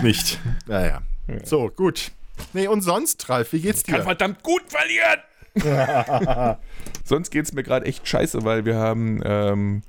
Nicht. 0.02 0.38
Naja. 0.66 1.02
So, 1.44 1.68
gut. 1.68 2.12
Nee, 2.52 2.68
und 2.68 2.82
sonst, 2.82 3.28
Ralf, 3.28 3.52
wie 3.52 3.60
geht's 3.60 3.84
Kann 3.84 3.96
dir? 3.96 4.02
verdammt 4.02 4.42
gut 4.42 4.62
verlieren. 4.68 5.20
Sonst 7.04 7.30
geht 7.30 7.44
es 7.44 7.52
mir 7.52 7.62
gerade 7.62 7.86
echt 7.86 8.06
scheiße, 8.06 8.44
weil 8.44 8.64
wir 8.64 8.76
haben, 8.76 9.20
ähm, 9.24 9.82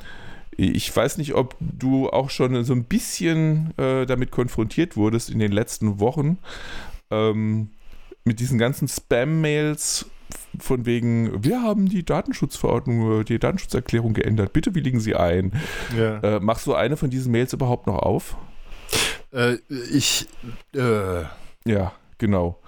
ich 0.58 0.96
weiß 0.96 1.18
nicht, 1.18 1.34
ob 1.34 1.56
du 1.60 2.10
auch 2.10 2.30
schon 2.30 2.64
so 2.64 2.74
ein 2.74 2.86
bisschen 2.86 3.74
äh, 3.78 4.06
damit 4.06 4.32
konfrontiert 4.32 4.98
wurdest 4.98 5.30
in 5.30 5.40
den 5.40 5.52
letzten 5.52 6.00
Wochen, 6.00 6.38
ähm, 7.10 7.70
mit 8.24 8.40
diesen 8.40 8.58
ganzen 8.58 8.88
Spam-Mails 8.88 10.06
von 10.60 10.86
wegen, 10.86 11.44
wir 11.44 11.62
haben 11.62 11.88
die 11.90 12.04
Datenschutzverordnung, 12.04 13.26
die 13.26 13.40
Datenschutzerklärung 13.40 14.14
geändert, 14.14 14.54
bitte 14.54 14.76
willigen 14.76 15.00
Sie 15.00 15.16
ein. 15.16 15.54
Ja. 15.98 16.20
Äh, 16.20 16.40
machst 16.40 16.68
du 16.68 16.74
eine 16.74 16.98
von 16.98 17.10
diesen 17.10 17.32
Mails 17.32 17.54
überhaupt 17.54 17.88
noch 17.88 18.00
auf? 18.00 18.38
Äh, 19.34 19.58
ich. 19.92 20.28
Äh, 20.76 21.24
Ja, 21.66 21.94
genau. 22.18 22.60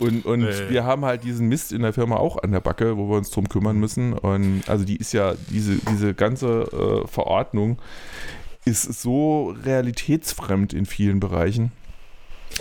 Und, 0.00 0.24
und 0.24 0.40
Nee. 0.40 0.68
wir 0.68 0.84
haben 0.84 1.04
halt 1.04 1.24
diesen 1.24 1.48
Mist 1.48 1.72
in 1.72 1.82
der 1.82 1.92
Firma 1.92 2.16
auch 2.16 2.42
an 2.42 2.52
der 2.52 2.60
Backe, 2.60 2.96
wo 2.96 3.08
wir 3.08 3.16
uns 3.16 3.30
drum 3.30 3.48
kümmern 3.48 3.78
müssen. 3.78 4.12
Und 4.12 4.62
also 4.66 4.84
die 4.84 4.96
ist 4.96 5.12
ja, 5.12 5.34
diese, 5.50 5.76
diese 5.90 6.14
ganze 6.14 7.02
äh, 7.04 7.06
Verordnung 7.08 7.78
ist 8.64 8.82
so 9.00 9.54
realitätsfremd 9.64 10.72
in 10.72 10.86
vielen 10.86 11.20
Bereichen. 11.20 11.72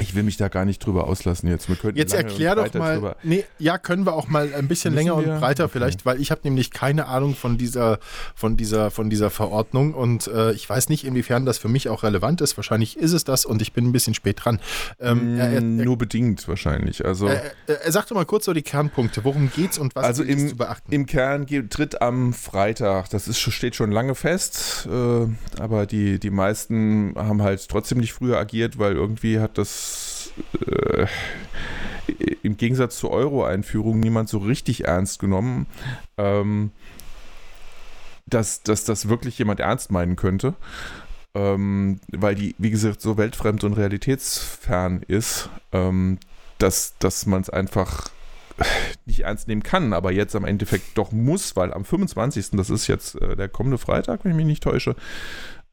Ich 0.01 0.13
will 0.13 0.23
mich 0.23 0.35
da 0.35 0.49
gar 0.49 0.65
nicht 0.65 0.85
drüber 0.85 1.07
auslassen 1.07 1.47
jetzt. 1.49 1.69
Wir 1.69 1.77
könnten 1.77 1.97
Jetzt 1.97 2.13
erklär 2.13 2.55
doch 2.55 2.73
mal. 2.73 2.95
drüber- 2.95 3.15
Nee, 3.23 3.45
ja, 3.59 3.77
können 3.77 4.05
wir 4.05 4.13
auch 4.13 4.27
mal 4.27 4.53
ein 4.53 4.67
bisschen 4.67 4.93
Müssen 4.93 5.07
länger 5.07 5.23
wir? 5.25 5.33
und 5.35 5.39
breiter 5.39 5.65
Okay. 5.65 5.71
vielleicht, 5.73 6.05
weil 6.05 6.19
ich 6.19 6.31
habe 6.31 6.41
nämlich 6.43 6.71
keine 6.71 7.07
Ahnung 7.07 7.33
von 7.33 7.57
dieser, 7.57 7.99
von 8.35 8.57
dieser, 8.57 8.91
von 8.91 9.09
dieser 9.09 9.29
Verordnung 9.29 9.93
und 9.93 10.27
äh, 10.27 10.51
ich 10.51 10.69
weiß 10.69 10.89
nicht, 10.89 11.05
inwiefern 11.05 11.45
das 11.45 11.57
für 11.59 11.69
mich 11.69 11.87
auch 11.87 12.03
relevant 12.03 12.41
ist. 12.41 12.57
Wahrscheinlich 12.57 12.97
ist 12.97 13.13
es 13.13 13.23
das 13.23 13.45
und 13.45 13.61
ich 13.61 13.71
bin 13.71 13.85
ein 13.85 13.91
bisschen 13.93 14.13
spät 14.13 14.41
dran. 14.43 14.59
Ähm, 14.99 15.37
er, 15.39 15.49
er, 15.53 15.61
Mm, 15.61 15.77
Nur 15.77 15.97
bedingt 15.97 16.45
wahrscheinlich. 16.49 17.05
Also 17.05 17.27
er, 17.27 17.41
er, 17.67 17.91
sagt 17.91 18.11
doch 18.11 18.15
mal 18.15 18.25
kurz 18.25 18.45
so 18.45 18.53
die 18.53 18.61
Kernpunkte. 18.63 19.23
Worum 19.23 19.49
geht's 19.55 19.77
und 19.77 19.95
was 19.95 20.03
Also 20.03 20.23
ist 20.23 20.29
im- 20.41 20.49
zu 20.49 20.55
beachten? 20.57 20.91
Im 20.91 21.05
Kern 21.05 21.47
tritt 21.69 22.01
am 22.01 22.33
Freitag, 22.33 23.09
das 23.11 23.27
ist, 23.29 23.39
steht 23.39 23.75
schon 23.75 23.91
lange 23.91 24.13
fest, 24.15 24.87
äh, 24.91 25.61
aber 25.61 25.85
die, 25.85 26.19
die 26.19 26.29
meisten 26.31 27.13
haben 27.15 27.41
halt 27.41 27.67
trotzdem 27.69 27.99
nicht 27.99 28.11
früher 28.13 28.37
agiert, 28.37 28.77
weil 28.77 28.93
irgendwie 28.93 29.39
hat 29.39 29.57
das 29.57 29.74
äh, 30.67 31.07
im 32.43 32.57
Gegensatz 32.57 32.97
zur 32.97 33.11
Euro-Einführung 33.11 33.99
niemand 33.99 34.29
so 34.29 34.37
richtig 34.37 34.85
ernst 34.85 35.19
genommen, 35.19 35.65
ähm, 36.17 36.71
dass, 38.27 38.63
dass 38.63 38.83
das 38.83 39.09
wirklich 39.09 39.37
jemand 39.37 39.59
ernst 39.59 39.91
meinen 39.91 40.15
könnte. 40.15 40.53
Ähm, 41.33 41.99
weil 42.11 42.35
die, 42.35 42.55
wie 42.57 42.69
gesagt, 42.69 43.01
so 43.01 43.17
weltfremd 43.17 43.63
und 43.63 43.73
realitätsfern 43.73 45.03
ist, 45.07 45.49
ähm, 45.73 46.17
dass, 46.57 46.97
dass 46.99 47.25
man 47.25 47.41
es 47.41 47.49
einfach 47.49 48.09
nicht 49.05 49.21
ernst 49.21 49.47
nehmen 49.47 49.63
kann, 49.63 49.93
aber 49.93 50.11
jetzt 50.11 50.35
am 50.35 50.45
Endeffekt 50.45 50.97
doch 50.97 51.11
muss, 51.11 51.55
weil 51.55 51.73
am 51.73 51.83
25., 51.83 52.51
das 52.51 52.69
ist 52.69 52.87
jetzt 52.87 53.21
äh, 53.21 53.35
der 53.35 53.49
kommende 53.49 53.77
Freitag, 53.77 54.23
wenn 54.23 54.31
ich 54.31 54.37
mich 54.37 54.45
nicht 54.45 54.63
täusche, 54.63 54.95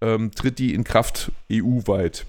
ähm, 0.01 0.33
tritt 0.33 0.59
die 0.59 0.75
in 0.75 0.83
Kraft 0.85 1.31
EU-weit. 1.51 2.27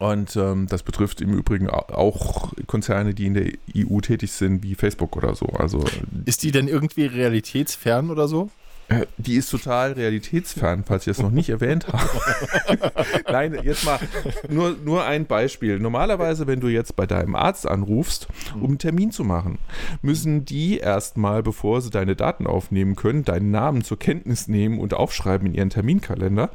Und 0.00 0.34
ähm, 0.34 0.66
das 0.66 0.82
betrifft 0.82 1.20
im 1.20 1.34
Übrigen 1.34 1.68
au- 1.68 1.84
auch 1.92 2.52
Konzerne, 2.66 3.12
die 3.14 3.26
in 3.26 3.34
der 3.34 3.52
EU 3.76 4.00
tätig 4.00 4.32
sind, 4.32 4.62
wie 4.62 4.74
Facebook 4.74 5.14
oder 5.14 5.34
so. 5.34 5.44
Also 5.46 5.84
Ist 6.24 6.42
die 6.42 6.52
denn 6.52 6.68
irgendwie 6.68 7.04
realitätsfern 7.04 8.10
oder 8.10 8.26
so? 8.26 8.48
Äh, 8.90 9.06
die 9.18 9.36
ist 9.36 9.50
total 9.50 9.92
realitätsfern, 9.92 10.82
falls 10.84 11.06
ich 11.06 11.12
es 11.12 11.22
noch 11.22 11.30
nicht 11.30 11.48
erwähnt 11.48 11.86
habe. 11.86 12.82
Nein, 13.30 13.56
jetzt 13.62 13.84
mal 13.84 14.00
nur, 14.48 14.76
nur 14.84 15.04
ein 15.04 15.26
Beispiel. 15.26 15.78
Normalerweise, 15.78 16.48
wenn 16.48 16.58
du 16.58 16.66
jetzt 16.66 16.96
bei 16.96 17.06
deinem 17.06 17.36
Arzt 17.36 17.68
anrufst, 17.68 18.26
um 18.56 18.64
einen 18.64 18.78
Termin 18.78 19.12
zu 19.12 19.22
machen, 19.22 19.58
müssen 20.02 20.44
die 20.44 20.78
erstmal, 20.78 21.44
bevor 21.44 21.80
sie 21.80 21.90
deine 21.90 22.16
Daten 22.16 22.48
aufnehmen 22.48 22.96
können, 22.96 23.24
deinen 23.24 23.52
Namen 23.52 23.84
zur 23.84 23.98
Kenntnis 23.98 24.48
nehmen 24.48 24.80
und 24.80 24.92
aufschreiben 24.92 25.46
in 25.46 25.54
ihren 25.54 25.70
Terminkalender, 25.70 26.50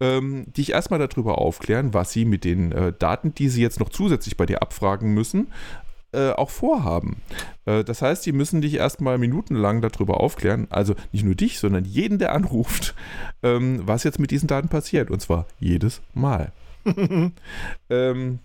ähm, 0.00 0.52
dich 0.52 0.72
erstmal 0.72 0.98
darüber 0.98 1.38
aufklären, 1.38 1.94
was 1.94 2.10
sie 2.10 2.24
mit 2.24 2.42
den 2.42 2.72
äh, 2.72 2.92
Daten, 2.98 3.32
die 3.32 3.48
sie 3.48 3.62
jetzt 3.62 3.78
noch 3.78 3.90
zusätzlich 3.90 4.36
bei 4.36 4.44
dir 4.44 4.60
abfragen 4.60 5.14
müssen, 5.14 5.52
äh, 6.12 6.30
auch 6.30 6.50
vorhaben. 6.50 7.22
Äh, 7.64 7.84
das 7.84 8.02
heißt, 8.02 8.24
die 8.26 8.32
müssen 8.32 8.60
dich 8.60 8.74
erstmal 8.74 9.18
minutenlang 9.18 9.80
darüber 9.80 10.20
aufklären, 10.20 10.66
also 10.70 10.94
nicht 11.12 11.24
nur 11.24 11.34
dich, 11.34 11.58
sondern 11.58 11.84
jeden, 11.84 12.18
der 12.18 12.32
anruft, 12.32 12.94
ähm, 13.42 13.82
was 13.84 14.04
jetzt 14.04 14.18
mit 14.18 14.30
diesen 14.30 14.46
Daten 14.46 14.68
passiert. 14.68 15.10
Und 15.10 15.20
zwar 15.20 15.46
jedes 15.60 16.00
Mal. 16.14 16.52
ähm, 17.90 18.38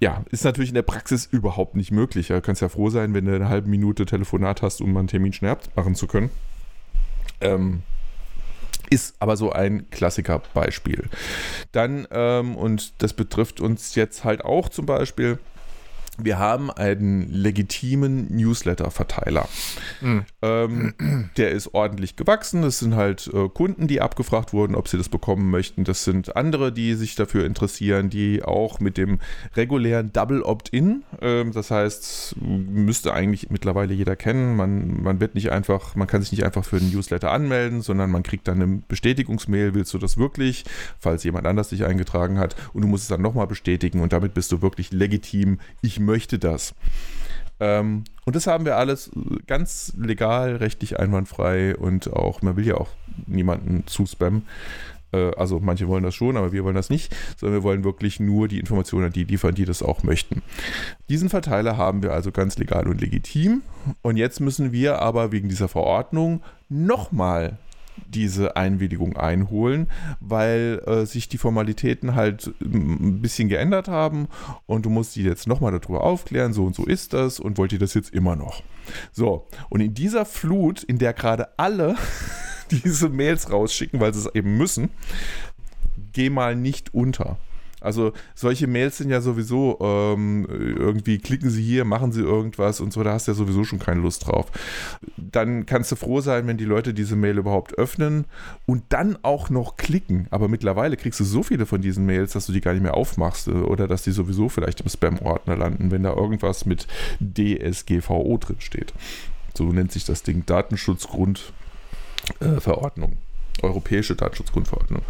ja, 0.00 0.24
ist 0.30 0.44
natürlich 0.44 0.70
in 0.70 0.74
der 0.74 0.82
Praxis 0.82 1.26
überhaupt 1.26 1.76
nicht 1.76 1.90
möglich. 1.90 2.28
Du 2.28 2.40
kannst 2.40 2.60
ja 2.60 2.68
froh 2.68 2.90
sein, 2.90 3.14
wenn 3.14 3.24
du 3.24 3.34
eine 3.34 3.48
halbe 3.48 3.68
Minute 3.68 4.04
Telefonat 4.04 4.60
hast, 4.60 4.80
um 4.80 4.96
einen 4.96 5.08
Termin 5.08 5.32
schnell 5.32 5.56
machen 5.76 5.94
zu 5.94 6.06
können. 6.06 6.30
Ähm, 7.40 7.82
ist 8.90 9.14
aber 9.18 9.36
so 9.36 9.52
ein 9.52 9.88
Klassikerbeispiel. 9.90 11.08
Dann, 11.72 12.06
ähm, 12.10 12.56
und 12.56 13.02
das 13.02 13.14
betrifft 13.14 13.60
uns 13.60 13.94
jetzt 13.94 14.24
halt 14.24 14.44
auch 14.44 14.68
zum 14.68 14.86
Beispiel, 14.86 15.38
wir 16.18 16.38
haben 16.38 16.70
einen 16.70 17.28
legitimen 17.30 18.34
Newsletter-Verteiler. 18.34 19.48
Mhm. 20.00 20.24
Ähm, 20.42 20.94
der 21.36 21.50
ist 21.50 21.74
ordentlich 21.74 22.16
gewachsen. 22.16 22.62
Das 22.62 22.78
sind 22.78 22.94
halt 22.94 23.30
äh, 23.32 23.48
Kunden, 23.48 23.88
die 23.88 24.00
abgefragt 24.00 24.52
wurden, 24.52 24.74
ob 24.74 24.88
sie 24.88 24.98
das 24.98 25.08
bekommen 25.08 25.50
möchten. 25.50 25.84
Das 25.84 26.04
sind 26.04 26.36
andere, 26.36 26.72
die 26.72 26.94
sich 26.94 27.14
dafür 27.14 27.44
interessieren, 27.44 28.10
die 28.10 28.42
auch 28.42 28.80
mit 28.80 28.96
dem 28.96 29.18
regulären 29.56 30.12
Double 30.12 30.42
Opt-in, 30.42 31.02
äh, 31.20 31.44
das 31.50 31.70
heißt, 31.70 32.36
müsste 32.40 33.12
eigentlich 33.12 33.50
mittlerweile 33.50 33.94
jeder 33.94 34.16
kennen. 34.16 34.56
Man, 34.56 35.02
man 35.02 35.20
wird 35.20 35.34
nicht 35.34 35.50
einfach, 35.50 35.96
man 35.96 36.06
kann 36.06 36.22
sich 36.22 36.32
nicht 36.32 36.44
einfach 36.44 36.64
für 36.64 36.78
den 36.78 36.90
Newsletter 36.90 37.32
anmelden, 37.32 37.82
sondern 37.82 38.10
man 38.10 38.22
kriegt 38.22 38.48
dann 38.48 38.62
eine 38.62 38.82
Bestätigungsmail, 38.86 39.74
willst 39.74 39.92
du 39.94 39.98
das 39.98 40.16
wirklich, 40.16 40.64
falls 40.98 41.24
jemand 41.24 41.46
anders 41.46 41.70
sich 41.70 41.84
eingetragen 41.84 42.38
hat 42.38 42.56
und 42.72 42.82
du 42.82 42.88
musst 42.88 43.04
es 43.04 43.08
dann 43.08 43.22
nochmal 43.22 43.46
bestätigen 43.46 44.00
und 44.00 44.12
damit 44.12 44.34
bist 44.34 44.52
du 44.52 44.62
wirklich 44.62 44.92
legitim. 44.92 45.58
Ich 45.82 46.00
möchte 46.04 46.38
das. 46.38 46.74
Ähm, 47.60 48.04
und 48.24 48.36
das 48.36 48.46
haben 48.46 48.64
wir 48.64 48.76
alles 48.76 49.10
ganz 49.46 49.92
legal, 49.96 50.56
rechtlich 50.56 50.98
einwandfrei 50.98 51.76
und 51.76 52.12
auch, 52.12 52.42
man 52.42 52.56
will 52.56 52.66
ja 52.66 52.76
auch 52.76 52.88
niemanden 53.26 53.86
zuspammen. 53.86 54.46
Äh, 55.14 55.30
also 55.36 55.60
manche 55.60 55.88
wollen 55.88 56.02
das 56.02 56.14
schon, 56.14 56.36
aber 56.36 56.52
wir 56.52 56.64
wollen 56.64 56.74
das 56.74 56.90
nicht, 56.90 57.14
sondern 57.36 57.60
wir 57.60 57.62
wollen 57.62 57.84
wirklich 57.84 58.20
nur 58.20 58.48
die 58.48 58.58
Informationen 58.58 59.06
an 59.06 59.12
die 59.12 59.24
liefern, 59.24 59.54
die 59.54 59.64
das 59.64 59.82
auch 59.82 60.02
möchten. 60.02 60.42
Diesen 61.08 61.28
Verteiler 61.28 61.76
haben 61.76 62.02
wir 62.02 62.12
also 62.12 62.32
ganz 62.32 62.58
legal 62.58 62.88
und 62.88 63.00
legitim. 63.00 63.62
Und 64.02 64.16
jetzt 64.16 64.40
müssen 64.40 64.72
wir 64.72 65.00
aber 65.00 65.32
wegen 65.32 65.48
dieser 65.48 65.68
Verordnung 65.68 66.42
nochmal 66.68 67.58
diese 68.06 68.56
Einwilligung 68.56 69.16
einholen, 69.16 69.88
weil 70.20 70.82
äh, 70.86 71.06
sich 71.06 71.28
die 71.28 71.38
Formalitäten 71.38 72.14
halt 72.14 72.54
ein 72.60 73.20
bisschen 73.20 73.48
geändert 73.48 73.88
haben 73.88 74.28
und 74.66 74.86
du 74.86 74.90
musst 74.90 75.16
die 75.16 75.22
jetzt 75.22 75.46
nochmal 75.46 75.78
darüber 75.78 76.04
aufklären, 76.04 76.52
so 76.52 76.64
und 76.64 76.74
so 76.74 76.84
ist 76.84 77.12
das 77.12 77.40
und 77.40 77.58
wollt 77.58 77.72
ihr 77.72 77.78
das 77.78 77.94
jetzt 77.94 78.12
immer 78.12 78.36
noch. 78.36 78.62
So, 79.12 79.46
und 79.68 79.80
in 79.80 79.94
dieser 79.94 80.24
Flut, 80.24 80.82
in 80.82 80.98
der 80.98 81.12
gerade 81.12 81.58
alle 81.58 81.96
diese 82.70 83.08
Mails 83.08 83.50
rausschicken, 83.50 84.00
weil 84.00 84.14
sie 84.14 84.20
es 84.20 84.34
eben 84.34 84.56
müssen, 84.56 84.90
geh 86.12 86.30
mal 86.30 86.56
nicht 86.56 86.94
unter. 86.94 87.38
Also 87.84 88.12
solche 88.34 88.66
Mails 88.66 88.98
sind 88.98 89.10
ja 89.10 89.20
sowieso 89.20 89.78
ähm, 89.80 90.46
irgendwie, 90.48 91.18
klicken 91.18 91.50
Sie 91.50 91.62
hier, 91.62 91.84
machen 91.84 92.12
Sie 92.12 92.22
irgendwas 92.22 92.80
und 92.80 92.92
so, 92.92 93.02
da 93.02 93.12
hast 93.12 93.28
du 93.28 93.32
ja 93.32 93.36
sowieso 93.36 93.64
schon 93.64 93.78
keine 93.78 94.00
Lust 94.00 94.26
drauf. 94.26 94.46
Dann 95.16 95.66
kannst 95.66 95.92
du 95.92 95.96
froh 95.96 96.20
sein, 96.20 96.46
wenn 96.46 96.56
die 96.56 96.64
Leute 96.64 96.94
diese 96.94 97.16
Mail 97.16 97.38
überhaupt 97.38 97.78
öffnen 97.78 98.24
und 98.66 98.84
dann 98.88 99.18
auch 99.22 99.50
noch 99.50 99.76
klicken. 99.76 100.26
Aber 100.30 100.48
mittlerweile 100.48 100.96
kriegst 100.96 101.20
du 101.20 101.24
so 101.24 101.42
viele 101.42 101.66
von 101.66 101.82
diesen 101.82 102.06
Mails, 102.06 102.32
dass 102.32 102.46
du 102.46 102.52
die 102.52 102.60
gar 102.60 102.72
nicht 102.72 102.82
mehr 102.82 102.94
aufmachst 102.94 103.48
äh, 103.48 103.52
oder 103.52 103.86
dass 103.86 104.02
die 104.02 104.12
sowieso 104.12 104.48
vielleicht 104.48 104.80
im 104.80 104.88
Spam-Ordner 104.88 105.56
landen, 105.56 105.90
wenn 105.90 106.02
da 106.02 106.14
irgendwas 106.14 106.64
mit 106.64 106.86
DSGVO 107.20 108.38
drin 108.38 108.60
steht. 108.60 108.94
So 109.56 109.64
nennt 109.64 109.92
sich 109.92 110.04
das 110.04 110.22
Ding 110.22 110.46
Datenschutzgrundverordnung. 110.46 113.12
Äh, 113.12 113.62
Europäische 113.62 114.16
Datenschutzgrundverordnung. 114.16 115.02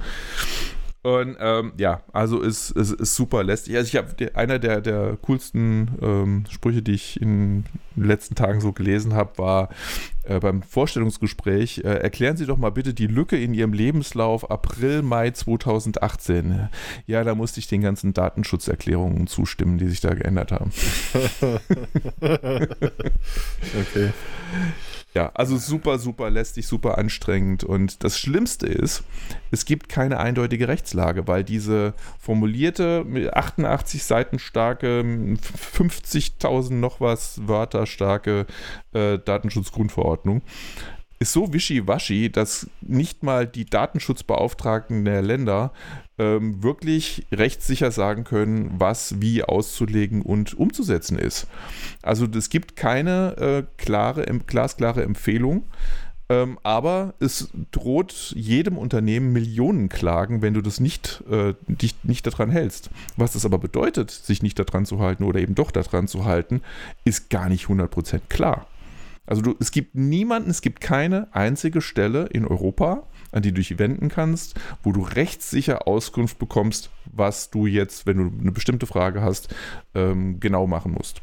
Und 1.04 1.36
ähm, 1.38 1.74
ja, 1.76 2.00
also 2.14 2.40
ist, 2.40 2.70
ist, 2.70 2.92
ist 2.92 3.14
super 3.14 3.44
lästig. 3.44 3.76
Also 3.76 3.88
ich 3.88 3.96
habe 3.96 4.34
einer 4.34 4.58
der, 4.58 4.80
der 4.80 5.18
coolsten 5.20 5.98
ähm, 6.00 6.44
Sprüche, 6.48 6.80
die 6.80 6.92
ich 6.92 7.20
in 7.20 7.64
den 7.94 8.04
letzten 8.04 8.34
Tagen 8.36 8.62
so 8.62 8.72
gelesen 8.72 9.12
habe, 9.12 9.36
war 9.36 9.68
äh, 10.24 10.40
beim 10.40 10.62
Vorstellungsgespräch, 10.62 11.78
äh, 11.78 11.98
erklären 11.98 12.36
Sie 12.36 12.46
doch 12.46 12.56
mal 12.56 12.70
bitte 12.70 12.94
die 12.94 13.06
Lücke 13.06 13.36
in 13.36 13.54
Ihrem 13.54 13.72
Lebenslauf 13.72 14.50
April, 14.50 15.02
Mai 15.02 15.30
2018. 15.30 16.68
Ja, 17.06 17.24
da 17.24 17.34
musste 17.34 17.60
ich 17.60 17.68
den 17.68 17.82
ganzen 17.82 18.14
Datenschutzerklärungen 18.14 19.26
zustimmen, 19.26 19.78
die 19.78 19.88
sich 19.88 20.00
da 20.00 20.14
geändert 20.14 20.52
haben. 20.52 20.70
okay. 23.80 24.12
Ja, 25.14 25.30
also 25.34 25.56
super, 25.58 25.98
super 25.98 26.28
lästig, 26.28 26.66
super 26.66 26.98
anstrengend. 26.98 27.62
Und 27.62 28.02
das 28.02 28.18
Schlimmste 28.18 28.66
ist, 28.66 29.04
es 29.52 29.64
gibt 29.64 29.88
keine 29.88 30.18
eindeutige 30.18 30.66
Rechtslage, 30.66 31.28
weil 31.28 31.44
diese 31.44 31.94
formulierte, 32.18 33.06
88 33.32 34.02
Seiten 34.02 34.40
starke, 34.40 35.02
50.000 35.02 36.72
noch 36.72 37.00
was 37.00 37.46
Wörter 37.46 37.86
starke 37.86 38.46
äh, 38.92 39.18
Datenschutzgrundverordnung 39.20 40.13
ist 41.18 41.32
so 41.32 41.52
wischiwaschi, 41.52 42.30
dass 42.30 42.68
nicht 42.80 43.22
mal 43.22 43.46
die 43.46 43.64
Datenschutzbeauftragten 43.64 45.04
der 45.04 45.22
Länder 45.22 45.72
ähm, 46.18 46.62
wirklich 46.62 47.26
rechtssicher 47.32 47.90
sagen 47.90 48.24
können, 48.24 48.74
was 48.78 49.20
wie 49.20 49.42
auszulegen 49.42 50.22
und 50.22 50.54
umzusetzen 50.54 51.18
ist. 51.18 51.46
Also 52.02 52.26
es 52.26 52.50
gibt 52.50 52.76
keine 52.76 53.36
äh, 53.38 53.62
klare, 53.78 54.24
glasklare 54.46 55.02
Empfehlung. 55.02 55.64
Ähm, 56.30 56.58
aber 56.62 57.14
es 57.20 57.50
droht 57.70 58.32
jedem 58.34 58.78
Unternehmen 58.78 59.32
Millionen 59.34 59.90
Klagen, 59.90 60.40
wenn 60.40 60.54
du 60.54 60.62
das 60.62 60.80
nicht, 60.80 61.22
äh, 61.30 61.52
dich 61.68 61.96
nicht 62.02 62.26
daran 62.26 62.50
hältst. 62.50 62.88
Was 63.16 63.34
das 63.34 63.44
aber 63.44 63.58
bedeutet, 63.58 64.10
sich 64.10 64.42
nicht 64.42 64.58
daran 64.58 64.86
zu 64.86 65.00
halten 65.00 65.24
oder 65.24 65.40
eben 65.40 65.54
doch 65.54 65.70
daran 65.70 66.08
zu 66.08 66.24
halten, 66.24 66.62
ist 67.04 67.28
gar 67.28 67.50
nicht 67.50 67.66
100% 67.66 68.20
klar. 68.30 68.66
Also 69.26 69.42
du, 69.42 69.54
es 69.58 69.70
gibt 69.70 69.94
niemanden, 69.94 70.50
es 70.50 70.60
gibt 70.60 70.80
keine 70.80 71.28
einzige 71.34 71.80
Stelle 71.80 72.26
in 72.26 72.46
Europa, 72.46 73.06
an 73.32 73.42
die 73.42 73.52
du 73.52 73.56
dich 73.56 73.78
wenden 73.78 74.08
kannst, 74.08 74.54
wo 74.82 74.92
du 74.92 75.02
rechtssicher 75.02 75.88
Auskunft 75.88 76.38
bekommst, 76.38 76.90
was 77.06 77.50
du 77.50 77.66
jetzt, 77.66 78.06
wenn 78.06 78.18
du 78.18 78.40
eine 78.40 78.52
bestimmte 78.52 78.86
Frage 78.86 79.22
hast, 79.22 79.54
ähm, 79.94 80.40
genau 80.40 80.66
machen 80.66 80.92
musst. 80.92 81.22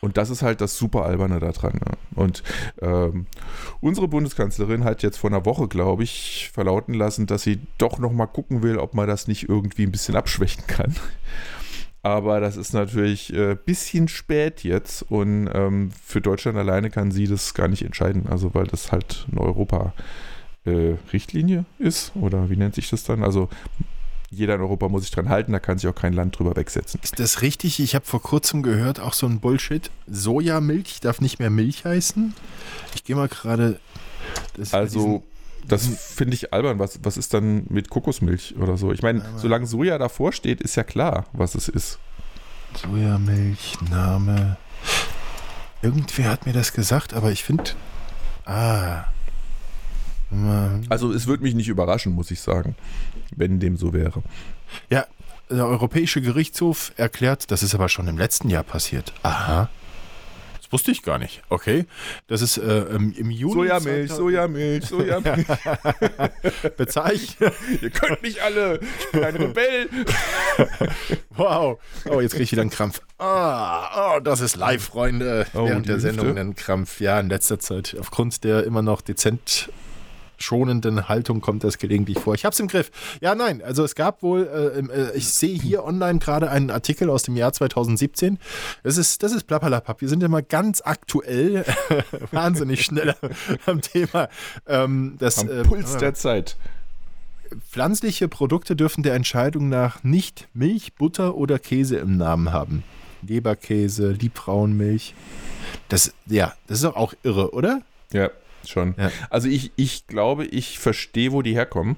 Und 0.00 0.16
das 0.16 0.30
ist 0.30 0.42
halt 0.42 0.60
das 0.60 0.78
super 0.78 1.04
alberne 1.04 1.40
daran. 1.40 1.74
Ne? 1.74 1.98
Und 2.14 2.42
ähm, 2.80 3.26
unsere 3.80 4.08
Bundeskanzlerin 4.08 4.84
hat 4.84 5.02
jetzt 5.02 5.18
vor 5.18 5.30
einer 5.30 5.44
Woche, 5.44 5.68
glaube 5.68 6.04
ich, 6.04 6.50
verlauten 6.52 6.94
lassen, 6.94 7.26
dass 7.26 7.42
sie 7.42 7.60
doch 7.76 7.98
noch 7.98 8.12
mal 8.12 8.26
gucken 8.26 8.62
will, 8.62 8.78
ob 8.78 8.94
man 8.94 9.08
das 9.08 9.28
nicht 9.28 9.48
irgendwie 9.48 9.82
ein 9.82 9.92
bisschen 9.92 10.16
abschwächen 10.16 10.66
kann. 10.66 10.94
Aber 12.08 12.40
das 12.40 12.56
ist 12.56 12.72
natürlich 12.72 13.30
ein 13.30 13.52
äh, 13.52 13.56
bisschen 13.62 14.08
spät 14.08 14.64
jetzt 14.64 15.02
und 15.10 15.50
ähm, 15.52 15.90
für 16.02 16.22
Deutschland 16.22 16.56
alleine 16.56 16.88
kann 16.88 17.10
sie 17.10 17.26
das 17.26 17.52
gar 17.52 17.68
nicht 17.68 17.82
entscheiden. 17.82 18.28
Also, 18.28 18.54
weil 18.54 18.66
das 18.66 18.92
halt 18.92 19.26
eine 19.30 19.42
Europa-Richtlinie 19.42 21.66
äh, 21.78 21.84
ist 21.84 22.16
oder 22.16 22.48
wie 22.48 22.56
nennt 22.56 22.76
sich 22.76 22.88
das 22.88 23.04
dann? 23.04 23.22
Also, 23.22 23.50
jeder 24.30 24.54
in 24.54 24.62
Europa 24.62 24.88
muss 24.88 25.02
sich 25.02 25.10
dran 25.10 25.28
halten, 25.28 25.52
da 25.52 25.58
kann 25.58 25.76
sich 25.76 25.86
auch 25.86 25.94
kein 25.94 26.14
Land 26.14 26.38
drüber 26.38 26.56
wegsetzen. 26.56 26.98
Ist 27.02 27.20
das 27.20 27.42
richtig? 27.42 27.78
Ich 27.78 27.94
habe 27.94 28.06
vor 28.06 28.22
kurzem 28.22 28.62
gehört, 28.62 29.00
auch 29.00 29.12
so 29.12 29.26
ein 29.26 29.40
Bullshit. 29.40 29.90
Sojamilch 30.06 31.00
darf 31.00 31.20
nicht 31.20 31.38
mehr 31.38 31.50
Milch 31.50 31.84
heißen. 31.84 32.32
Ich 32.94 33.04
gehe 33.04 33.16
mal 33.16 33.28
gerade. 33.28 33.78
Also 34.72 35.24
das 35.68 35.86
finde 35.86 36.34
ich 36.34 36.52
albern. 36.52 36.78
Was, 36.78 37.00
was 37.02 37.16
ist 37.16 37.34
dann 37.34 37.66
mit 37.68 37.90
Kokosmilch 37.90 38.56
oder 38.58 38.76
so? 38.76 38.92
Ich 38.92 39.02
meine, 39.02 39.22
solange 39.36 39.66
Soja 39.66 39.98
davor 39.98 40.32
steht, 40.32 40.60
ist 40.60 40.76
ja 40.76 40.84
klar, 40.84 41.26
was 41.32 41.54
es 41.54 41.68
ist. 41.68 41.98
Sojamilch, 42.74 43.78
Name. 43.90 44.56
Irgendwer 45.82 46.30
hat 46.30 46.46
mir 46.46 46.52
das 46.52 46.72
gesagt, 46.72 47.14
aber 47.14 47.30
ich 47.30 47.44
finde. 47.44 47.70
Ah. 48.44 49.04
Also 50.88 51.12
es 51.12 51.26
würde 51.26 51.42
mich 51.42 51.54
nicht 51.54 51.68
überraschen, 51.68 52.12
muss 52.12 52.30
ich 52.30 52.40
sagen, 52.40 52.74
wenn 53.34 53.60
dem 53.60 53.76
so 53.76 53.92
wäre. 53.92 54.22
Ja, 54.90 55.06
der 55.50 55.66
Europäische 55.66 56.20
Gerichtshof 56.20 56.92
erklärt, 56.96 57.50
das 57.50 57.62
ist 57.62 57.74
aber 57.74 57.88
schon 57.88 58.08
im 58.08 58.18
letzten 58.18 58.50
Jahr 58.50 58.64
passiert. 58.64 59.14
Aha 59.22 59.70
wusste 60.70 60.90
ich 60.90 61.02
gar 61.02 61.18
nicht. 61.18 61.42
Okay. 61.48 61.86
Das 62.26 62.42
ist 62.42 62.58
äh, 62.58 62.80
im, 62.94 63.12
im 63.12 63.30
Juni. 63.30 63.54
Sojamilch, 63.54 64.12
Sojamilch, 64.12 64.84
Sojamilch. 64.88 65.46
Bezeichnet. 66.76 67.54
Ihr 67.82 67.90
könnt 67.90 68.22
mich 68.22 68.42
alle. 68.42 68.80
Ich 68.80 69.10
bin 69.12 69.24
ein 69.24 69.36
Rebell. 69.36 69.88
wow. 71.30 71.78
Oh, 72.08 72.20
jetzt 72.20 72.32
kriege 72.32 72.44
ich 72.44 72.52
wieder 72.52 72.62
einen 72.62 72.70
Krampf. 72.70 73.00
Ah, 73.18 74.16
oh, 74.16 74.20
das 74.20 74.40
ist 74.40 74.56
live, 74.56 74.82
Freunde. 74.82 75.46
Oh, 75.54 75.66
Während 75.66 75.88
der 75.88 76.00
Sendung 76.00 76.36
einen 76.36 76.54
Krampf. 76.54 77.00
Ja, 77.00 77.18
in 77.20 77.28
letzter 77.28 77.58
Zeit. 77.58 77.96
Aufgrund 77.98 78.44
der 78.44 78.64
immer 78.64 78.82
noch 78.82 79.00
dezent 79.00 79.70
schonenden 80.42 81.08
Haltung 81.08 81.40
kommt 81.40 81.64
das 81.64 81.78
gelegentlich 81.78 82.18
vor. 82.18 82.34
Ich 82.34 82.44
habe 82.44 82.52
es 82.52 82.60
im 82.60 82.68
Griff. 82.68 82.90
Ja, 83.20 83.34
nein, 83.34 83.62
also 83.62 83.84
es 83.84 83.94
gab 83.94 84.22
wohl, 84.22 84.46
äh, 84.46 84.78
äh, 84.80 85.16
ich 85.16 85.28
sehe 85.28 85.58
hier 85.58 85.84
online 85.84 86.18
gerade 86.18 86.50
einen 86.50 86.70
Artikel 86.70 87.10
aus 87.10 87.22
dem 87.22 87.36
Jahr 87.36 87.52
2017. 87.52 88.38
Das 88.82 88.96
ist, 88.96 89.22
das 89.22 89.32
ist 89.32 89.44
Plappalapapp. 89.44 90.00
Wir 90.00 90.08
sind 90.08 90.22
immer 90.22 90.42
ganz 90.42 90.80
aktuell, 90.84 91.64
wahnsinnig 92.32 92.84
schnell 92.84 93.14
am 93.66 93.80
Thema. 93.80 94.28
Ähm, 94.66 95.16
das, 95.18 95.38
am 95.38 95.48
äh, 95.48 95.62
Puls 95.62 95.96
der 95.96 96.14
Zeit. 96.14 96.56
pflanzliche 97.70 98.28
Produkte 98.28 98.76
dürfen 98.76 99.02
der 99.02 99.14
Entscheidung 99.14 99.68
nach 99.68 100.02
nicht 100.04 100.48
Milch, 100.54 100.94
Butter 100.94 101.36
oder 101.36 101.58
Käse 101.58 101.96
im 101.96 102.16
Namen 102.16 102.52
haben. 102.52 102.84
Leberkäse, 103.22 104.12
Liebfrauenmilch. 104.12 105.14
Das, 105.88 106.12
ja, 106.26 106.54
das 106.66 106.78
ist 106.78 106.84
doch 106.84 106.96
auch 106.96 107.14
irre, 107.22 107.52
oder? 107.52 107.82
Ja, 108.12 108.30
schon. 108.68 108.94
Ja. 108.98 109.10
Also 109.30 109.48
ich, 109.48 109.72
ich 109.76 110.06
glaube, 110.06 110.44
ich 110.44 110.78
verstehe, 110.78 111.32
wo 111.32 111.42
die 111.42 111.54
herkommen. 111.54 111.96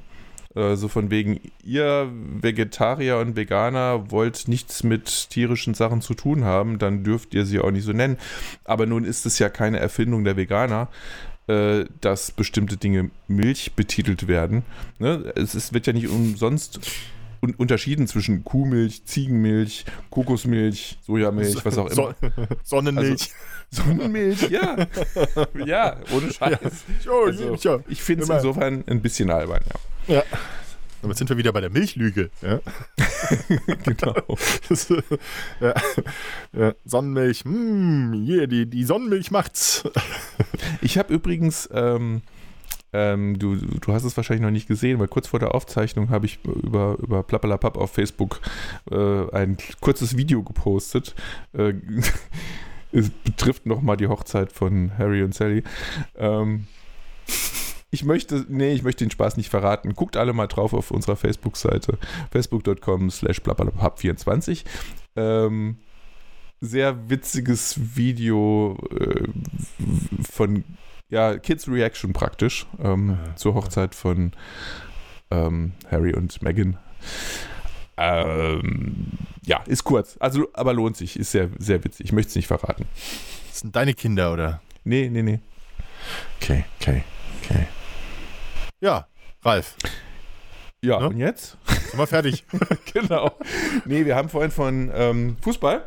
Äh, 0.54 0.76
so 0.76 0.88
von 0.88 1.11
wegen, 1.11 1.40
ihr 1.62 2.11
Vegetarier 2.40 3.18
und 3.18 3.37
Veganer 3.37 4.11
wollt 4.11 4.48
nichts 4.48 4.83
mit 4.83 5.30
tierischen 5.30 5.74
Sachen 5.74 6.00
zu 6.00 6.14
tun 6.14 6.44
haben, 6.44 6.78
dann 6.78 7.04
dürft 7.04 7.35
ihr 7.35 7.46
sie 7.46 7.61
auch 7.61 7.70
nicht 7.70 7.85
so 7.85 7.92
nennen. 7.92 8.18
Aber 8.64 8.87
nun 8.87 9.04
ist 9.04 9.26
es 9.26 9.38
ja 9.38 9.48
keine 9.48 9.78
Erfindung 9.78 10.24
der 10.24 10.37
Veganer, 10.37 10.88
äh, 11.46 11.85
dass 12.00 12.33
bestimmte 12.33 12.76
Dinge 12.76 13.11
Milch 13.28 13.72
betitelt 13.74 14.28
werden. 14.28 14.64
Ne? 14.98 15.33
Es, 15.37 15.54
es 15.54 15.72
wird 15.72 15.87
ja 15.87 15.92
nicht 15.92 16.09
umsonst 16.09 16.80
un 17.42 17.55
unterschieden 17.55 18.07
zwischen 18.07 18.44
Kuhmilch, 18.44 19.05
Ziegenmilch, 19.05 19.85
Kokosmilch, 20.11 20.98
Sojamilch, 21.03 21.64
was 21.64 21.79
auch 21.79 21.90
immer. 21.90 22.14
Sonnenmilch. 22.64 23.31
Also, 23.72 23.83
Sonnenmilch, 23.85 24.50
ja. 24.50 24.76
ja, 25.66 25.96
ohne 26.12 26.33
Scheiß. 26.33 26.59
Ja, 27.05 27.12
Also, 27.24 27.55
ja. 27.57 27.79
ich 27.88 28.03
finde 28.03 28.24
es 28.24 28.31
insofern 28.31 28.85
ein 28.87 29.00
bisschen 29.00 29.31
albern, 29.31 29.62
ja. 30.09 30.16
ja. 30.16 30.22
Damit 31.03 31.16
sind 31.16 31.31
wir 31.31 31.38
wieder 31.38 31.53
bei 31.53 31.61
der 31.61 31.70
Milchlüge. 31.70 32.31
Ja. 32.42 32.61
Genau. 33.85 34.14
Das, 34.68 34.90
äh, 34.90 35.03
ja. 35.61 35.74
Ja. 36.53 36.74
Sonnenmilch, 36.85 37.44
hm, 37.44 38.12
hier, 38.24 38.46
die, 38.48 38.66
die 38.66 38.85
Sonnenmilch 38.85 39.31
macht's. 39.31 39.85
Ich 40.83 40.98
habe 40.98 41.14
übrigens, 41.14 41.68
ähm, 41.72 42.22
ähm, 42.92 43.38
du, 43.38 43.57
du 43.57 43.92
hast 43.92 44.05
es 44.05 44.16
wahrscheinlich 44.16 44.42
noch 44.42 44.50
nicht 44.50 44.68
gesehen, 44.68 44.98
weil 44.98 45.09
kurz 45.09 45.29
vor 45.29 45.38
der 45.38 45.55
Aufzeichnung 45.55 46.11
habe 46.11 46.26
ich 46.26 46.44
über, 46.44 46.96
über 47.00 47.22
Plappalapapp 47.22 47.76
auf 47.76 47.92
Facebook 47.92 48.40
äh, 48.90 49.31
ein 49.31 49.57
kurzes 49.81 50.16
Video 50.16 50.42
gepostet. 50.42 51.14
Äh, 51.53 51.74
es 52.92 53.11
betrifft 53.11 53.66
nochmal 53.66 53.96
die 53.96 54.09
Hochzeit 54.09 54.53
von 54.53 54.96
Harry 54.98 55.22
und 55.22 55.35
Sally. 55.35 55.62
Ähm, 56.16 56.66
ich 57.92 58.05
möchte, 58.05 58.46
nee, 58.48 58.72
ich 58.72 58.83
möchte 58.83 59.05
den 59.05 59.11
Spaß 59.11 59.37
nicht 59.37 59.50
verraten. 59.50 59.94
Guckt 59.94 60.16
alle 60.16 60.33
mal 60.33 60.46
drauf 60.46 60.72
auf 60.72 60.90
unserer 60.90 61.16
Facebook-Seite. 61.16 61.98
Facebook.com 62.31 63.11
slash 63.11 63.40
blablabla24. 63.40 64.64
Ähm, 65.16 65.76
sehr 66.61 67.09
witziges 67.09 67.96
Video 67.96 68.76
äh, 68.96 69.29
von 70.31 70.64
ja, 71.11 71.37
Kids 71.38 71.68
Reaction 71.68 72.12
praktisch 72.12 72.66
ähm, 72.83 73.18
Ja. 73.27 73.37
zur 73.37 73.55
Hochzeit 73.55 73.94
von 73.94 74.33
ähm, 75.31 75.73
Harry 75.90 76.14
und 76.14 76.40
Meghan. 76.42 76.77
Ähm, 77.96 79.09
ja, 79.44 79.62
ist 79.66 79.85
kurz, 79.85 80.16
also 80.20 80.49
aber 80.55 80.73
lohnt 80.73 80.96
sich, 80.96 81.18
ist 81.18 81.33
sehr, 81.33 81.51
sehr 81.59 81.83
witzig. 81.85 82.07
Ich 82.07 82.12
möchte 82.12 82.31
es 82.31 82.37
nicht 82.37 82.46
verraten. 82.46 82.87
Das 83.49 83.61
sind 83.61 83.77
deine 83.77 83.94
Kinder, 83.94 84.33
oder? 84.33 84.62
Nee, 84.85 85.09
nee, 85.11 85.23
nee. 85.23 85.40
Okay, 86.40 86.64
okay, 86.81 87.05
okay. 87.42 87.66
Ja, 88.81 89.07
Ralf, 89.44 89.77
Ja, 90.83 90.99
Ne? 91.01 91.09
und 91.09 91.18
jetzt? 91.18 91.59
sind 91.66 91.99
wir 91.99 92.07
fertig. 92.07 92.44
genau. 92.94 93.33
Nee, 93.85 94.07
wir 94.07 94.16
haben 94.16 94.31
vorhin 94.31 94.51
von 94.51 94.90
ähm, 94.94 95.37
Fußball, 95.42 95.85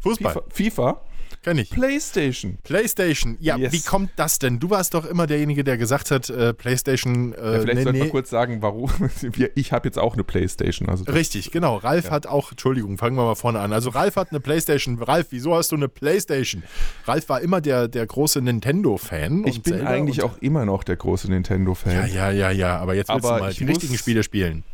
Fußball, 0.00 0.34
FIFA, 0.34 0.42
FIFA, 0.50 1.00
kenn 1.44 1.58
ich. 1.58 1.70
Playstation. 1.70 2.58
PlayStation, 2.64 3.36
ja, 3.38 3.56
Yes. 3.56 3.72
wie 3.72 3.80
kommt 3.82 4.10
das 4.16 4.38
denn? 4.40 4.58
Du 4.58 4.70
warst 4.70 4.94
doch 4.94 5.04
immer 5.04 5.26
derjenige, 5.28 5.62
der 5.62 5.76
gesagt 5.78 6.10
hat, 6.10 6.28
äh, 6.30 6.52
PlayStation, 6.52 7.32
Ja, 7.32 7.36
äh, 7.38 7.60
vielleicht 7.60 7.66
nee, 7.66 7.74
sollte 7.84 7.92
nee. 7.92 7.98
man 8.00 8.10
kurz 8.10 8.30
sagen, 8.30 8.62
warum. 8.62 8.90
Ich 9.54 9.72
habe 9.72 9.86
jetzt 9.86 9.98
auch 9.98 10.14
eine 10.14 10.24
Playstation. 10.24 10.88
Also 10.88 11.04
Richtig, 11.04 11.50
genau. 11.52 11.76
Ralf 11.76 12.06
Ja. 12.06 12.10
hat 12.10 12.26
auch, 12.26 12.50
Entschuldigung, 12.50 12.98
fangen 12.98 13.16
wir 13.16 13.24
mal 13.24 13.34
vorne 13.34 13.60
an. 13.60 13.72
Also 13.72 13.90
Ralf 13.90 14.16
hat 14.16 14.30
eine 14.30 14.40
Playstation. 14.40 15.00
Ralf, 15.02 15.26
wieso 15.30 15.54
hast 15.54 15.70
du 15.72 15.76
eine 15.76 15.88
Playstation? 15.88 16.62
Ralf 17.06 17.28
war 17.28 17.40
immer 17.40 17.60
der, 17.60 17.86
der 17.88 18.06
große 18.06 18.40
Nintendo-Fan. 18.40 19.44
ich 19.46 19.56
und 19.56 19.62
bin 19.64 19.74
Zelda 19.74 19.88
eigentlich 19.90 20.22
und, 20.22 20.30
auch 20.30 20.38
immer 20.38 20.64
noch 20.64 20.82
der 20.84 20.96
große 20.96 21.28
Nintendo-Fan. 21.30 21.92
Ja, 21.92 22.06
ja, 22.06 22.30
ja, 22.30 22.50
ja, 22.50 22.78
aber 22.78 22.94
jetzt 22.94 23.08
willst 23.08 23.24
Aber 23.26 23.36
du 23.38 23.44
mal 23.44 23.52
die 23.52 23.64
richtigen 23.64 23.96
Spiele 23.96 24.22
spielen. 24.22 24.64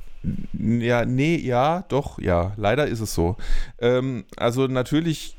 Ja, 0.52 1.04
nee, 1.06 1.36
ja, 1.36 1.84
doch, 1.88 2.18
ja. 2.20 2.52
Leider 2.56 2.86
ist 2.86 3.00
es 3.00 3.14
so. 3.14 3.36
Ähm, 3.80 4.24
also 4.36 4.66
natürlich, 4.66 5.36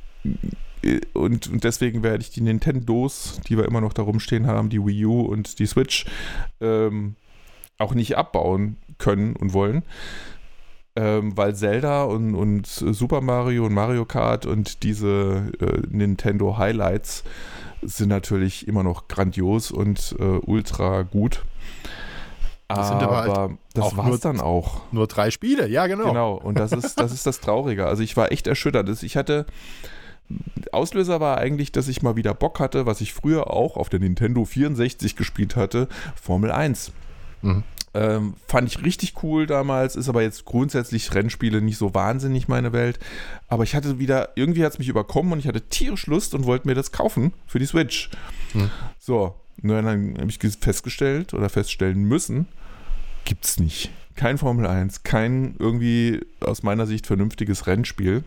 und, 1.13 1.47
und 1.47 1.63
deswegen 1.63 2.03
werde 2.03 2.21
ich 2.21 2.29
die 2.31 2.41
Nintendos, 2.41 3.39
die 3.47 3.57
wir 3.57 3.65
immer 3.65 3.81
noch 3.81 3.93
da 3.93 4.01
rumstehen 4.01 4.47
haben, 4.47 4.69
die 4.69 4.83
Wii 4.85 5.05
U 5.05 5.21
und 5.21 5.59
die 5.59 5.65
Switch, 5.65 6.05
ähm, 6.59 7.15
auch 7.77 7.93
nicht 7.93 8.17
abbauen 8.17 8.77
können 8.97 9.35
und 9.35 9.53
wollen. 9.53 9.83
Ähm, 10.95 11.37
weil 11.37 11.55
Zelda 11.55 12.03
und, 12.03 12.35
und 12.35 12.67
Super 12.67 13.21
Mario 13.21 13.65
und 13.65 13.73
Mario 13.73 14.03
Kart 14.05 14.45
und 14.45 14.83
diese 14.83 15.51
äh, 15.61 15.81
Nintendo 15.89 16.57
Highlights 16.57 17.23
sind 17.81 18.09
natürlich 18.09 18.67
immer 18.67 18.83
noch 18.83 19.07
grandios 19.07 19.71
und 19.71 20.15
äh, 20.19 20.23
ultra 20.23 21.03
gut. 21.03 21.43
Das 22.67 22.89
sind 22.89 23.01
aber 23.03 23.17
halt 23.17 23.29
aber 23.31 23.57
das 23.73 23.97
war's 23.97 24.07
nur- 24.07 24.17
dann 24.19 24.39
auch. 24.39 24.81
Nur 24.91 25.07
drei 25.07 25.31
Spiele, 25.31 25.67
ja, 25.67 25.87
genau. 25.87 26.05
Genau, 26.09 26.33
und 26.35 26.57
das 26.59 26.71
ist, 26.73 26.99
das 26.99 27.11
ist 27.11 27.25
das 27.25 27.39
Traurige. 27.39 27.85
Also 27.87 28.03
ich 28.03 28.15
war 28.17 28.31
echt 28.31 28.47
erschüttert. 28.47 28.87
Das- 28.87 29.03
Ich 29.03 29.15
hatte. 29.17 29.45
Auslöser 30.71 31.19
war 31.19 31.37
eigentlich, 31.37 31.71
dass 31.71 31.87
ich 31.87 32.01
mal 32.01 32.15
wieder 32.15 32.33
Bock 32.33 32.59
hatte, 32.59 32.85
was 32.85 33.01
ich 33.01 33.13
früher 33.13 33.51
auch 33.51 33.77
auf 33.77 33.89
der 33.89 33.99
Nintendo 33.99 34.45
64 34.45 35.15
gespielt 35.15 35.55
hatte, 35.55 35.87
Formel 36.21 36.51
1. 36.51 36.91
Mhm. 37.41 37.63
Ähm, 37.93 38.35
fand 38.47 38.69
ich 38.69 38.85
richtig 38.85 39.21
cool 39.21 39.45
damals, 39.47 39.97
ist 39.97 40.07
aber 40.07 40.21
jetzt 40.21 40.45
grundsätzlich 40.45 41.13
Rennspiele 41.13 41.61
nicht 41.61 41.77
so 41.77 41.93
wahnsinnig 41.93 42.47
meine 42.47 42.71
Welt. 42.71 42.99
Aber 43.49 43.63
ich 43.65 43.75
hatte 43.75 43.99
wieder, 43.99 44.29
irgendwie 44.35 44.63
hat 44.63 44.71
es 44.73 44.79
mich 44.79 44.87
überkommen 44.87 45.33
und 45.33 45.39
ich 45.39 45.47
hatte 45.47 45.61
tierisch 45.67 46.07
Lust 46.07 46.33
und 46.33 46.45
wollte 46.45 46.67
mir 46.69 46.73
das 46.75 46.93
kaufen 46.93 47.33
für 47.47 47.59
die 47.59 47.65
Switch. 47.65 48.09
Mhm. 48.53 48.69
So, 48.97 49.35
nur 49.61 49.81
dann 49.81 50.15
habe 50.17 50.29
ich 50.29 50.37
ges- 50.37 50.61
festgestellt 50.63 51.33
oder 51.33 51.49
feststellen 51.49 52.03
müssen, 52.05 52.47
gibt's 53.25 53.59
nicht. 53.59 53.91
Kein 54.15 54.37
Formel 54.37 54.67
1, 54.67 55.03
kein 55.03 55.55
irgendwie 55.59 56.21
aus 56.39 56.63
meiner 56.63 56.85
Sicht 56.87 57.07
vernünftiges 57.07 57.67
Rennspiel. 57.67 58.23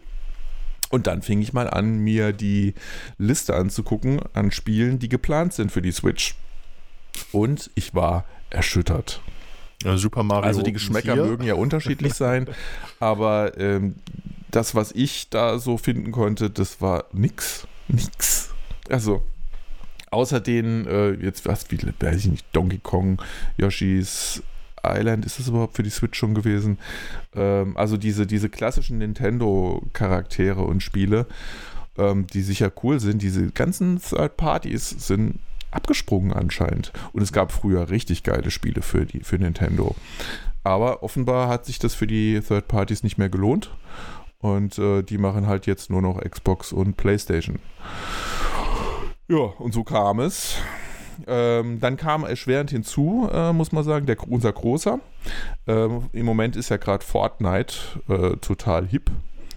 Und 0.94 1.08
dann 1.08 1.22
fing 1.22 1.42
ich 1.42 1.52
mal 1.52 1.68
an, 1.68 1.98
mir 1.98 2.32
die 2.32 2.72
Liste 3.18 3.56
anzugucken 3.56 4.20
an 4.32 4.52
Spielen, 4.52 5.00
die 5.00 5.08
geplant 5.08 5.52
sind 5.52 5.72
für 5.72 5.82
die 5.82 5.90
Switch. 5.90 6.36
Und 7.32 7.72
ich 7.74 7.96
war 7.96 8.26
erschüttert. 8.48 9.20
Ja, 9.82 9.96
Super 9.96 10.22
Mario. 10.22 10.46
Also 10.46 10.62
die 10.62 10.72
Geschmäcker 10.72 11.14
4. 11.14 11.24
mögen 11.24 11.42
ja 11.42 11.54
unterschiedlich 11.54 12.14
sein, 12.14 12.46
aber 13.00 13.58
ähm, 13.58 13.96
das, 14.52 14.76
was 14.76 14.92
ich 14.92 15.30
da 15.30 15.58
so 15.58 15.78
finden 15.78 16.12
konnte, 16.12 16.48
das 16.48 16.80
war 16.80 17.06
nix. 17.12 17.66
Nix. 17.88 18.54
Also, 18.88 19.24
außer 20.12 20.38
den, 20.38 20.86
äh, 20.86 21.10
jetzt 21.14 21.44
was, 21.44 21.72
wie, 21.72 21.78
weiß 21.98 22.18
ich 22.18 22.26
nicht, 22.26 22.46
Donkey 22.52 22.78
Kong, 22.78 23.20
Yoshi's 23.56 24.44
Island, 24.84 25.24
ist 25.24 25.38
das 25.38 25.48
überhaupt 25.48 25.76
für 25.76 25.82
die 25.82 25.90
Switch 25.90 26.18
schon 26.18 26.34
gewesen? 26.34 26.78
Ähm, 27.34 27.76
also 27.76 27.96
diese, 27.96 28.26
diese 28.26 28.48
klassischen 28.48 28.98
Nintendo-Charaktere 28.98 30.62
und 30.62 30.82
Spiele, 30.82 31.26
ähm, 31.96 32.26
die 32.26 32.42
sicher 32.42 32.72
cool 32.82 33.00
sind, 33.00 33.22
diese 33.22 33.50
ganzen 33.50 34.00
Third 34.00 34.36
Parties 34.36 34.90
sind 34.90 35.38
abgesprungen 35.70 36.32
anscheinend. 36.32 36.92
Und 37.12 37.22
es 37.22 37.32
gab 37.32 37.52
früher 37.52 37.90
richtig 37.90 38.22
geile 38.22 38.50
Spiele 38.50 38.82
für, 38.82 39.06
die, 39.06 39.20
für 39.20 39.38
Nintendo. 39.38 39.94
Aber 40.62 41.02
offenbar 41.02 41.48
hat 41.48 41.66
sich 41.66 41.78
das 41.78 41.94
für 41.94 42.06
die 42.06 42.40
Third 42.40 42.68
Parties 42.68 43.02
nicht 43.02 43.18
mehr 43.18 43.28
gelohnt. 43.28 43.70
Und 44.38 44.78
äh, 44.78 45.02
die 45.02 45.18
machen 45.18 45.46
halt 45.46 45.66
jetzt 45.66 45.90
nur 45.90 46.02
noch 46.02 46.20
Xbox 46.20 46.72
und 46.72 46.96
PlayStation. 46.96 47.58
Ja, 49.28 49.38
und 49.38 49.72
so 49.72 49.84
kam 49.84 50.20
es. 50.20 50.56
Ähm, 51.26 51.80
dann 51.80 51.96
kam 51.96 52.24
erschwerend 52.24 52.70
hinzu, 52.70 53.28
äh, 53.32 53.52
muss 53.52 53.72
man 53.72 53.84
sagen, 53.84 54.06
der, 54.06 54.16
unser 54.28 54.52
Großer. 54.52 54.98
Ähm, 55.66 56.04
Im 56.12 56.26
Moment 56.26 56.56
ist 56.56 56.68
ja 56.68 56.76
gerade 56.76 57.04
Fortnite 57.04 57.74
äh, 58.08 58.36
total 58.36 58.86
hip. 58.86 59.10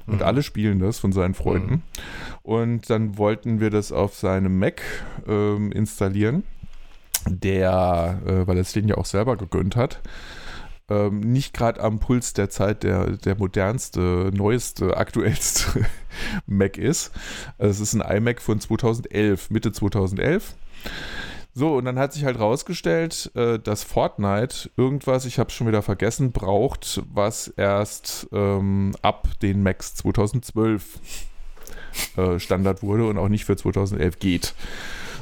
Und 0.06 0.18
Mhm. 0.18 0.24
alle 0.24 0.42
spielen 0.44 0.80
das 0.80 1.00
von 1.00 1.12
seinen 1.12 1.34
Freunden. 1.34 1.84
Und 2.42 2.90
dann 2.90 3.18
wollten 3.18 3.60
wir 3.60 3.70
das 3.70 3.92
auf 3.92 4.16
seinem 4.16 4.58
Mac 4.58 4.82
ähm, 5.28 5.72
installieren, 5.74 6.44
der, 7.28 8.22
äh, 8.26 8.48
weil 8.48 8.56
er 8.58 8.62
es 8.62 8.72
den 8.72 8.88
ja 8.88 8.96
auch 8.96 9.06
selber 9.06 9.36
gegönnt 9.36 9.76
hat, 9.76 10.00
ähm, 10.90 11.20
nicht 11.20 11.54
gerade 11.54 11.82
am 11.82 12.00
Puls 12.00 12.32
der 12.32 12.50
Zeit 12.50 12.84
der, 12.84 13.18
der 13.18 13.38
modernste, 13.38 14.32
neueste, 14.34 14.96
aktuellste 14.98 15.86
Mac 16.46 16.78
ist. 16.78 17.12
Also 17.58 17.72
es 17.84 17.94
ist 17.94 18.02
ein 18.02 18.18
iMac 18.18 18.42
von 18.42 18.62
2011, 18.62 19.50
Mitte 19.50 19.74
2011. 19.74 20.56
So, 21.58 21.74
und 21.78 21.86
dann 21.86 21.98
hat 21.98 22.14
sich 22.14 22.24
halt 22.24 22.40
rausgestellt, 22.40 23.32
äh, 23.34 23.58
dass 23.58 23.82
Fortnite 23.84 24.70
irgendwas, 24.78 25.26
ich 25.26 25.40
habe 25.40 25.50
es 25.50 25.56
schon 25.56 25.66
wieder 25.66 25.82
vergessen, 25.82 26.32
braucht, 26.32 27.02
was 27.12 27.48
erst 27.48 28.28
ähm, 28.32 28.94
ab 29.02 29.28
den 29.42 29.64
Macs 29.64 29.96
2012 29.96 31.00
äh, 32.16 32.38
Standard 32.38 32.84
wurde 32.84 33.08
und 33.08 33.18
auch 33.18 33.28
nicht 33.28 33.46
für 33.46 33.58
2011 33.58 34.20
geht. 34.20 34.54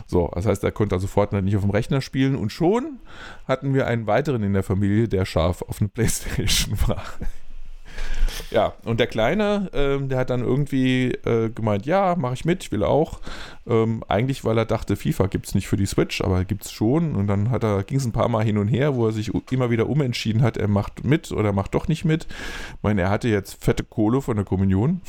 So, 0.07 0.29
das 0.35 0.45
heißt, 0.45 0.61
er 0.65 0.73
konnte 0.73 0.95
also 0.95 1.07
Fortnite 1.07 1.45
nicht 1.45 1.55
auf 1.55 1.61
dem 1.61 1.71
Rechner 1.71 2.01
spielen 2.01 2.35
und 2.35 2.51
schon 2.51 2.99
hatten 3.47 3.73
wir 3.73 3.87
einen 3.87 4.05
weiteren 4.05 4.43
in 4.43 4.51
der 4.51 4.63
Familie, 4.63 5.07
der 5.07 5.23
scharf 5.23 5.61
auf 5.61 5.79
eine 5.79 5.87
Playstation 5.93 6.77
war. 6.85 7.01
Ja, 8.51 8.73
und 8.83 8.99
der 8.99 9.07
Kleine, 9.07 9.69
ähm, 9.73 10.09
der 10.09 10.19
hat 10.19 10.29
dann 10.29 10.41
irgendwie 10.41 11.11
äh, 11.11 11.49
gemeint, 11.49 11.85
ja, 11.85 12.15
mache 12.15 12.35
ich 12.35 12.45
mit, 12.45 12.63
ich 12.63 12.71
will 12.71 12.83
auch. 12.83 13.19
Ähm, 13.67 14.03
eigentlich, 14.07 14.43
weil 14.43 14.57
er 14.57 14.65
dachte, 14.65 14.95
FIFA 14.95 15.27
gibt 15.27 15.47
es 15.47 15.55
nicht 15.55 15.67
für 15.67 15.77
die 15.77 15.85
Switch, 15.85 16.21
aber 16.21 16.45
gibt 16.45 16.65
es 16.65 16.71
schon. 16.71 17.15
Und 17.15 17.27
dann 17.27 17.49
ging 17.87 17.97
es 17.97 18.05
ein 18.05 18.11
paar 18.11 18.29
Mal 18.29 18.43
hin 18.43 18.57
und 18.57 18.67
her, 18.67 18.95
wo 18.95 19.07
er 19.07 19.11
sich 19.11 19.31
immer 19.51 19.69
wieder 19.69 19.89
umentschieden 19.89 20.41
hat, 20.41 20.57
er 20.57 20.67
macht 20.67 21.03
mit 21.03 21.31
oder 21.31 21.53
macht 21.53 21.73
doch 21.73 21.87
nicht 21.87 22.05
mit. 22.05 22.25
Ich 22.25 22.83
meine, 22.83 23.01
er 23.01 23.09
hatte 23.09 23.27
jetzt 23.27 23.63
fette 23.63 23.83
Kohle 23.83 24.21
von 24.21 24.35
der 24.35 24.45
Kommunion. 24.45 25.01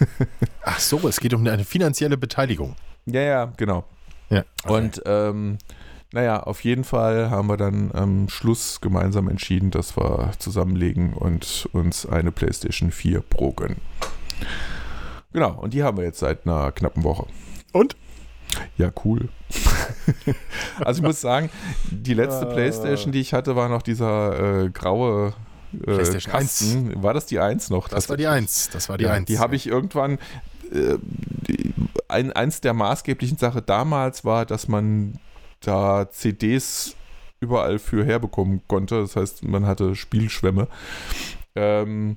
Ach 0.62 0.78
so, 0.78 1.06
es 1.08 1.20
geht 1.20 1.34
um 1.34 1.46
eine 1.46 1.64
finanzielle 1.64 2.16
Beteiligung. 2.16 2.76
Ja, 3.06 3.20
ja, 3.20 3.52
genau. 3.56 3.84
Ja, 4.30 4.44
okay. 4.64 4.72
Und 4.74 5.02
ähm, 5.06 5.58
naja, 6.12 6.42
auf 6.42 6.64
jeden 6.64 6.84
Fall 6.84 7.30
haben 7.30 7.48
wir 7.48 7.56
dann 7.56 7.92
am 7.92 8.28
Schluss 8.28 8.80
gemeinsam 8.80 9.28
entschieden, 9.28 9.70
dass 9.70 9.96
wir 9.96 10.32
zusammenlegen 10.38 11.12
und 11.12 11.68
uns 11.72 12.06
eine 12.06 12.32
PlayStation 12.32 12.90
4 12.90 13.20
Pro 13.20 13.52
gönnen. 13.52 13.80
Genau, 15.32 15.52
und 15.52 15.74
die 15.74 15.82
haben 15.82 15.98
wir 15.98 16.04
jetzt 16.04 16.20
seit 16.20 16.46
einer 16.46 16.72
knappen 16.72 17.04
Woche. 17.04 17.26
Und? 17.72 17.96
Ja, 18.78 18.90
cool. 19.04 19.28
also 20.80 21.00
ich 21.00 21.06
muss 21.06 21.20
sagen, 21.20 21.50
die 21.90 22.14
letzte 22.14 22.46
uh, 22.46 22.52
PlayStation, 22.52 23.12
die 23.12 23.20
ich 23.20 23.34
hatte, 23.34 23.54
war 23.54 23.68
noch 23.68 23.82
dieser 23.82 24.64
äh, 24.64 24.70
graue 24.70 25.34
äh, 25.74 25.84
PlayStation 25.84 26.32
Kasten. 26.32 26.88
1. 26.94 27.02
War 27.02 27.12
das 27.12 27.26
die 27.26 27.38
1 27.38 27.68
noch? 27.68 27.88
Das, 27.88 28.04
das 28.04 28.08
war 28.08 28.16
die 28.16 28.26
1. 28.26 28.70
Das 28.70 28.88
war 28.88 28.96
die 28.96 29.04
ja, 29.04 29.12
1. 29.12 29.26
Die 29.26 29.38
habe 29.38 29.56
ich 29.56 29.66
irgendwann. 29.66 30.14
Äh, 30.72 30.96
die, 31.02 31.74
ein, 32.08 32.32
eins 32.32 32.62
der 32.62 32.72
maßgeblichen 32.72 33.36
Sachen 33.36 33.62
damals 33.66 34.24
war, 34.24 34.46
dass 34.46 34.66
man 34.66 35.18
da 35.60 36.10
CDs 36.10 36.96
überall 37.40 37.78
für 37.78 38.04
herbekommen 38.04 38.62
konnte. 38.66 39.00
Das 39.00 39.16
heißt, 39.16 39.44
man 39.44 39.66
hatte 39.66 39.94
Spielschwämme. 39.94 40.68
Ähm, 41.54 42.16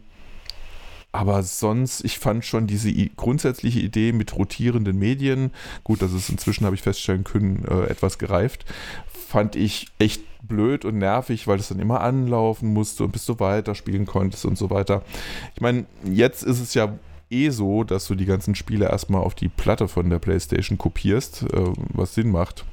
aber 1.11 1.43
sonst, 1.43 2.05
ich 2.05 2.19
fand 2.19 2.45
schon 2.45 2.67
diese 2.67 2.89
I 2.89 3.11
grundsätzliche 3.15 3.79
Idee 3.79 4.13
mit 4.13 4.35
rotierenden 4.35 4.97
Medien, 4.97 5.51
gut, 5.83 6.01
das 6.01 6.13
ist 6.13 6.29
inzwischen, 6.29 6.65
habe 6.65 6.75
ich 6.75 6.81
feststellen 6.81 7.25
können, 7.25 7.65
äh, 7.65 7.87
etwas 7.87 8.17
gereift, 8.17 8.65
fand 9.07 9.57
ich 9.57 9.87
echt 9.99 10.21
blöd 10.41 10.85
und 10.85 10.97
nervig, 10.97 11.47
weil 11.47 11.57
das 11.57 11.67
dann 11.67 11.79
immer 11.79 12.01
anlaufen 12.01 12.71
musste 12.73 13.03
und 13.03 13.11
bis 13.11 13.25
du 13.25 13.39
weiterspielen 13.39 14.05
konntest 14.05 14.45
und 14.45 14.57
so 14.57 14.69
weiter. 14.69 15.03
Ich 15.53 15.61
meine, 15.61 15.85
jetzt 16.05 16.43
ist 16.43 16.61
es 16.61 16.73
ja 16.73 16.97
eh 17.29 17.49
so, 17.49 17.83
dass 17.83 18.07
du 18.07 18.15
die 18.15 18.25
ganzen 18.25 18.55
Spiele 18.55 18.89
erstmal 18.89 19.21
auf 19.21 19.35
die 19.35 19.49
Platte 19.49 19.87
von 19.87 20.09
der 20.09 20.19
PlayStation 20.19 20.77
kopierst, 20.77 21.43
äh, 21.43 21.73
was 21.93 22.15
Sinn 22.15 22.31
macht. 22.31 22.65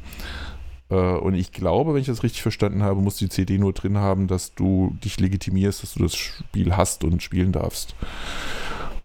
Äh, 0.90 0.94
und 0.94 1.34
ich 1.34 1.52
glaube, 1.52 1.94
wenn 1.94 2.00
ich 2.00 2.06
das 2.06 2.22
richtig 2.22 2.42
verstanden 2.42 2.82
habe, 2.82 3.00
muss 3.00 3.16
die 3.16 3.28
CD 3.28 3.58
nur 3.58 3.72
drin 3.72 3.98
haben, 3.98 4.26
dass 4.26 4.54
du 4.54 4.96
dich 5.04 5.20
legitimierst, 5.20 5.82
dass 5.82 5.94
du 5.94 6.02
das 6.02 6.16
Spiel 6.16 6.76
hast 6.76 7.04
und 7.04 7.22
spielen 7.22 7.52
darfst. 7.52 7.94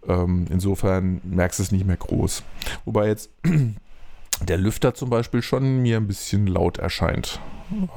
Ähm, 0.08 0.46
insofern 0.50 1.22
merkst 1.24 1.60
du 1.60 1.64
es 1.64 1.72
nicht 1.72 1.86
mehr 1.86 1.98
groß. 1.98 2.44
Wobei 2.86 3.08
jetzt 3.08 3.30
der 4.48 4.58
Lüfter 4.58 4.94
zum 4.94 5.10
Beispiel 5.10 5.42
schon 5.42 5.82
mir 5.82 5.98
ein 5.98 6.08
bisschen 6.08 6.48
laut 6.48 6.78
erscheint. 6.78 7.40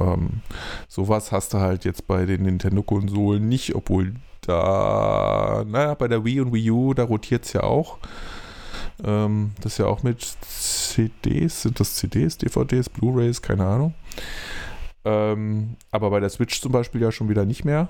Ähm, 0.00 0.40
sowas 0.88 1.32
hast 1.32 1.54
du 1.54 1.58
halt 1.58 1.84
jetzt 1.84 2.06
bei 2.06 2.24
den 2.24 2.42
Nintendo-Konsolen 2.42 3.48
nicht, 3.48 3.74
obwohl 3.74 4.14
da, 4.42 5.64
naja, 5.66 5.94
bei 5.94 6.08
der 6.08 6.24
Wii 6.24 6.40
und 6.40 6.52
Wii 6.52 6.70
U, 6.70 6.94
da 6.94 7.02
rotiert 7.02 7.44
es 7.44 7.52
ja 7.52 7.62
auch. 7.64 7.98
Ähm, 9.04 9.52
das 9.60 9.72
ist 9.72 9.78
ja 9.78 9.86
auch 9.86 10.02
mit 10.02 10.22
CDs, 10.22 11.62
sind 11.62 11.80
das 11.80 11.94
CDs, 11.96 12.38
DVDs, 12.38 12.88
Blu-rays, 12.88 13.42
keine 13.42 13.66
Ahnung. 13.66 13.94
Ähm, 15.04 15.76
aber 15.90 16.10
bei 16.10 16.20
der 16.20 16.30
Switch 16.30 16.60
zum 16.60 16.72
Beispiel 16.72 17.00
ja 17.02 17.12
schon 17.12 17.28
wieder 17.28 17.44
nicht 17.44 17.64
mehr. 17.64 17.88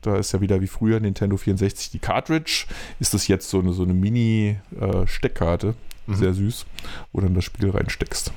Da 0.00 0.16
ist 0.16 0.32
ja 0.32 0.40
wieder 0.40 0.60
wie 0.60 0.66
früher 0.66 1.00
Nintendo 1.00 1.36
64 1.36 1.90
die 1.90 1.98
Cartridge. 1.98 2.66
Ist 2.98 3.14
das 3.14 3.28
jetzt 3.28 3.50
so 3.50 3.60
eine, 3.60 3.72
so 3.72 3.82
eine 3.82 3.94
Mini-Steckkarte, 3.94 5.68
äh, 5.68 6.10
mhm. 6.10 6.14
sehr 6.14 6.32
süß, 6.32 6.66
wo 7.12 7.20
dann 7.20 7.34
das 7.34 7.44
Spiel 7.44 7.70
reinsteckst. 7.70 8.32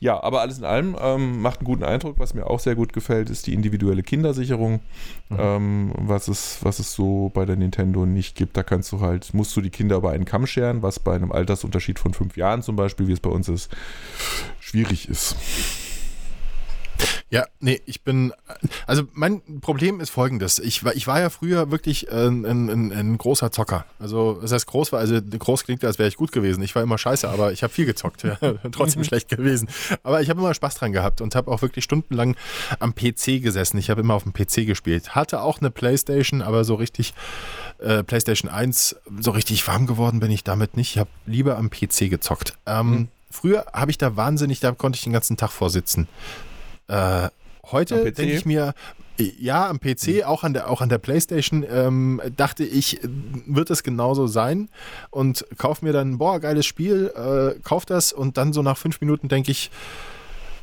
Ja, 0.00 0.22
aber 0.22 0.40
alles 0.40 0.58
in 0.58 0.64
allem 0.64 0.96
ähm, 1.00 1.40
macht 1.42 1.60
einen 1.60 1.66
guten 1.66 1.84
Eindruck. 1.84 2.18
Was 2.18 2.34
mir 2.34 2.46
auch 2.46 2.60
sehr 2.60 2.74
gut 2.74 2.92
gefällt, 2.92 3.30
ist 3.30 3.46
die 3.46 3.54
individuelle 3.54 4.02
Kindersicherung, 4.02 4.80
mhm. 5.28 5.36
ähm, 5.38 5.92
was, 5.96 6.28
es, 6.28 6.58
was 6.62 6.78
es 6.78 6.92
so 6.92 7.30
bei 7.34 7.44
der 7.44 7.56
Nintendo 7.56 8.06
nicht 8.06 8.36
gibt. 8.36 8.56
Da 8.56 8.62
kannst 8.62 8.92
du 8.92 9.00
halt, 9.00 9.34
musst 9.34 9.56
du 9.56 9.60
die 9.60 9.70
Kinder 9.70 9.96
über 9.96 10.10
einen 10.10 10.24
Kamm 10.24 10.46
scheren, 10.46 10.82
was 10.82 11.00
bei 11.00 11.14
einem 11.14 11.32
Altersunterschied 11.32 11.98
von 11.98 12.14
fünf 12.14 12.36
Jahren 12.36 12.62
zum 12.62 12.76
Beispiel, 12.76 13.08
wie 13.08 13.12
es 13.12 13.20
bei 13.20 13.30
uns 13.30 13.48
ist, 13.48 13.70
schwierig 14.60 15.08
ist. 15.08 15.36
Ja, 17.30 17.44
nee, 17.60 17.80
ich 17.84 18.02
bin, 18.02 18.32
also 18.86 19.02
mein 19.12 19.42
Problem 19.60 20.00
ist 20.00 20.08
folgendes. 20.10 20.58
Ich 20.58 20.82
war, 20.84 20.94
ich 20.94 21.06
war 21.06 21.20
ja 21.20 21.28
früher 21.28 21.70
wirklich 21.70 22.10
ein, 22.10 22.46
ein, 22.46 22.90
ein 22.90 23.18
großer 23.18 23.52
Zocker. 23.52 23.84
Also, 23.98 24.38
das 24.40 24.52
heißt 24.52 24.66
groß 24.66 24.92
war, 24.92 25.00
also 25.00 25.20
groß 25.20 25.64
klingt, 25.64 25.84
als 25.84 25.98
wäre 25.98 26.08
ich 26.08 26.16
gut 26.16 26.32
gewesen. 26.32 26.62
Ich 26.62 26.74
war 26.74 26.82
immer 26.82 26.96
scheiße, 26.96 27.28
aber 27.28 27.52
ich 27.52 27.62
habe 27.62 27.72
viel 27.72 27.84
gezockt. 27.84 28.22
Ja, 28.22 28.38
trotzdem 28.72 29.04
schlecht 29.04 29.28
gewesen. 29.28 29.68
Aber 30.02 30.22
ich 30.22 30.30
habe 30.30 30.40
immer 30.40 30.54
Spaß 30.54 30.76
dran 30.76 30.92
gehabt 30.92 31.20
und 31.20 31.34
habe 31.34 31.50
auch 31.50 31.60
wirklich 31.60 31.84
stundenlang 31.84 32.34
am 32.78 32.94
PC 32.94 33.42
gesessen. 33.42 33.76
Ich 33.76 33.90
habe 33.90 34.00
immer 34.00 34.14
auf 34.14 34.22
dem 34.22 34.32
PC 34.32 34.66
gespielt. 34.66 35.14
Hatte 35.14 35.42
auch 35.42 35.60
eine 35.60 35.70
Playstation, 35.70 36.40
aber 36.40 36.64
so 36.64 36.76
richtig, 36.76 37.12
äh, 37.78 38.02
Playstation 38.02 38.50
1, 38.50 38.96
so 39.20 39.32
richtig 39.32 39.66
warm 39.68 39.86
geworden 39.86 40.20
bin 40.20 40.30
ich 40.30 40.44
damit 40.44 40.78
nicht. 40.78 40.92
Ich 40.92 40.98
habe 40.98 41.10
lieber 41.26 41.58
am 41.58 41.68
PC 41.68 42.08
gezockt. 42.08 42.54
Ähm, 42.64 42.90
mhm. 42.90 43.08
Früher 43.30 43.66
habe 43.74 43.90
ich 43.90 43.98
da 43.98 44.16
wahnsinnig, 44.16 44.60
da 44.60 44.72
konnte 44.72 44.96
ich 44.96 45.04
den 45.04 45.12
ganzen 45.12 45.36
Tag 45.36 45.50
vorsitzen. 45.50 46.08
Äh, 46.88 47.28
heute 47.70 48.12
denke 48.12 48.34
ich 48.34 48.44
mir, 48.44 48.74
ja, 49.18 49.68
am 49.68 49.80
PC, 49.80 50.06
mhm. 50.08 50.22
auch 50.24 50.44
an 50.44 50.52
der, 50.52 50.70
auch 50.70 50.80
an 50.80 50.88
der 50.88 50.98
Playstation, 50.98 51.64
ähm, 51.68 52.20
dachte 52.36 52.64
ich, 52.64 53.00
wird 53.02 53.70
es 53.70 53.82
genauso 53.82 54.26
sein 54.26 54.68
und 55.10 55.44
kauf 55.56 55.82
mir 55.82 55.92
dann, 55.92 56.18
boah, 56.18 56.40
geiles 56.40 56.66
Spiel, 56.66 57.12
äh, 57.14 57.58
kauf 57.60 57.84
das 57.84 58.12
und 58.12 58.36
dann 58.36 58.52
so 58.52 58.62
nach 58.62 58.78
fünf 58.78 59.00
Minuten 59.00 59.28
denke 59.28 59.50
ich, 59.50 59.70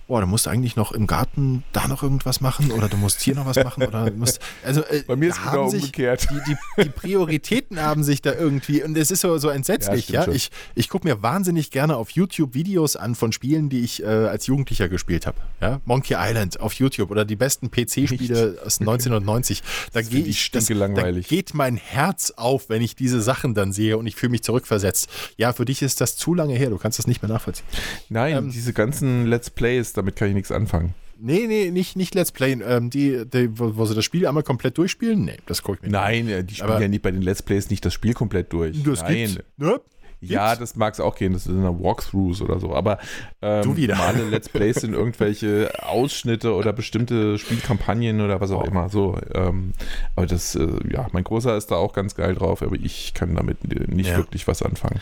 boah, 0.07 0.21
du 0.21 0.27
musst 0.27 0.47
eigentlich 0.47 0.75
noch 0.75 0.91
im 0.91 1.07
Garten 1.07 1.63
da 1.73 1.87
noch 1.87 2.03
irgendwas 2.03 2.41
machen 2.41 2.71
oder 2.71 2.87
du 2.87 2.97
musst 2.97 3.21
hier 3.21 3.35
noch 3.35 3.45
was 3.45 3.57
machen 3.63 3.83
oder 3.83 4.11
musst, 4.11 4.39
also 4.63 4.81
äh, 4.81 5.03
bei 5.07 5.15
mir 5.15 5.29
ist 5.29 5.37
es 5.37 5.43
genau 5.43 5.65
umgekehrt. 5.65 6.27
Die, 6.29 6.39
die, 6.47 6.83
die, 6.83 6.89
Prioritäten 6.89 7.81
haben 7.81 8.03
sich 8.03 8.21
da 8.21 8.33
irgendwie 8.33 8.83
und 8.83 8.97
es 8.97 9.11
ist 9.11 9.21
so, 9.21 9.37
so 9.37 9.49
entsetzlich, 9.49 10.09
ja. 10.09 10.25
ja? 10.25 10.31
Ich, 10.31 10.51
ich 10.75 10.89
gucke 10.89 11.07
mir 11.07 11.23
wahnsinnig 11.23 11.71
gerne 11.71 11.97
auf 11.97 12.11
YouTube 12.11 12.53
Videos 12.53 12.95
an 12.95 13.15
von 13.15 13.31
Spielen, 13.31 13.69
die 13.69 13.81
ich 13.81 14.03
äh, 14.03 14.05
als 14.05 14.47
Jugendlicher 14.47 14.89
gespielt 14.89 15.25
habe. 15.25 15.37
Ja? 15.61 15.81
Monkey 15.85 16.15
Island 16.17 16.59
auf 16.59 16.73
YouTube 16.73 17.09
oder 17.11 17.25
die 17.25 17.35
besten 17.35 17.71
PC-Spiele 17.71 18.59
aus 18.63 18.79
1990. 18.79 19.63
Da, 19.93 20.01
geh 20.01 20.19
ich, 20.19 20.51
das, 20.51 20.67
da 20.67 21.11
geht 21.11 21.53
mein 21.53 21.77
Herz 21.77 22.31
auf, 22.35 22.69
wenn 22.69 22.81
ich 22.81 22.95
diese 22.95 23.21
Sachen 23.21 23.53
dann 23.53 23.73
sehe 23.73 23.97
und 23.97 24.05
ich 24.07 24.15
fühle 24.15 24.31
mich 24.31 24.43
zurückversetzt. 24.43 25.09
Ja, 25.37 25.53
für 25.53 25.65
dich 25.65 25.81
ist 25.81 26.01
das 26.01 26.15
zu 26.15 26.33
lange 26.33 26.55
her, 26.55 26.69
du 26.69 26.77
kannst 26.77 26.99
das 26.99 27.07
nicht 27.07 27.21
mehr 27.21 27.29
nachvollziehen. 27.29 27.65
Nein, 28.09 28.37
ähm, 28.37 28.51
diese 28.51 28.73
ganzen 28.73 29.25
Let's 29.25 29.49
Plays, 29.49 29.94
damit 29.97 30.15
kann 30.15 30.29
ich 30.29 30.34
nichts 30.34 30.52
anfangen. 30.52 30.93
Nee, 31.17 31.48
nee, 31.48 31.71
nicht, 31.71 31.96
nicht 31.96 32.13
Let's 32.13 32.31
Play. 32.31 32.54
Ähm, 32.54 32.89
die, 32.89 33.25
die, 33.25 33.58
wo, 33.58 33.77
wo, 33.77 33.85
sie 33.85 33.96
das 33.96 34.04
Spiel 34.04 34.27
einmal 34.27 34.43
komplett 34.43 34.77
durchspielen? 34.77 35.23
Nee, 35.23 35.37
das 35.46 35.63
gucke 35.63 35.77
ich 35.77 35.81
mir 35.83 35.87
nicht 35.87 36.27
Nein, 36.27 36.48
die 36.48 36.56
spielen 36.56 36.69
Aber 36.69 36.81
ja 36.81 36.87
nicht 36.87 37.02
bei 37.02 37.12
den 37.12 37.21
Let's 37.21 37.41
Plays 37.41 37.69
nicht 37.69 37.85
das 37.85 37.93
Spiel 37.93 38.13
komplett 38.13 38.52
durch. 38.52 38.83
Das 38.83 39.02
Nein. 39.02 39.39
Ne? 39.58 39.79
Ja, 40.21 40.56
das 40.56 40.75
mag 40.75 40.93
es 40.93 41.00
auch 41.00 41.15
gehen, 41.15 41.33
das 41.33 41.43
sind 41.43 41.62
Walkthroughs 41.62 42.41
oder 42.41 42.60
so, 42.60 42.73
aber 42.73 43.00
ähm, 43.41 43.63
du 43.63 43.77
wieder. 43.77 43.96
normale 43.96 44.29
Let's 44.29 44.50
Plays 44.50 44.77
sind 44.77 44.93
irgendwelche 44.96 45.71
Ausschnitte 45.83 46.54
oder 46.54 46.73
bestimmte 46.73 47.37
Spielkampagnen 47.37 48.21
oder 48.21 48.41
was 48.41 48.52
auch 48.52 48.63
oh. 48.63 48.67
immer. 48.67 48.89
So, 48.89 49.17
ähm, 49.33 49.73
aber 50.15 50.25
das, 50.25 50.56
äh, 50.56 50.67
ja, 50.91 51.08
mein 51.12 51.23
Großer 51.23 51.56
ist 51.58 51.71
da 51.71 51.75
auch 51.75 51.93
ganz 51.93 52.15
geil 52.15 52.35
drauf, 52.35 52.62
aber 52.62 52.75
ich 52.75 53.13
kann 53.13 53.35
damit 53.35 53.63
nicht 53.89 54.10
ja. 54.10 54.17
wirklich 54.17 54.48
was 54.48 54.63
anfangen. 54.63 55.00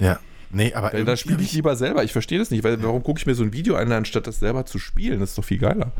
Ja, 0.00 0.18
Nee, 0.54 0.72
aber. 0.72 0.92
Weil 0.92 1.04
da 1.04 1.16
spiele 1.16 1.42
ich 1.42 1.52
lieber 1.52 1.76
selber. 1.76 2.04
Ich 2.04 2.12
verstehe 2.12 2.38
das 2.38 2.50
nicht. 2.50 2.64
Weil, 2.64 2.82
warum 2.82 3.02
gucke 3.02 3.18
ich 3.18 3.26
mir 3.26 3.34
so 3.34 3.42
ein 3.42 3.52
Video 3.52 3.74
an, 3.74 3.90
anstatt 3.92 4.26
das 4.26 4.38
selber 4.38 4.64
zu 4.64 4.78
spielen? 4.78 5.20
Das 5.20 5.30
ist 5.30 5.38
doch 5.38 5.44
viel 5.44 5.58
geiler. 5.58 5.92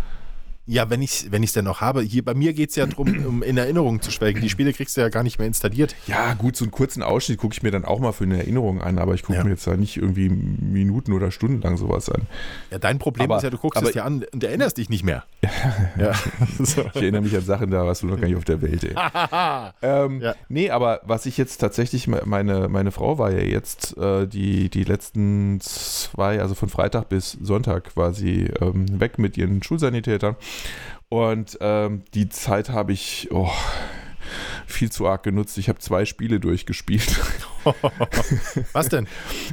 Ja, 0.67 0.89
wenn 0.89 1.03
ich 1.03 1.25
es 1.25 1.33
wenn 1.33 1.43
denn 1.43 1.65
noch 1.65 1.83
habe. 1.83 2.01
Hier 2.01 2.25
bei 2.25 2.33
mir 2.33 2.55
geht 2.55 2.71
es 2.71 2.77
ja 2.77 2.87
darum, 2.87 3.27
um 3.27 3.43
in 3.43 3.59
Erinnerung 3.59 4.01
zu 4.01 4.11
schwelgen. 4.11 4.41
Die 4.41 4.49
Spiele 4.49 4.73
kriegst 4.73 4.97
du 4.97 5.03
ja 5.03 5.11
gar 5.11 5.23
nicht 5.23 5.39
mehr 5.39 5.47
installiert. 5.47 5.95
Ja, 6.07 6.33
gut, 6.33 6.57
so 6.57 6.65
einen 6.65 6.73
kurzen 6.73 7.03
Ausschnitt 7.03 7.39
gucke 7.39 7.53
ich 7.53 7.63
mir 7.63 7.71
dann 7.71 7.85
auch 7.85 8.01
mal 8.01 8.13
für 8.13 8.25
eine 8.25 8.39
Erinnerung 8.39 8.81
an, 8.81 8.99
aber 8.99 9.13
ich 9.13 9.23
gucke 9.23 9.39
ja. 9.39 9.45
mir 9.45 9.51
jetzt 9.51 9.67
da 9.67 9.77
nicht 9.77 9.99
irgendwie 9.99 10.31
Minuten 10.31 11.13
oder 11.13 11.31
Stunden 11.31 11.61
lang 11.61 11.77
sowas 11.77 12.09
an. 12.09 12.23
Ja, 12.71 12.79
dein 12.79 12.99
Problem 12.99 13.31
aber, 13.31 13.37
ist 13.37 13.43
ja, 13.43 13.51
du 13.51 13.59
guckst 13.59 13.83
es 13.83 13.93
dir 13.93 14.05
an 14.05 14.25
und 14.33 14.43
erinnerst 14.43 14.79
dich 14.79 14.89
nicht 14.89 15.05
mehr. 15.05 15.25
ja. 15.99 16.13
Ich 16.95 17.03
erinnere 17.03 17.23
mich 17.23 17.37
an 17.37 17.43
Sachen, 17.43 17.71
da 17.71 17.85
warst 17.85 18.03
du 18.03 18.07
noch 18.07 18.19
gar 18.19 18.27
nicht 18.27 18.37
auf 18.37 18.45
der 18.45 18.63
Welt, 18.63 18.85
ey. 18.85 18.95
ähm, 19.83 20.21
ja. 20.21 20.35
Nee, 20.49 20.71
aber 20.71 21.01
was 21.05 21.27
ich 21.27 21.37
jetzt 21.37 21.59
tatsächlich, 21.59 22.07
meine, 22.07 22.69
meine 22.69 22.91
Frau 22.91 23.19
war 23.19 23.31
ja 23.31 23.41
jetzt 23.41 23.97
äh, 23.99 24.27
die, 24.27 24.71
die 24.71 24.85
letzten 24.85 25.61
zwei, 25.61 26.41
also 26.41 26.55
von 26.55 26.69
Freitag 26.69 27.09
bis 27.09 27.33
Sonntag 27.33 27.97
war 27.97 28.15
sie 28.15 28.51
ähm, 28.61 29.01
weg 29.01 29.19
mit 29.19 29.37
ihren 29.37 29.63
Schulsanitätern. 29.63 30.37
Und 31.09 31.59
ähm, 31.61 32.03
die 32.15 32.29
Zeit 32.29 32.71
habe 32.71 32.93
ich 32.93 33.29
oh, 33.31 33.51
viel 34.67 34.91
zu 34.91 35.07
arg 35.07 35.23
genutzt. 35.23 35.57
Ich 35.59 35.69
habe 35.69 35.79
zwei 35.79 36.05
Spiele 36.05 36.41
durchgespielt. 36.41 37.21
Was 38.73 38.89
denn? 38.89 39.07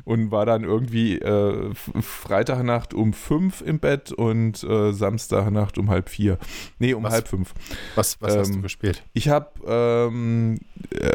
und 0.03 0.31
war 0.31 0.45
dann 0.45 0.63
irgendwie 0.63 1.17
äh, 1.19 1.73
Freitagnacht 1.73 2.93
um 2.93 3.13
fünf 3.13 3.61
im 3.61 3.79
Bett 3.79 4.11
und 4.11 4.63
äh, 4.63 4.91
Samstagnacht 4.91 5.77
um 5.77 5.89
halb 5.89 6.09
vier. 6.09 6.37
Nee, 6.79 6.93
um 6.93 7.03
Was? 7.03 7.13
halb 7.13 7.27
fünf. 7.27 7.53
Was, 7.95 8.19
was 8.21 8.35
hast 8.35 8.49
du 8.49 8.55
Ähm, 8.55 8.61
gespielt? 8.63 9.03
Ich 9.13 9.29
habe, 9.29 9.49
ähm, 9.65 10.59
äh, 10.89 11.09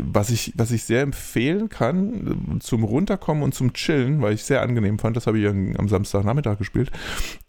was, 0.00 0.30
ich, 0.30 0.52
was 0.56 0.70
ich 0.70 0.84
sehr 0.84 1.02
empfehlen 1.02 1.68
kann, 1.68 2.60
zum 2.60 2.84
Runterkommen 2.84 3.42
und 3.42 3.54
zum 3.54 3.72
Chillen, 3.72 4.22
weil 4.22 4.34
ich 4.34 4.44
sehr 4.44 4.62
angenehm 4.62 4.98
fand, 4.98 5.16
das 5.16 5.26
habe 5.26 5.38
ich 5.38 5.46
am 5.46 5.74
am 5.76 5.88
Samstagnachmittag 5.88 6.58
gespielt. 6.58 6.90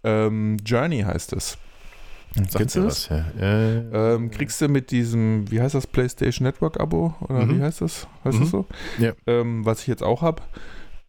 Ähm, 0.04 0.58
Journey 0.66 1.02
heißt 1.02 1.34
es. 1.34 1.58
Kennst 2.56 2.76
du 2.76 2.84
das? 2.84 3.10
ja. 3.10 3.26
Äh, 3.40 4.14
Ähm, 4.16 4.32
kriegst 4.32 4.62
du 4.62 4.68
mit 4.68 4.92
diesem, 4.92 5.50
wie 5.52 5.60
heißt 5.62 5.76
das, 5.76 5.88
PlayStation 5.88 6.46
Network 6.46 6.80
Abo? 6.80 7.16
Oder 7.22 7.46
Mhm. 7.46 7.58
wie 7.58 7.64
heißt 7.64 7.82
das? 7.82 8.08
Heißt 8.24 8.38
Mhm. 8.38 8.42
das 8.42 8.50
so? 8.52 8.66
Ja. 9.00 9.14
Ähm, 9.28 9.66
was 9.66 9.82
ich 9.82 9.88
jetzt 9.88 10.04
auch 10.04 10.22
habe. 10.22 10.42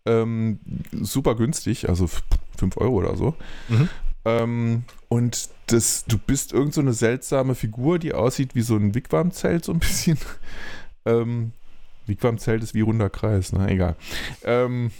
Ähm, 0.07 0.61
super 0.93 1.35
günstig, 1.35 1.89
also 1.89 2.09
5 2.57 2.77
Euro 2.79 2.95
oder 2.97 3.16
so. 3.16 3.35
Mhm. 3.68 3.89
Ähm, 4.25 4.85
und 5.09 5.49
das, 5.66 6.05
du 6.07 6.16
bist 6.18 6.53
irgend 6.53 6.75
so 6.75 6.81
eine 6.81 6.93
seltsame 6.95 7.55
Figur, 7.55 7.99
die 7.99 8.12
aussieht 8.14 8.55
wie 8.55 8.62
so 8.62 8.77
ein 8.77 8.95
Wigwam-Zelt, 8.95 9.64
so 9.64 9.73
ein 9.73 9.79
bisschen. 9.79 10.18
ähm, 11.05 11.53
Wigwam-Zelt 12.07 12.62
ist 12.62 12.75
wie 12.75 12.81
runder 12.81 13.11
Kreis, 13.11 13.53
ne? 13.53 13.68
Egal. 13.71 13.95
Ähm, 14.45 14.91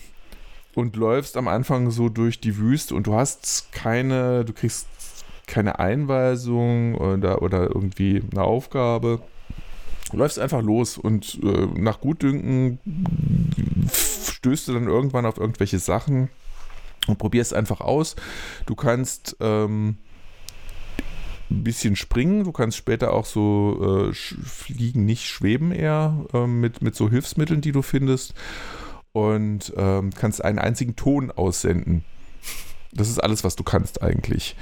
und 0.75 0.97
läufst 0.97 1.37
am 1.37 1.49
Anfang 1.49 1.91
so 1.91 2.09
durch 2.09 2.41
die 2.41 2.57
Wüste 2.59 2.95
und 2.95 3.07
du 3.07 3.15
hast 3.15 3.73
keine, 3.73 4.45
du 4.45 4.53
kriegst 4.53 4.87
keine 5.51 5.79
Einweisung 5.79 6.95
oder, 6.95 7.43
oder 7.43 7.65
irgendwie 7.65 8.23
eine 8.33 8.43
Aufgabe. 8.43 9.21
Du 10.11 10.17
läufst 10.17 10.39
einfach 10.39 10.63
los 10.63 10.97
und 10.97 11.39
äh, 11.43 11.67
nach 11.77 12.01
Gutdünken 12.01 12.79
stößt 13.93 14.69
du 14.69 14.75
dann 14.75 14.87
irgendwann 14.89 15.27
auf 15.27 15.39
irgendwelche 15.39 15.79
Sachen 15.79 16.31
und 17.07 17.19
probierst 17.19 17.53
einfach 17.53 17.81
aus. 17.81 18.17
Du 18.67 18.75
kannst 18.75 19.37
ähm, 19.41 19.97
ein 21.51 21.65
bisschen 21.65 21.97
springen, 21.97 22.45
du 22.45 22.53
kannst 22.53 22.77
später 22.77 23.13
auch 23.13 23.27
so 23.27 24.11
äh, 24.11 24.15
fliegen, 24.15 25.05
nicht 25.05 25.27
schweben 25.27 25.73
eher, 25.73 26.25
ähm, 26.33 26.61
mit, 26.61 26.81
mit 26.81 26.95
so 26.95 27.11
Hilfsmitteln, 27.11 27.61
die 27.61 27.73
du 27.73 27.83
findest. 27.83 28.35
Und 29.13 29.73
ähm, 29.77 30.11
kannst 30.15 30.45
einen 30.45 30.61
einzigen 30.61 30.95
Ton 30.95 31.33
aussenden. 31.33 32.05
Das 32.93 33.09
ist 33.09 33.19
alles, 33.19 33.43
was 33.43 33.57
du 33.57 33.65
kannst 33.65 34.03
eigentlich. 34.03 34.57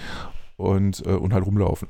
Und, 0.58 1.06
äh, 1.06 1.10
und 1.10 1.32
halt 1.32 1.46
rumlaufen. 1.46 1.88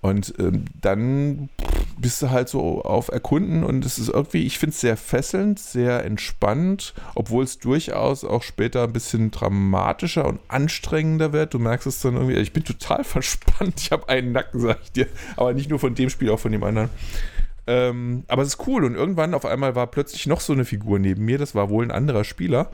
Und 0.00 0.34
ähm, 0.38 0.66
dann 0.80 1.50
bist 1.98 2.22
du 2.22 2.30
halt 2.30 2.48
so 2.48 2.82
auf 2.82 3.08
Erkunden 3.08 3.64
und 3.64 3.84
es 3.84 3.98
ist 3.98 4.08
irgendwie, 4.08 4.46
ich 4.46 4.58
finde 4.58 4.72
es 4.72 4.80
sehr 4.80 4.96
fesselnd, 4.96 5.58
sehr 5.58 6.04
entspannt, 6.04 6.94
obwohl 7.16 7.42
es 7.42 7.58
durchaus 7.58 8.24
auch 8.24 8.42
später 8.42 8.84
ein 8.84 8.92
bisschen 8.92 9.32
dramatischer 9.32 10.26
und 10.26 10.38
anstrengender 10.46 11.32
wird. 11.32 11.54
Du 11.54 11.58
merkst 11.58 11.88
es 11.88 12.00
dann 12.00 12.14
irgendwie, 12.14 12.36
ich 12.36 12.52
bin 12.52 12.64
total 12.64 13.02
verspannt. 13.04 13.80
Ich 13.80 13.90
habe 13.90 14.08
einen 14.08 14.30
Nacken, 14.30 14.60
sag 14.60 14.78
ich 14.84 14.92
dir. 14.92 15.08
Aber 15.36 15.52
nicht 15.52 15.68
nur 15.68 15.80
von 15.80 15.96
dem 15.96 16.08
Spiel, 16.08 16.30
auch 16.30 16.40
von 16.40 16.52
dem 16.52 16.62
anderen. 16.62 16.90
Ähm, 17.66 18.24
aber 18.28 18.42
es 18.42 18.48
ist 18.48 18.66
cool 18.66 18.84
und 18.84 18.94
irgendwann 18.94 19.34
auf 19.34 19.46
einmal 19.46 19.74
war 19.74 19.86
plötzlich 19.86 20.26
noch 20.26 20.40
so 20.40 20.52
eine 20.52 20.64
Figur 20.64 20.98
neben 20.98 21.24
mir. 21.24 21.38
Das 21.38 21.54
war 21.54 21.70
wohl 21.70 21.84
ein 21.84 21.90
anderer 21.90 22.24
Spieler. 22.24 22.70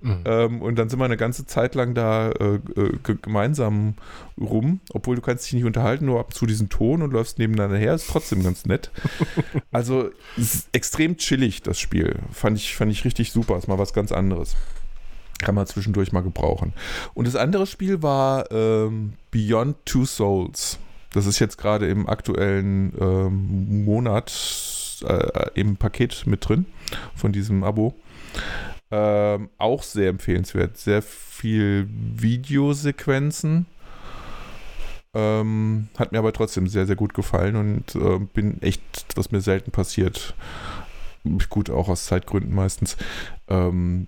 Mhm. 0.00 0.22
Ähm, 0.26 0.62
und 0.62 0.76
dann 0.78 0.88
sind 0.88 0.98
wir 1.00 1.04
eine 1.04 1.16
ganze 1.16 1.44
Zeit 1.44 1.74
lang 1.74 1.94
da 1.94 2.30
äh, 2.30 2.54
äh, 2.54 2.98
ge- 3.02 3.18
gemeinsam 3.20 3.94
rum, 4.40 4.80
obwohl 4.92 5.16
du 5.16 5.22
kannst 5.22 5.46
dich 5.46 5.54
nicht 5.54 5.64
unterhalten, 5.64 6.06
nur 6.06 6.20
ab 6.20 6.26
und 6.28 6.34
zu 6.34 6.46
diesen 6.46 6.68
Ton 6.68 7.02
und 7.02 7.12
läufst 7.12 7.38
nebeneinander 7.38 7.76
her, 7.78 7.94
ist 7.94 8.08
trotzdem 8.08 8.42
ganz 8.42 8.64
nett. 8.64 8.90
also 9.72 10.10
extrem 10.72 11.16
chillig, 11.16 11.62
das 11.62 11.80
Spiel. 11.80 12.16
Fand 12.32 12.56
ich, 12.58 12.76
fand 12.76 12.92
ich 12.92 13.04
richtig 13.04 13.32
super, 13.32 13.58
ist 13.58 13.66
mal 13.68 13.78
was 13.78 13.92
ganz 13.92 14.12
anderes. 14.12 14.56
Kann 15.40 15.54
man 15.54 15.66
zwischendurch 15.66 16.12
mal 16.12 16.22
gebrauchen. 16.22 16.72
Und 17.14 17.26
das 17.26 17.36
andere 17.36 17.66
Spiel 17.66 18.02
war 18.02 18.50
ähm, 18.50 19.14
Beyond 19.30 19.76
Two 19.84 20.04
Souls. 20.04 20.78
Das 21.12 21.26
ist 21.26 21.38
jetzt 21.38 21.58
gerade 21.58 21.88
im 21.88 22.08
aktuellen 22.08 22.92
ähm, 23.00 23.84
Monat 23.84 24.32
äh, 25.04 25.50
im 25.54 25.76
Paket 25.76 26.24
mit 26.26 26.48
drin 26.48 26.66
von 27.14 27.32
diesem 27.32 27.64
Abo. 27.64 27.94
Ähm, 28.90 29.50
auch 29.58 29.82
sehr 29.82 30.08
empfehlenswert. 30.08 30.78
Sehr 30.78 31.02
viel 31.02 31.88
Videosequenzen. 31.90 33.66
Ähm, 35.14 35.88
hat 35.98 36.12
mir 36.12 36.18
aber 36.18 36.32
trotzdem 36.32 36.66
sehr, 36.68 36.86
sehr 36.86 36.96
gut 36.96 37.14
gefallen 37.14 37.56
und 37.56 37.94
äh, 37.94 38.18
bin 38.18 38.60
echt, 38.62 39.06
was 39.16 39.30
mir 39.30 39.40
selten 39.40 39.70
passiert, 39.70 40.34
gut 41.48 41.70
auch 41.70 41.88
aus 41.88 42.04
Zeitgründen 42.04 42.54
meistens, 42.54 42.96
ähm, 43.48 44.06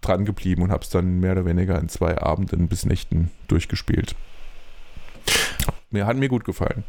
dran 0.00 0.24
geblieben 0.24 0.62
und 0.62 0.72
habe 0.72 0.82
es 0.82 0.90
dann 0.90 1.20
mehr 1.20 1.32
oder 1.32 1.44
weniger 1.44 1.78
in 1.78 1.88
zwei 1.88 2.18
Abenden 2.18 2.66
bis 2.68 2.86
Nächten 2.86 3.30
durchgespielt. 3.46 4.14
Mir 5.90 6.06
hat 6.06 6.16
mir 6.16 6.28
gut 6.28 6.44
gefallen. 6.44 6.84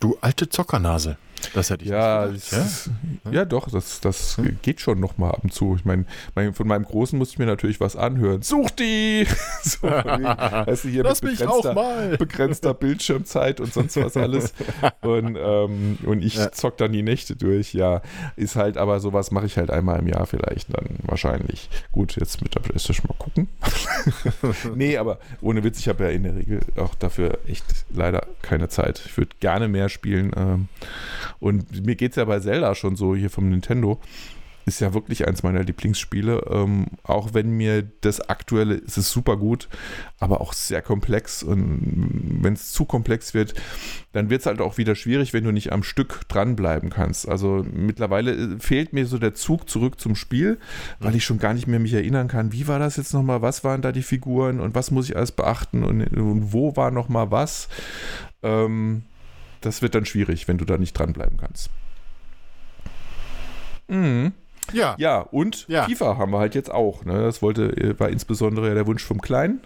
Du 0.00 0.16
alte 0.20 0.48
Zockernase. 0.48 1.18
Das 1.54 1.70
hätte 1.70 1.84
ich 1.84 1.90
Ja, 1.90 2.26
nicht 2.26 2.44
das 2.44 2.50
gedacht, 2.50 2.66
ist, 2.66 3.34
ja, 3.34 3.44
doch, 3.44 3.68
das, 3.70 4.00
das 4.00 4.40
geht 4.62 4.80
schon 4.80 5.00
noch 5.00 5.18
mal 5.18 5.30
ab 5.30 5.40
und 5.42 5.52
zu. 5.52 5.74
Ich 5.76 5.84
meine, 5.84 6.04
mein, 6.34 6.54
von 6.54 6.66
meinem 6.66 6.84
Großen 6.84 7.18
musste 7.18 7.34
ich 7.34 7.38
mir 7.38 7.46
natürlich 7.46 7.80
was 7.80 7.96
anhören. 7.96 8.42
Such 8.42 8.70
die! 8.70 9.26
so, 9.62 9.82
weißt 9.88 10.84
du, 10.84 10.88
hier 10.88 11.02
Lass 11.02 11.22
mit 11.22 11.32
mich 11.32 11.46
auch 11.46 11.62
begrenzter, 11.62 11.74
mal. 11.74 12.16
begrenzter 12.16 12.74
Bildschirmzeit 12.74 13.60
und 13.60 13.72
sonst 13.72 13.96
was 13.96 14.16
alles. 14.16 14.52
Und, 15.00 15.36
ähm, 15.40 15.98
und 16.04 16.22
ich 16.22 16.34
Ja. 16.36 16.52
zock 16.52 16.76
dann 16.78 16.92
die 16.92 17.02
Nächte 17.02 17.36
durch. 17.36 17.74
Ja, 17.74 18.02
ist 18.36 18.56
halt, 18.56 18.76
aber 18.76 19.00
sowas 19.00 19.30
mache 19.30 19.46
ich 19.46 19.56
halt 19.58 19.70
einmal 19.70 19.98
im 19.98 20.06
Jahr 20.08 20.26
vielleicht 20.26 20.72
dann 20.74 20.96
wahrscheinlich. 21.02 21.68
Gut, 21.92 22.16
jetzt 22.16 22.42
mit 22.42 22.54
der 22.54 22.60
Playstation 22.60 23.06
mal 23.08 23.16
gucken. 23.18 23.48
nee, 24.74 24.96
aber 24.96 25.18
ohne 25.40 25.64
Witz, 25.64 25.78
ich 25.78 25.88
habe 25.88 26.04
ja 26.04 26.10
in 26.10 26.22
der 26.22 26.36
Regel 26.36 26.60
auch 26.76 26.94
dafür 26.94 27.38
echt 27.46 27.64
leider 27.92 28.26
keine 28.42 28.68
Zeit. 28.68 29.02
Ich 29.04 29.16
würde 29.16 29.30
gerne 29.40 29.68
mehr 29.68 29.88
spielen. 29.88 30.32
Ähm, 30.36 30.68
und 31.42 31.84
mir 31.84 31.96
geht 31.96 32.12
es 32.12 32.16
ja 32.16 32.24
bei 32.24 32.38
Zelda 32.38 32.76
schon 32.76 32.94
so 32.94 33.16
hier 33.16 33.28
vom 33.28 33.48
Nintendo. 33.48 34.00
Ist 34.64 34.80
ja 34.80 34.94
wirklich 34.94 35.26
eins 35.26 35.42
meiner 35.42 35.64
Lieblingsspiele. 35.64 36.44
Ähm, 36.48 36.86
auch 37.02 37.34
wenn 37.34 37.50
mir 37.50 37.82
das 37.82 38.20
aktuelle, 38.20 38.76
es 38.76 38.96
ist 38.96 39.10
super 39.10 39.36
gut, 39.36 39.68
aber 40.20 40.40
auch 40.40 40.52
sehr 40.52 40.82
komplex. 40.82 41.42
Und 41.42 42.38
wenn 42.42 42.52
es 42.52 42.70
zu 42.70 42.84
komplex 42.84 43.34
wird, 43.34 43.54
dann 44.12 44.30
wird 44.30 44.42
es 44.42 44.46
halt 44.46 44.60
auch 44.60 44.78
wieder 44.78 44.94
schwierig, 44.94 45.32
wenn 45.32 45.42
du 45.42 45.50
nicht 45.50 45.72
am 45.72 45.82
Stück 45.82 46.20
dranbleiben 46.28 46.90
kannst. 46.90 47.28
Also 47.28 47.66
mittlerweile 47.72 48.34
äh, 48.34 48.60
fehlt 48.60 48.92
mir 48.92 49.06
so 49.06 49.18
der 49.18 49.34
Zug 49.34 49.68
zurück 49.68 49.98
zum 49.98 50.14
Spiel, 50.14 50.60
weil 51.00 51.16
ich 51.16 51.24
schon 51.24 51.38
gar 51.38 51.54
nicht 51.54 51.66
mehr 51.66 51.80
mich 51.80 51.94
erinnern 51.94 52.28
kann, 52.28 52.52
wie 52.52 52.68
war 52.68 52.78
das 52.78 52.96
jetzt 52.96 53.12
nochmal, 53.12 53.42
was 53.42 53.64
waren 53.64 53.82
da 53.82 53.90
die 53.90 54.02
Figuren 54.02 54.60
und 54.60 54.76
was 54.76 54.92
muss 54.92 55.10
ich 55.10 55.16
alles 55.16 55.32
beachten 55.32 55.82
und, 55.82 56.06
und 56.16 56.52
wo 56.52 56.76
war 56.76 56.92
nochmal 56.92 57.32
was. 57.32 57.68
Ähm, 58.44 59.02
das 59.64 59.82
wird 59.82 59.94
dann 59.94 60.04
schwierig, 60.04 60.48
wenn 60.48 60.58
du 60.58 60.64
da 60.64 60.76
nicht 60.78 60.92
dranbleiben 60.98 61.36
kannst. 61.38 61.70
Mhm. 63.88 64.32
Ja. 64.72 64.94
Ja, 64.98 65.18
und 65.20 65.66
Ja. 65.68 65.84
FIFA 65.84 66.18
haben 66.18 66.30
wir 66.32 66.38
halt 66.38 66.54
jetzt 66.54 66.70
auch. 66.70 67.04
Ne? 67.04 67.22
Das 67.22 67.42
wollte, 67.42 67.98
war 67.98 68.08
insbesondere 68.10 68.68
ja 68.68 68.74
der 68.74 68.86
Wunsch 68.86 69.02
vom 69.02 69.20
Kleinen. 69.20 69.60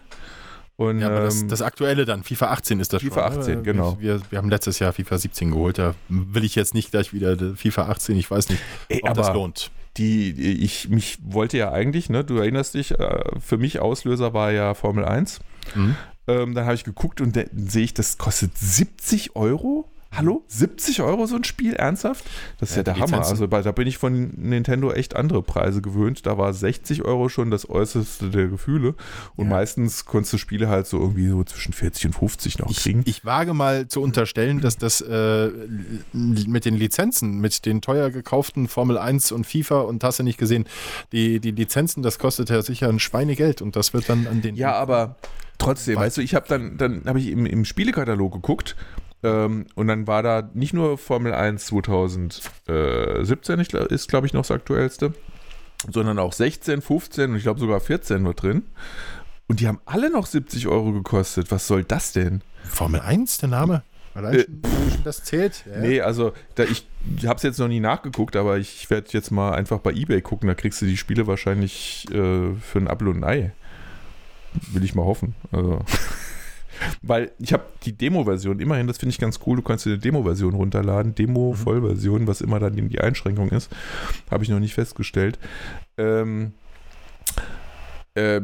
Und, 0.76 1.00
Ja, 1.00 1.06
aber 1.06 1.20
das, 1.20 1.40
ähm, 1.42 1.48
das 1.48 1.62
aktuelle 1.62 2.04
dann, 2.04 2.22
FIFA 2.22 2.50
18 2.50 2.80
ist 2.80 2.92
das 2.92 3.02
FIFA 3.02 3.30
schon. 3.32 3.38
18, 3.40 3.54
ne? 3.56 3.62
genau. 3.62 3.96
Wir, 3.98 4.20
wir 4.30 4.38
haben 4.38 4.50
letztes 4.50 4.78
Jahr 4.78 4.92
FIFA 4.92 5.16
17 5.18 5.50
geholt, 5.52 5.78
da 5.78 5.94
will 6.08 6.44
ich 6.44 6.54
jetzt 6.54 6.74
nicht 6.74 6.90
gleich 6.90 7.14
wieder 7.14 7.36
FIFA 7.56 7.88
18, 7.88 8.16
ich 8.16 8.30
weiß 8.30 8.50
nicht, 8.50 8.60
Ey, 8.88 9.00
ob 9.02 9.14
das 9.14 9.28
aber- 9.28 9.38
lohnt. 9.38 9.70
die, 9.96 10.32
ich 10.62 10.90
mich 10.90 11.16
wollte 11.24 11.56
ja 11.56 11.72
eigentlich, 11.72 12.10
ne, 12.10 12.24
du 12.24 12.36
erinnerst 12.36 12.74
dich, 12.74 12.90
äh, 12.98 13.22
für 13.40 13.56
mich 13.56 13.80
Auslöser 13.80 14.34
war 14.34 14.52
ja 14.52 14.74
Formel 14.74 15.06
1. 15.06 15.40
Mhm. 15.74 15.96
Ähm, 16.28 16.54
dann 16.54 16.64
habe 16.64 16.74
ich 16.74 16.84
geguckt 16.84 17.20
und 17.20 17.36
dann 17.36 17.46
sehe 17.68 17.84
ich, 17.84 17.94
das 17.94 18.18
kostet 18.18 18.56
70 18.58 19.36
Euro. 19.36 19.88
Hallo? 20.12 20.44
70 20.48 21.02
Euro 21.02 21.26
so 21.26 21.36
ein 21.36 21.44
Spiel? 21.44 21.74
Ernsthaft? 21.74 22.24
Das 22.58 22.70
ist 22.70 22.76
ja, 22.76 22.80
Ja, 22.80 22.84
der 22.84 22.98
Hammer. 23.00 23.26
Also 23.26 23.46
da 23.46 23.70
bin 23.72 23.86
ich 23.86 23.98
von 23.98 24.30
Nintendo 24.36 24.90
echt 24.90 25.14
andere 25.14 25.42
Preise 25.42 25.82
gewöhnt. 25.82 26.24
Da 26.24 26.38
war 26.38 26.54
60 26.54 27.02
Euro 27.04 27.28
schon 27.28 27.50
das 27.50 27.68
Äußerste 27.68 28.30
der 28.30 28.46
Gefühle. 28.46 28.94
Und 29.34 29.46
Ja. 29.46 29.56
meistens 29.56 30.06
konntest 30.06 30.32
du 30.32 30.38
Spiele 30.38 30.68
halt 30.68 30.86
so 30.86 30.98
irgendwie 31.00 31.28
so 31.28 31.44
zwischen 31.44 31.74
40 31.74 32.06
und 32.06 32.12
50 32.14 32.58
noch 32.60 32.70
Ich, 32.70 32.78
kriegen. 32.78 33.02
ich 33.04 33.26
wage 33.26 33.52
mal 33.52 33.88
zu 33.88 34.00
unterstellen, 34.00 34.60
dass 34.62 34.78
das 34.78 35.02
äh, 35.02 35.50
mit 36.12 36.64
den 36.64 36.76
Lizenzen, 36.76 37.38
mit 37.40 37.66
den 37.66 37.82
teuer 37.82 38.08
gekauften 38.10 38.68
Formel 38.68 38.96
1 38.96 39.32
und 39.32 39.46
FIFA 39.46 39.80
und 39.80 40.02
hast 40.02 40.18
du 40.18 40.22
nicht 40.22 40.38
gesehen, 40.38 40.64
die, 41.12 41.40
die 41.40 41.50
Lizenzen, 41.50 42.02
das 42.02 42.18
kostet 42.18 42.48
ja 42.48 42.62
sicher 42.62 42.88
ein 42.88 43.00
Schweinegeld 43.00 43.60
und 43.60 43.76
das 43.76 43.92
wird 43.92 44.08
dann 44.08 44.26
an 44.28 44.40
den. 44.40 44.54
Ja, 44.56 44.72
aber 44.76 45.16
trotzdem, 45.58 45.96
weißt 45.96 46.16
du, 46.18 46.20
ich 46.22 46.34
habe 46.34 46.46
dann, 46.48 46.76
dann 46.76 47.04
habe 47.06 47.18
ich 47.18 47.28
im, 47.28 47.46
im 47.46 47.64
Spielekatalog 47.64 48.32
geguckt 48.32 48.76
ähm, 49.22 49.66
und 49.74 49.88
dann 49.88 50.06
war 50.06 50.22
da 50.22 50.48
nicht 50.54 50.72
nur 50.72 50.98
Formel 50.98 51.34
1 51.34 51.66
2017, 51.66 53.60
ich, 53.60 53.74
ist 53.74 54.08
glaube 54.08 54.26
ich 54.26 54.32
noch 54.32 54.42
das 54.42 54.50
aktuellste, 54.50 55.14
sondern 55.90 56.18
auch 56.18 56.32
16, 56.32 56.80
15 56.82 57.30
und 57.30 57.36
ich 57.36 57.42
glaube 57.42 57.60
sogar 57.60 57.80
14 57.80 58.22
nur 58.22 58.34
drin. 58.34 58.64
Und 59.48 59.60
die 59.60 59.68
haben 59.68 59.80
alle 59.84 60.10
noch 60.10 60.26
70 60.26 60.66
Euro 60.66 60.92
gekostet. 60.92 61.52
Was 61.52 61.68
soll 61.68 61.84
das 61.84 62.12
denn? 62.12 62.42
Formel 62.64 63.00
1, 63.00 63.38
der 63.38 63.48
Name? 63.48 63.82
Allein 64.12 64.40
schon, 64.40 64.60
allein 64.64 64.90
schon 64.90 65.04
das 65.04 65.22
zählt. 65.24 65.64
Ja. 65.70 65.78
Nee, 65.78 66.00
also 66.00 66.32
da, 66.54 66.64
ich 66.64 66.86
habe 67.26 67.36
es 67.36 67.42
jetzt 67.42 67.58
noch 67.58 67.68
nie 67.68 67.80
nachgeguckt, 67.80 68.34
aber 68.34 68.58
ich 68.58 68.88
werde 68.90 69.08
jetzt 69.10 69.30
mal 69.30 69.52
einfach 69.52 69.78
bei 69.78 69.92
Ebay 69.92 70.22
gucken. 70.22 70.48
Da 70.48 70.54
kriegst 70.54 70.80
du 70.82 70.86
die 70.86 70.96
Spiele 70.96 71.26
wahrscheinlich 71.26 72.06
äh, 72.10 72.54
für 72.54 72.78
ein 72.78 72.88
Apfel 72.88 73.08
und 73.08 73.22
ein 73.22 73.24
Ei. 73.24 73.52
Will 74.72 74.84
ich 74.84 74.94
mal 74.94 75.04
hoffen. 75.04 75.34
Also. 75.52 75.80
Weil 77.02 77.30
ich 77.38 77.52
habe 77.52 77.64
die 77.84 77.92
Demo-Version, 77.92 78.60
immerhin, 78.60 78.86
das 78.86 78.98
finde 78.98 79.10
ich 79.10 79.18
ganz 79.18 79.40
cool, 79.46 79.56
du 79.56 79.62
kannst 79.62 79.86
dir 79.86 79.90
eine 79.90 79.98
Demo-Version 79.98 80.54
runterladen, 80.54 81.14
Demo-Vollversion, 81.14 82.26
was 82.26 82.42
immer 82.42 82.60
dann 82.60 82.74
die 82.74 83.00
Einschränkung 83.00 83.48
ist, 83.48 83.70
habe 84.30 84.44
ich 84.44 84.50
noch 84.50 84.60
nicht 84.60 84.74
festgestellt. 84.74 85.38
Ähm, 85.96 86.52
äh, 88.14 88.40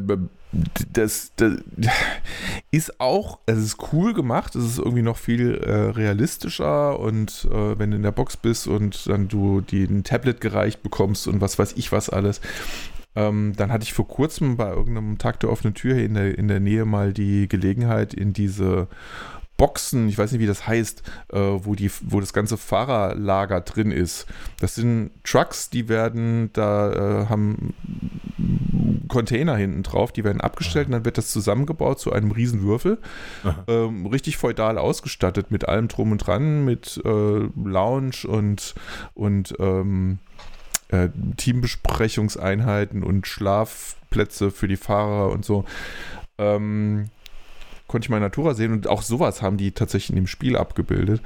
das, 0.93 1.33
das, 1.37 1.55
ist 2.71 3.01
auch, 3.01 3.39
es 3.47 3.59
ist 3.59 3.93
cool 3.93 4.13
gemacht, 4.13 4.55
es 4.55 4.65
ist 4.65 4.79
irgendwie 4.79 5.03
noch 5.03 5.17
viel 5.17 5.55
äh, 5.55 5.91
realistischer 5.91 6.99
und 6.99 7.49
äh, 7.51 7.79
wenn 7.79 7.91
du 7.91 7.97
in 7.97 8.03
der 8.03 8.13
Box 8.13 8.37
bist 8.37 8.67
und 8.67 9.07
dann 9.07 9.29
du 9.29 9.63
die, 9.63 9.85
ein 9.85 10.05
Tablet 10.05 10.41
gereicht 10.41 10.83
bekommst 10.83 11.27
und 11.27 11.41
was 11.41 11.59
weiß 11.59 11.75
ich 11.77 11.91
was 11.91 12.11
alles, 12.11 12.41
ähm, 13.15 13.53
dann 13.57 13.71
hatte 13.73 13.85
ich 13.85 13.93
vor 13.93 14.09
kurzem 14.09 14.57
bei 14.57 14.71
irgendeinem 14.71 15.19
Tag 15.19 15.41
der 15.41 15.51
offenen 15.51 15.75
Tür 15.75 15.95
hier 15.95 16.07
in 16.07 16.15
der, 16.15 16.39
in 16.39 16.49
der 16.49 16.61
Nähe 16.61 16.85
mal 16.85 17.13
die 17.13 17.49
Gelegenheit, 17.49 18.15
in 18.15 18.33
diese 18.33 18.89
Boxen, 19.57 20.09
ich 20.09 20.19
weiß 20.19 20.33
nicht, 20.33 20.41
wie 20.41 20.47
das 20.47 20.67
heißt, 20.67 21.03
äh, 21.33 21.39
wo, 21.39 21.75
die, 21.75 21.91
wo 22.03 22.19
das 22.19 22.33
ganze 22.33 22.57
Fahrerlager 22.57 23.61
drin 23.61 23.93
ist. 23.93 24.27
Das 24.61 24.75
sind 24.75 25.13
Trucks, 25.23 25.71
die 25.71 25.89
werden, 25.89 26.51
da 26.53 26.91
äh, 26.91 27.27
haben 27.27 27.75
Container 29.07 29.55
hinten 29.57 29.83
drauf, 29.83 30.11
die 30.11 30.25
werden 30.25 30.41
abgestellt 30.41 30.87
und 30.87 30.93
dann 30.93 31.05
wird 31.05 31.19
das 31.19 31.31
zusammengebaut 31.31 32.01
zu 32.01 32.13
einem 32.13 32.31
Riesenwürfel. 32.31 32.99
Ähm, 33.69 34.07
richtig 34.07 34.37
feudal 34.37 34.79
ausgestattet 34.79 35.51
mit 35.51 35.69
allem 35.69 35.87
drum 35.87 36.13
und 36.13 36.19
dran, 36.19 36.65
mit 36.65 37.01
äh, 37.05 37.09
Lounge 37.09 38.27
und, 38.27 38.75
und 39.15 39.55
ähm, 39.61 40.19
äh, 40.93 41.09
Teambesprechungseinheiten 41.37 43.03
und 43.03 43.27
Schlafplätze 43.27 44.51
für 44.51 44.69
die 44.69 44.77
Fahrer 44.77 45.31
und 45.31 45.45
so. 45.45 45.65
Ähm, 46.39 47.09
konnte 47.89 48.07
ich 48.07 48.11
mal 48.11 48.21
Natura 48.21 48.55
sehen 48.55 48.73
und 48.73 48.87
auch 48.87 49.03
sowas 49.03 49.43
haben 49.43 49.57
die 49.57 49.73
tatsächlich 49.73 50.11
in 50.11 50.17
dem 50.17 50.27
Spiel 50.27 50.57
abgebildet. 50.57 51.23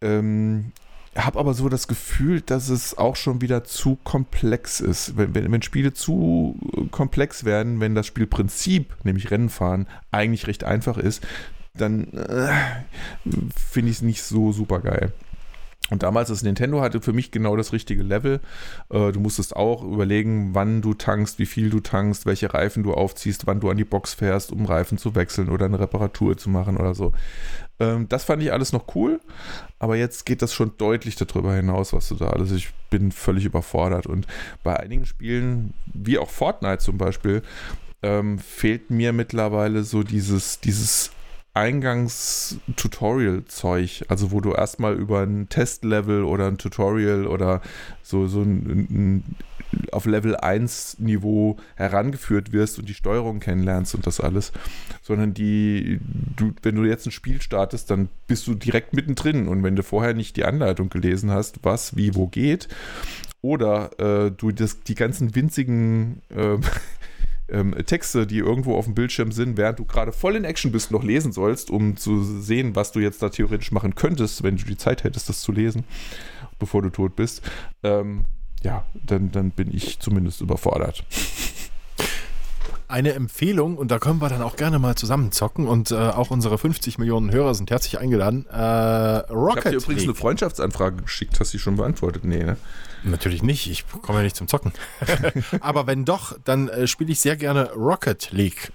Ähm, 0.00 0.72
habe 1.16 1.38
aber 1.38 1.54
so 1.54 1.68
das 1.68 1.88
Gefühl, 1.88 2.40
dass 2.40 2.68
es 2.68 2.96
auch 2.96 3.16
schon 3.16 3.40
wieder 3.40 3.64
zu 3.64 3.98
komplex 4.04 4.80
ist. 4.80 5.16
Wenn, 5.16 5.34
wenn, 5.34 5.52
wenn, 5.52 5.62
Spiele 5.62 5.92
zu 5.92 6.56
komplex 6.90 7.44
werden, 7.44 7.80
wenn 7.80 7.94
das 7.94 8.06
Spielprinzip, 8.06 8.94
nämlich 9.04 9.30
Rennen 9.30 9.48
fahren, 9.48 9.86
eigentlich 10.10 10.46
recht 10.46 10.64
einfach 10.64 10.96
ist, 10.98 11.26
dann 11.74 12.12
äh, 12.12 12.52
finde 13.56 13.90
ich 13.90 13.96
es 13.96 14.02
nicht 14.02 14.22
so 14.22 14.52
super 14.52 14.80
geil. 14.80 15.12
Und 15.90 16.02
damals 16.04 16.28
das 16.28 16.42
Nintendo 16.42 16.80
hatte 16.80 17.00
für 17.00 17.12
mich 17.12 17.30
genau 17.30 17.56
das 17.56 17.72
richtige 17.72 18.02
Level. 18.02 18.40
Äh, 18.90 19.12
du 19.12 19.20
musstest 19.20 19.56
auch 19.56 19.82
überlegen, 19.82 20.54
wann 20.54 20.82
du 20.82 20.94
tankst, 20.94 21.38
wie 21.38 21.46
viel 21.46 21.68
du 21.70 21.80
tankst, 21.80 22.26
welche 22.26 22.54
Reifen 22.54 22.82
du 22.82 22.94
aufziehst, 22.94 23.46
wann 23.46 23.60
du 23.60 23.70
an 23.70 23.76
die 23.76 23.84
Box 23.84 24.14
fährst, 24.14 24.52
um 24.52 24.64
Reifen 24.66 24.98
zu 24.98 25.14
wechseln 25.14 25.48
oder 25.48 25.66
eine 25.66 25.80
Reparatur 25.80 26.36
zu 26.36 26.48
machen 26.48 26.76
oder 26.76 26.94
so. 26.94 27.12
Ähm, 27.80 28.08
das 28.08 28.24
fand 28.24 28.42
ich 28.42 28.52
alles 28.52 28.72
noch 28.72 28.94
cool, 28.94 29.20
aber 29.78 29.96
jetzt 29.96 30.26
geht 30.26 30.42
das 30.42 30.54
schon 30.54 30.72
deutlich 30.78 31.16
darüber 31.16 31.54
hinaus, 31.54 31.92
was 31.92 32.08
du 32.08 32.14
da 32.14 32.30
alles. 32.30 32.52
Ich 32.52 32.70
bin 32.90 33.10
völlig 33.10 33.44
überfordert 33.44 34.06
und 34.06 34.26
bei 34.62 34.78
einigen 34.78 35.06
Spielen, 35.06 35.74
wie 35.92 36.18
auch 36.18 36.30
Fortnite 36.30 36.78
zum 36.78 36.98
Beispiel, 36.98 37.42
ähm, 38.02 38.38
fehlt 38.38 38.90
mir 38.90 39.12
mittlerweile 39.12 39.82
so 39.82 40.02
dieses, 40.02 40.60
dieses 40.60 41.10
Eingangs-Tutorial-Zeug, 41.60 44.06
also 44.08 44.32
wo 44.32 44.40
du 44.40 44.52
erstmal 44.52 44.94
über 44.94 45.20
ein 45.20 45.50
Testlevel 45.50 46.24
oder 46.24 46.46
ein 46.46 46.56
Tutorial 46.56 47.26
oder 47.26 47.60
so, 48.02 48.26
so 48.26 48.40
ein, 48.40 48.88
ein, 48.90 49.36
auf 49.92 50.06
Level 50.06 50.36
1 50.36 51.00
Niveau 51.00 51.58
herangeführt 51.74 52.52
wirst 52.52 52.78
und 52.78 52.88
die 52.88 52.94
Steuerung 52.94 53.40
kennenlernst 53.40 53.94
und 53.94 54.06
das 54.06 54.20
alles, 54.20 54.52
sondern 55.02 55.34
die, 55.34 56.00
du, 56.34 56.54
wenn 56.62 56.76
du 56.76 56.84
jetzt 56.84 57.04
ein 57.06 57.12
Spiel 57.12 57.42
startest, 57.42 57.90
dann 57.90 58.08
bist 58.26 58.46
du 58.46 58.54
direkt 58.54 58.94
mittendrin. 58.94 59.46
Und 59.46 59.62
wenn 59.62 59.76
du 59.76 59.82
vorher 59.82 60.14
nicht 60.14 60.36
die 60.36 60.46
Anleitung 60.46 60.88
gelesen 60.88 61.30
hast, 61.30 61.62
was, 61.62 61.94
wie, 61.94 62.14
wo 62.14 62.26
geht, 62.26 62.68
oder 63.42 63.90
äh, 63.98 64.30
du 64.30 64.50
das, 64.50 64.80
die 64.80 64.94
ganzen 64.94 65.34
winzigen 65.34 66.22
äh, 66.30 66.56
ähm, 67.50 67.74
Texte, 67.86 68.26
die 68.26 68.38
irgendwo 68.38 68.76
auf 68.76 68.84
dem 68.84 68.94
Bildschirm 68.94 69.32
sind, 69.32 69.56
während 69.56 69.78
du 69.78 69.84
gerade 69.84 70.12
voll 70.12 70.36
in 70.36 70.44
Action 70.44 70.72
bist, 70.72 70.90
noch 70.90 71.02
lesen 71.02 71.32
sollst, 71.32 71.70
um 71.70 71.96
zu 71.96 72.22
sehen, 72.22 72.76
was 72.76 72.92
du 72.92 73.00
jetzt 73.00 73.22
da 73.22 73.28
theoretisch 73.28 73.72
machen 73.72 73.94
könntest, 73.94 74.42
wenn 74.42 74.56
du 74.56 74.64
die 74.64 74.76
Zeit 74.76 75.04
hättest, 75.04 75.28
das 75.28 75.40
zu 75.40 75.52
lesen, 75.52 75.84
bevor 76.58 76.82
du 76.82 76.90
tot 76.90 77.16
bist. 77.16 77.42
Ähm, 77.82 78.24
ja, 78.62 78.84
dann, 78.94 79.30
dann 79.32 79.50
bin 79.50 79.74
ich 79.74 79.98
zumindest 80.00 80.40
überfordert 80.40 81.04
eine 82.90 83.12
Empfehlung 83.14 83.76
und 83.76 83.90
da 83.90 83.98
können 83.98 84.20
wir 84.20 84.28
dann 84.28 84.42
auch 84.42 84.56
gerne 84.56 84.78
mal 84.78 84.94
zusammen 84.96 85.32
zocken 85.32 85.66
und 85.66 85.90
äh, 85.90 85.94
auch 85.94 86.30
unsere 86.30 86.58
50 86.58 86.98
Millionen 86.98 87.30
Hörer 87.30 87.54
sind 87.54 87.70
herzlich 87.70 87.98
eingeladen. 87.98 88.46
Äh, 88.46 88.56
Rocket 88.56 89.30
ich 89.30 89.36
habe 89.36 89.60
dir 89.60 89.76
übrigens 89.76 89.86
League. 89.88 90.08
eine 90.08 90.14
Freundschaftsanfrage 90.14 91.02
geschickt, 91.02 91.40
hast 91.40 91.54
du 91.54 91.58
schon 91.58 91.76
beantwortet? 91.76 92.24
Nee, 92.24 92.44
ne? 92.44 92.56
Natürlich 93.02 93.42
nicht, 93.42 93.70
ich 93.70 93.84
komme 94.02 94.18
ja 94.18 94.24
nicht 94.24 94.36
zum 94.36 94.48
Zocken. 94.48 94.72
Aber 95.60 95.86
wenn 95.86 96.04
doch, 96.04 96.36
dann 96.44 96.68
äh, 96.68 96.86
spiele 96.86 97.12
ich 97.12 97.20
sehr 97.20 97.36
gerne 97.36 97.72
Rocket 97.72 98.30
League. 98.32 98.72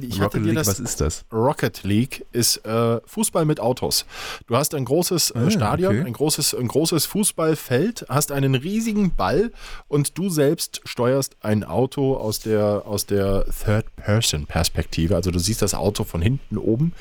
Ich 0.00 0.20
Rocket 0.20 0.42
League, 0.42 0.54
das, 0.54 0.66
was 0.66 0.80
ist 0.80 1.00
das? 1.00 1.24
Rocket 1.32 1.82
League 1.82 2.24
ist 2.32 2.64
äh, 2.64 3.00
Fußball 3.04 3.44
mit 3.44 3.60
Autos. 3.60 4.06
Du 4.46 4.56
hast 4.56 4.74
ein 4.74 4.84
großes 4.84 5.30
äh, 5.30 5.38
ah, 5.38 5.50
Stadion, 5.50 5.98
okay. 5.98 6.06
ein, 6.06 6.12
großes, 6.12 6.54
ein 6.54 6.68
großes 6.68 7.06
Fußballfeld, 7.06 8.06
hast 8.08 8.32
einen 8.32 8.54
riesigen 8.54 9.14
Ball 9.14 9.52
und 9.88 10.16
du 10.16 10.30
selbst 10.30 10.80
steuerst 10.84 11.36
ein 11.40 11.64
Auto 11.64 12.16
aus 12.16 12.40
der, 12.40 12.82
aus 12.86 13.06
der 13.06 13.44
Third-Person-Perspektive. 13.64 15.16
Also 15.16 15.30
du 15.30 15.38
siehst 15.38 15.62
das 15.62 15.74
Auto 15.74 16.04
von 16.04 16.22
hinten 16.22 16.56
oben 16.56 16.92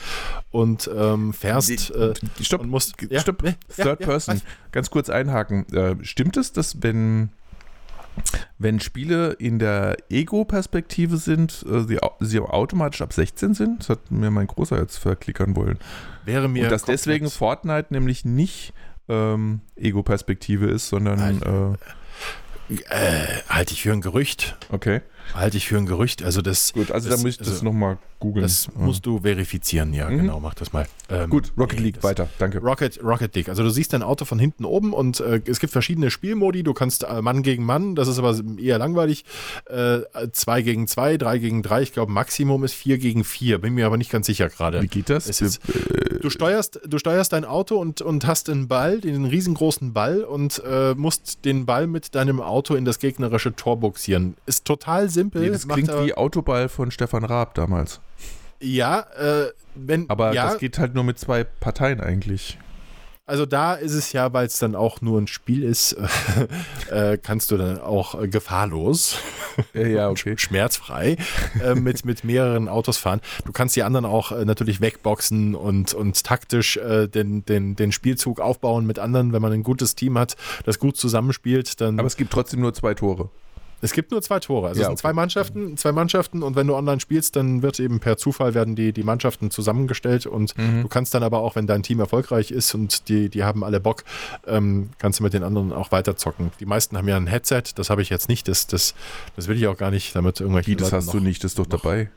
und 0.51 0.89
ähm, 0.93 1.33
fährst. 1.33 1.91
Äh, 1.91 2.13
stopp, 2.41 2.61
und 2.61 2.69
musst, 2.69 2.95
ja, 3.09 3.19
stopp. 3.21 3.43
Third 3.43 3.57
ja, 3.77 3.95
Person. 3.95 4.35
Ja, 4.35 4.41
Ganz 4.71 4.89
kurz 4.89 5.09
einhaken. 5.09 5.65
Äh, 5.73 5.95
stimmt 6.03 6.37
es, 6.37 6.51
dass 6.51 6.81
wenn 6.81 7.29
wenn 8.57 8.79
Spiele 8.79 9.33
in 9.33 9.59
der 9.59 9.97
Ego-Perspektive 10.09 11.17
sind, 11.17 11.65
äh, 11.69 11.81
sie, 11.81 11.99
sie 12.19 12.39
automatisch 12.39 13.01
ab 13.01 13.13
16 13.13 13.53
sind? 13.53 13.79
Das 13.81 13.89
hat 13.89 14.11
mir 14.11 14.31
mein 14.31 14.47
Großer 14.47 14.79
jetzt 14.79 14.97
verklickern 14.97 15.55
wollen. 15.55 15.79
Wäre 16.25 16.47
mir. 16.47 16.65
Und 16.65 16.71
dass 16.71 16.83
deswegen 16.83 17.29
Fortnite 17.29 17.87
nämlich 17.89 18.25
nicht 18.25 18.73
ähm, 19.09 19.61
Ego-Perspektive 19.75 20.67
ist, 20.67 20.89
sondern. 20.89 21.41
Äh, 21.41 21.77
äh, 22.89 23.41
halte 23.49 23.73
ich 23.73 23.81
für 23.81 23.91
ein 23.91 24.01
Gerücht. 24.01 24.55
Okay. 24.69 25.01
Halte 25.33 25.57
ich 25.57 25.67
für 25.67 25.77
ein 25.77 25.85
Gerücht. 25.85 26.23
Also 26.23 26.41
das. 26.41 26.73
Gut, 26.73 26.91
also 26.91 27.09
da 27.09 27.17
muss 27.17 27.25
ich 27.25 27.37
das 27.37 27.49
also, 27.49 27.65
nochmal 27.65 27.97
googeln. 28.21 28.43
Das 28.43 28.67
ja. 28.67 28.71
musst 28.75 29.05
du 29.05 29.19
verifizieren, 29.19 29.93
ja, 29.93 30.09
mhm. 30.09 30.17
genau, 30.19 30.39
mach 30.39 30.53
das 30.53 30.71
mal. 30.71 30.87
Ähm, 31.09 31.29
Gut, 31.29 31.51
Rocket 31.57 31.79
League, 31.79 31.95
das, 31.95 32.03
weiter, 32.03 32.29
danke. 32.39 32.59
Rocket, 32.59 33.03
Rocket 33.03 33.35
League. 33.35 33.49
Also 33.49 33.63
du 33.63 33.69
siehst 33.69 33.91
dein 33.91 34.03
Auto 34.03 34.23
von 34.23 34.39
hinten 34.39 34.63
oben 34.63 34.93
und 34.93 35.19
äh, 35.19 35.41
es 35.45 35.59
gibt 35.59 35.73
verschiedene 35.73 36.09
Spielmodi. 36.09 36.63
Du 36.63 36.73
kannst 36.73 37.03
äh, 37.03 37.21
Mann 37.21 37.43
gegen 37.43 37.65
Mann, 37.65 37.95
das 37.95 38.07
ist 38.07 38.19
aber 38.19 38.39
eher 38.57 38.77
langweilig. 38.77 39.25
Äh, 39.65 40.01
zwei 40.31 40.61
gegen 40.61 40.87
zwei, 40.87 41.17
drei 41.17 41.39
gegen 41.39 41.63
drei. 41.63 41.81
Ich 41.81 41.91
glaube, 41.91 42.11
Maximum 42.11 42.63
ist 42.63 42.73
vier 42.73 42.97
gegen 42.97 43.23
vier. 43.23 43.57
Bin 43.57 43.73
mir 43.73 43.85
aber 43.85 43.97
nicht 43.97 44.11
ganz 44.11 44.27
sicher 44.27 44.47
gerade. 44.47 44.81
Wie 44.81 44.87
geht 44.87 45.09
das? 45.09 45.27
Ist, 45.27 45.59
du, 46.21 46.29
steuerst, 46.29 46.79
du 46.87 46.97
steuerst 46.99 47.33
dein 47.33 47.45
Auto 47.45 47.77
und, 47.77 48.01
und 48.01 48.27
hast 48.27 48.49
einen 48.49 48.67
Ball, 48.67 49.01
den 49.01 49.25
riesengroßen 49.25 49.93
Ball 49.93 50.23
und 50.23 50.61
äh, 50.65 50.93
musst 50.95 51.43
den 51.43 51.65
Ball 51.65 51.87
mit 51.87 52.13
deinem 52.15 52.39
Auto 52.39 52.75
in 52.75 52.85
das 52.85 52.99
gegnerische 52.99 53.55
Tor 53.55 53.77
buxieren. 53.77 54.35
Ist 54.45 54.65
total 54.65 55.09
simpel. 55.09 55.20
Nee, 55.33 55.49
das 55.49 55.67
klingt 55.67 55.89
wie 56.03 56.13
Autoball 56.13 56.69
von 56.69 56.91
Stefan 56.91 57.23
Raab 57.23 57.53
damals. 57.55 58.01
Ja, 58.59 58.99
äh, 59.17 59.51
wenn. 59.75 60.09
Aber 60.09 60.33
ja, 60.33 60.49
das 60.49 60.59
geht 60.59 60.77
halt 60.77 60.93
nur 60.93 61.03
mit 61.03 61.17
zwei 61.19 61.43
Parteien 61.43 61.99
eigentlich. 61.99 62.57
Also 63.31 63.45
da 63.45 63.75
ist 63.75 63.93
es 63.93 64.11
ja, 64.11 64.33
weil 64.33 64.47
es 64.47 64.59
dann 64.59 64.75
auch 64.75 64.99
nur 64.99 65.21
ein 65.21 65.27
Spiel 65.27 65.63
ist, 65.63 65.95
äh, 66.91 67.17
kannst 67.17 67.51
du 67.51 67.55
dann 67.55 67.79
auch 67.79 68.19
äh, 68.19 68.27
gefahrlos, 68.27 69.19
ja, 69.73 70.09
okay. 70.09 70.37
schmerzfrei 70.37 71.15
äh, 71.63 71.75
mit, 71.75 72.03
mit 72.03 72.25
mehreren 72.25 72.67
Autos 72.67 72.97
fahren. 72.97 73.21
Du 73.45 73.53
kannst 73.53 73.77
die 73.77 73.83
anderen 73.83 74.05
auch 74.05 74.33
äh, 74.33 74.43
natürlich 74.43 74.81
wegboxen 74.81 75.55
und, 75.55 75.93
und 75.93 76.21
taktisch 76.25 76.75
äh, 76.75 77.07
den, 77.07 77.45
den, 77.45 77.77
den 77.77 77.93
Spielzug 77.93 78.41
aufbauen 78.41 78.85
mit 78.85 78.99
anderen. 78.99 79.31
Wenn 79.31 79.41
man 79.41 79.53
ein 79.53 79.63
gutes 79.63 79.95
Team 79.95 80.17
hat, 80.17 80.35
das 80.65 80.77
gut 80.77 80.97
zusammenspielt, 80.97 81.79
dann. 81.79 81.99
Aber 81.99 82.07
es 82.07 82.17
gibt 82.17 82.33
trotzdem 82.33 82.59
nur 82.59 82.73
zwei 82.73 82.95
Tore. 82.95 83.29
Es 83.81 83.93
gibt 83.93 84.11
nur 84.11 84.21
zwei 84.21 84.39
Tore. 84.39 84.67
Also 84.67 84.79
ja, 84.79 84.83
es 84.83 84.87
sind 84.87 84.93
okay. 84.93 85.01
zwei 85.01 85.13
Mannschaften, 85.13 85.77
zwei 85.77 85.91
Mannschaften 85.91 86.43
und 86.43 86.55
wenn 86.55 86.67
du 86.67 86.75
online 86.75 86.99
spielst, 86.99 87.35
dann 87.35 87.61
wird 87.61 87.79
eben 87.79 87.99
per 87.99 88.17
Zufall 88.17 88.53
werden 88.53 88.75
die, 88.75 88.93
die 88.93 89.03
Mannschaften 89.03 89.51
zusammengestellt 89.51 90.25
und 90.25 90.57
mhm. 90.57 90.83
du 90.83 90.87
kannst 90.87 91.13
dann 91.13 91.23
aber 91.23 91.39
auch, 91.39 91.55
wenn 91.55 91.67
dein 91.67 91.83
Team 91.83 91.99
erfolgreich 91.99 92.51
ist 92.51 92.73
und 92.75 93.09
die, 93.09 93.29
die 93.29 93.43
haben 93.43 93.63
alle 93.63 93.79
Bock, 93.79 94.03
ähm, 94.47 94.91
kannst 94.99 95.19
du 95.19 95.23
mit 95.23 95.33
den 95.33 95.43
anderen 95.43 95.73
auch 95.73 95.91
weiter 95.91 96.15
zocken. 96.15 96.51
Die 96.59 96.65
meisten 96.65 96.97
haben 96.97 97.07
ja 97.07 97.17
ein 97.17 97.27
Headset, 97.27 97.63
das 97.75 97.89
habe 97.89 98.01
ich 98.01 98.09
jetzt 98.09 98.29
nicht, 98.29 98.47
das, 98.47 98.67
das, 98.67 98.93
das 99.35 99.47
will 99.47 99.57
ich 99.57 99.67
auch 99.67 99.77
gar 99.77 99.91
nicht, 99.91 100.15
damit 100.15 100.39
irgendwelche. 100.39 100.71
Wie, 100.71 100.75
das 100.75 100.87
Leute 100.87 100.97
hast 100.97 101.05
noch, 101.07 101.13
du 101.13 101.19
nicht, 101.19 101.43
das 101.43 101.51
ist 101.51 101.59
doch 101.59 101.65
dabei. 101.65 102.09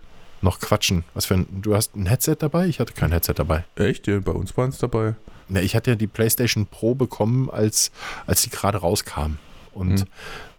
noch 0.43 0.61
quatschen. 0.61 1.05
Was 1.15 1.27
für 1.27 1.35
ein, 1.35 1.47
du 1.63 1.75
hast 1.75 1.97
ein 1.97 2.07
Headset 2.07 2.37
dabei? 2.39 2.67
Ich 2.67 2.81
hatte 2.81 2.93
kein 2.93 3.11
Headset 3.11 3.35
dabei. 3.37 3.65
Echt? 3.77 4.07
Ja, 4.07 4.21
bei 4.21 4.33
uns 4.33 4.57
waren 4.57 4.71
es 4.71 4.79
dabei. 4.79 5.15
Ja, 5.49 5.61
ich 5.61 5.75
hatte 5.75 5.91
ja 5.91 5.97
die 5.97 6.07
PlayStation 6.07 6.67
Pro 6.67 6.95
bekommen, 6.95 7.51
als, 7.51 7.91
als 8.27 8.43
die 8.43 8.51
gerade 8.51 8.79
rauskam. 8.79 9.37
Und 9.75 10.01
Hm. 10.01 10.07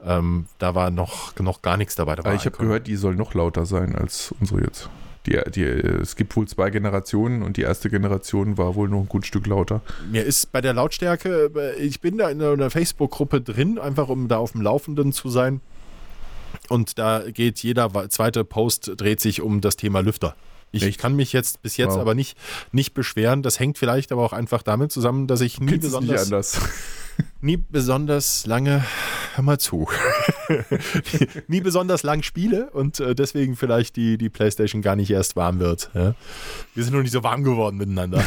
ähm, 0.06 0.46
da 0.60 0.76
war 0.76 0.92
noch, 0.92 1.38
noch 1.40 1.62
gar 1.62 1.78
nichts 1.78 1.96
dabei. 1.96 2.16
Da 2.16 2.34
ich 2.34 2.46
habe 2.46 2.58
gehört, 2.58 2.88
die 2.88 2.96
soll 2.96 3.16
noch 3.16 3.34
lauter 3.34 3.66
sein 3.66 3.96
als 3.96 4.34
unsere 4.40 4.62
jetzt. 4.62 4.90
Die, 5.26 5.40
die, 5.50 5.64
es 5.64 6.16
gibt 6.16 6.36
wohl 6.36 6.48
zwei 6.48 6.70
Generationen 6.70 7.42
und 7.42 7.58
die 7.58 7.64
erste 7.64 7.90
Generation 7.90 8.60
war 8.60 8.76
wohl 8.76 8.88
noch 8.90 9.00
ein 9.00 9.08
gut 9.10 9.26
Stück 9.26 9.48
lauter. 9.48 9.82
Mir 10.12 10.24
ist 10.24 10.52
bei 10.52 10.62
der 10.62 10.74
Lautstärke, 10.74 11.50
äh, 11.56 11.76
ich 11.82 12.00
bin 12.00 12.20
da 12.20 12.30
in 12.30 12.42
einer 12.44 12.70
Facebook-Gruppe 12.70 13.42
drin, 13.42 13.80
einfach 13.80 14.08
um 14.10 14.28
da 14.28 14.38
auf 14.38 14.52
dem 14.52 14.62
Laufenden 14.62 15.14
zu 15.14 15.30
sein. 15.30 15.62
Und 16.70 17.00
da 17.00 17.24
geht 17.32 17.60
jeder 17.64 17.92
zweite 18.10 18.44
Post 18.44 18.92
dreht 18.98 19.20
sich 19.20 19.42
um 19.42 19.62
das 19.62 19.76
Thema 19.78 20.02
Lüfter. 20.02 20.36
Ich 20.72 20.84
Echt? 20.84 21.00
kann 21.00 21.16
mich 21.16 21.32
jetzt 21.34 21.62
bis 21.62 21.78
jetzt 21.78 21.94
Wow. 21.94 22.02
aber 22.02 22.16
nicht, 22.16 22.38
nicht 22.72 22.94
beschweren. 22.94 23.42
Das 23.44 23.60
hängt 23.60 23.78
vielleicht 23.78 24.12
aber 24.12 24.24
auch 24.24 24.34
einfach 24.34 24.62
damit 24.62 24.92
zusammen, 24.92 25.26
dass 25.26 25.42
ich 25.42 25.60
nie 25.60 25.68
Kennst 25.68 25.88
es 25.88 25.94
nicht 25.94 26.02
besonders, 26.12 26.26
anders. 26.26 26.62
Nie 27.42 27.58
besonders 27.58 28.46
lange, 28.46 28.84
hör 29.36 29.44
mal 29.44 29.60
zu, 29.60 29.88
nie 31.48 31.62
besonders 31.62 32.04
lang 32.04 32.24
spiele 32.24 32.70
und 32.72 33.00
äh, 33.00 33.16
deswegen 33.16 33.56
vielleicht 33.56 33.96
die, 33.96 34.18
die 34.18 34.30
Playstation 34.30 34.82
gar 34.82 34.96
nicht 34.96 35.12
erst 35.12 35.36
warm 35.36 35.60
wird. 35.60 35.90
Ja? 35.94 36.16
Wir 36.74 36.84
sind 36.84 36.94
noch 36.94 37.02
nicht 37.02 37.12
so 37.12 37.24
warm 37.24 37.44
geworden 37.44 37.78
miteinander. 37.78 38.24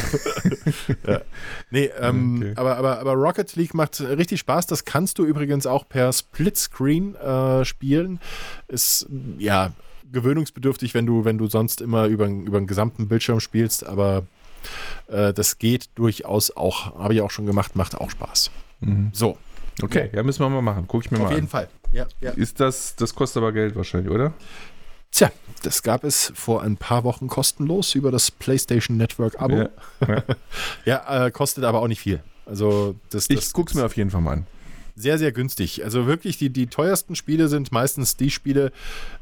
ja. 1.07 1.21
Nee, 1.69 1.89
ähm, 1.99 2.37
Okay. 2.39 2.53
aber, 2.55 2.77
aber, 2.77 2.99
aber 2.99 3.13
Rocket 3.13 3.55
League 3.55 3.73
macht 3.73 3.99
richtig 4.01 4.39
Spaß. 4.39 4.67
Das 4.67 4.85
kannst 4.85 5.17
du 5.19 5.25
übrigens 5.25 5.65
auch 5.65 5.87
per 5.87 6.13
Splitscreen 6.13 7.15
äh, 7.15 7.65
spielen. 7.65 8.19
Ist 8.67 9.07
ja 9.37 9.71
gewöhnungsbedürftig, 10.11 10.93
wenn 10.93 11.05
du, 11.05 11.25
wenn 11.25 11.37
du 11.37 11.47
sonst 11.47 11.81
immer 11.81 12.05
über, 12.05 12.27
über 12.27 12.59
den 12.59 12.67
gesamten 12.67 13.07
Bildschirm 13.07 13.39
spielst, 13.39 13.85
aber 13.85 14.23
äh, 15.07 15.33
das 15.33 15.57
geht 15.57 15.89
durchaus 15.95 16.55
auch, 16.55 16.95
habe 16.97 17.13
ich 17.13 17.21
auch 17.21 17.31
schon 17.31 17.45
gemacht, 17.45 17.75
macht 17.75 17.95
auch 17.95 18.09
Spaß. 18.09 18.51
Mhm. 18.81 19.09
So, 19.13 19.37
Okay, 19.81 20.09
ja, 20.13 20.23
müssen 20.23 20.41
wir 20.41 20.49
mal 20.49 20.61
machen. 20.61 20.85
Guck 20.87 21.05
ich 21.05 21.11
mir 21.11 21.17
auf 21.17 21.23
mal 21.25 21.29
jeden 21.33 21.43
an. 21.43 21.49
Fall. 21.49 21.69
Ja, 21.93 22.05
ja. 22.21 22.31
Ist 22.31 22.59
das, 22.59 22.95
das 22.95 23.15
kostet 23.15 23.41
aber 23.41 23.51
Geld 23.51 23.75
wahrscheinlich, 23.75 24.11
oder? 24.11 24.33
Tja, 25.11 25.31
das 25.63 25.81
gab 25.81 26.03
es 26.03 26.31
vor 26.35 26.61
ein 26.61 26.77
paar 26.77 27.03
Wochen 27.03 27.27
kostenlos 27.27 27.95
über 27.95 28.11
das 28.11 28.29
PlayStation 28.29 28.97
Network 28.97 29.41
Abo. 29.41 29.55
Ja. 29.55 29.69
Ja, 30.85 31.25
äh, 31.25 31.31
kostet 31.31 31.63
aber 31.63 31.81
auch 31.81 31.87
nicht 31.87 32.01
viel. 32.01 32.21
Also 32.45 32.95
das, 33.09 33.29
Ich 33.29 33.37
das 33.37 33.53
guck's 33.53 33.73
mir 33.73 33.85
auf 33.85 33.95
jeden 33.95 34.11
Fall 34.11 34.21
mal 34.21 34.33
an. 34.33 34.47
Sehr, 34.99 35.17
sehr 35.17 35.31
günstig. 35.31 35.83
Also 35.83 36.05
wirklich, 36.07 36.37
die, 36.37 36.49
die 36.49 36.67
teuersten 36.67 37.15
Spiele 37.15 37.47
sind 37.47 37.71
meistens 37.71 38.17
die 38.17 38.29
Spiele, 38.29 38.71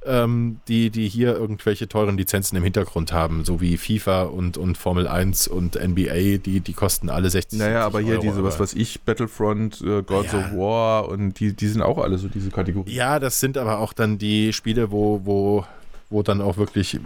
ähm, 0.06 0.60
die, 0.68 0.90
die 0.90 1.08
hier 1.08 1.36
irgendwelche 1.36 1.88
teuren 1.88 2.18
Lizenzen 2.18 2.56
im 2.58 2.64
Hintergrund 2.64 3.12
haben, 3.14 3.46
so 3.46 3.62
wie 3.62 3.78
FIFA 3.78 4.24
und, 4.24 4.58
und 4.58 4.78
Formel 4.78 5.08
1 5.08 5.48
und 5.48 5.76
NBA, 5.76 6.38
die, 6.38 6.60
die 6.62 6.74
kosten 6.74 7.10
alle 7.10 7.30
60 7.30 7.60
Naja, 7.60 7.84
70 7.84 7.86
aber 7.86 8.00
hier 8.02 8.14
Euro, 8.16 8.22
diese, 8.24 8.44
was 8.44 8.60
weiß 8.60 8.74
ich, 8.74 9.02
Battlefront, 9.02 9.82
äh, 9.82 10.02
Gods 10.04 10.34
Ja. 10.34 10.40
of 10.40 10.52
War 10.54 11.10
und 11.10 11.40
die, 11.40 11.54
die 11.54 11.68
sind 11.68 11.82
auch 11.82 11.98
alle 12.00 12.18
so 12.18 12.28
diese 12.28 12.50
Kategorie. 12.50 12.92
Ja, 12.94 13.20
das 13.20 13.40
sind 13.40 13.58
aber 13.58 13.80
auch 13.80 13.94
dann 13.94 14.18
die 14.18 14.54
Spiele, 14.54 14.92
wo, 14.92 15.22
wo, 15.26 15.66
wo 16.10 16.24
dann 16.24 16.42
auch 16.42 16.58
wirklich 16.58 17.00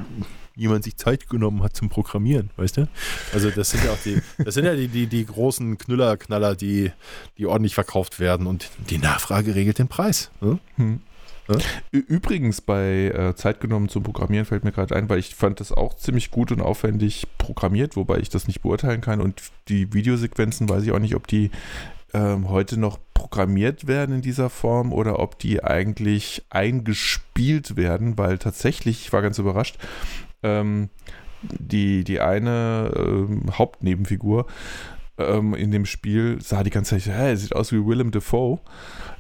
jemand 0.55 0.83
sich 0.83 0.97
Zeit 0.97 1.29
genommen 1.29 1.63
hat 1.63 1.75
zum 1.75 1.89
Programmieren, 1.89 2.51
weißt 2.57 2.77
du? 2.77 2.87
Also 3.33 3.49
das 3.49 3.71
sind 3.71 3.83
ja 3.83 3.91
auch 3.91 4.01
die, 4.03 4.21
das 4.43 4.53
sind 4.53 4.65
ja 4.65 4.75
die, 4.75 4.87
die, 4.87 5.07
die 5.07 5.25
großen 5.25 5.77
Knüller-Knaller, 5.77 6.55
die, 6.55 6.91
die 7.37 7.45
ordentlich 7.45 7.73
verkauft 7.73 8.19
werden 8.19 8.47
und 8.47 8.69
die 8.89 8.97
Nachfrage 8.97 9.55
regelt 9.55 9.79
den 9.79 9.87
Preis. 9.87 10.29
Ne? 10.41 10.59
Hm. 10.75 11.01
Ja? 11.47 11.57
Übrigens 11.91 12.61
bei 12.61 13.07
äh, 13.07 13.35
Zeit 13.35 13.59
genommen 13.59 13.89
zum 13.89 14.03
Programmieren 14.03 14.45
fällt 14.45 14.63
mir 14.63 14.71
gerade 14.71 14.95
ein, 14.95 15.09
weil 15.09 15.19
ich 15.19 15.35
fand 15.35 15.59
das 15.59 15.71
auch 15.71 15.95
ziemlich 15.95 16.31
gut 16.31 16.51
und 16.51 16.61
aufwendig 16.61 17.27
programmiert, 17.37 17.95
wobei 17.95 18.19
ich 18.19 18.29
das 18.29 18.47
nicht 18.47 18.61
beurteilen 18.61 19.01
kann 19.01 19.21
und 19.21 19.41
die 19.67 19.93
Videosequenzen 19.93 20.69
weiß 20.69 20.83
ich 20.83 20.91
auch 20.91 20.99
nicht, 20.99 21.15
ob 21.15 21.27
die 21.27 21.49
ähm, 22.13 22.49
heute 22.49 22.77
noch 22.79 22.99
programmiert 23.13 23.87
werden 23.87 24.15
in 24.15 24.21
dieser 24.21 24.49
Form 24.49 24.91
oder 24.93 25.19
ob 25.19 25.37
die 25.39 25.63
eigentlich 25.63 26.43
eingespielt 26.49 27.75
werden, 27.75 28.17
weil 28.17 28.37
tatsächlich, 28.37 29.01
ich 29.05 29.13
war 29.13 29.21
ganz 29.21 29.37
überrascht, 29.39 29.77
ähm, 30.43 30.89
die, 31.43 32.03
die 32.03 32.19
eine 32.19 32.91
ähm, 32.95 33.57
Hauptnebenfigur 33.57 34.45
ähm, 35.17 35.53
in 35.55 35.71
dem 35.71 35.85
Spiel 35.85 36.39
sah 36.41 36.63
die 36.63 36.69
ganze 36.69 36.97
Zeit, 36.99 37.15
hä, 37.15 37.35
sieht 37.35 37.55
aus 37.55 37.71
wie 37.71 37.85
Willem 37.85 38.11
Dafoe. 38.11 38.59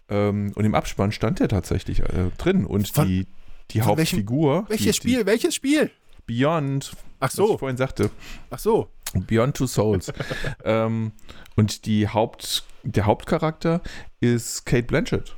Ähm, 0.09 0.51
und 0.55 0.65
im 0.65 0.75
Abspann 0.75 1.11
stand 1.11 1.39
der 1.39 1.47
tatsächlich 1.47 2.01
äh, 2.01 2.29
drin. 2.37 2.65
Und 2.65 2.89
Von- 2.89 3.07
die, 3.07 3.27
die 3.71 3.79
von 3.81 3.97
welchem- 3.97 4.17
Hauptfigur. 4.19 4.65
Welches 4.67 4.85
die, 4.87 4.93
Spiel? 4.93 5.25
Welches 5.25 5.55
Spiel? 5.55 5.89
Die 6.27 6.33
Beyond, 6.43 6.91
Ach 7.19 7.25
was 7.27 7.31
ich 7.33 7.37
so, 7.37 7.57
vorhin 7.57 7.77
sagte. 7.77 8.09
ach 8.49 8.59
so. 8.59 8.89
Beyond 9.13 9.55
Two 9.57 9.67
Souls. 9.67 10.11
ähm, 10.63 11.11
und 11.55 11.85
die 11.85 12.07
Haupt, 12.07 12.63
der 12.83 13.05
Hauptcharakter 13.05 13.81
ist 14.19 14.65
Kate 14.65 14.83
Blanchett. 14.83 15.35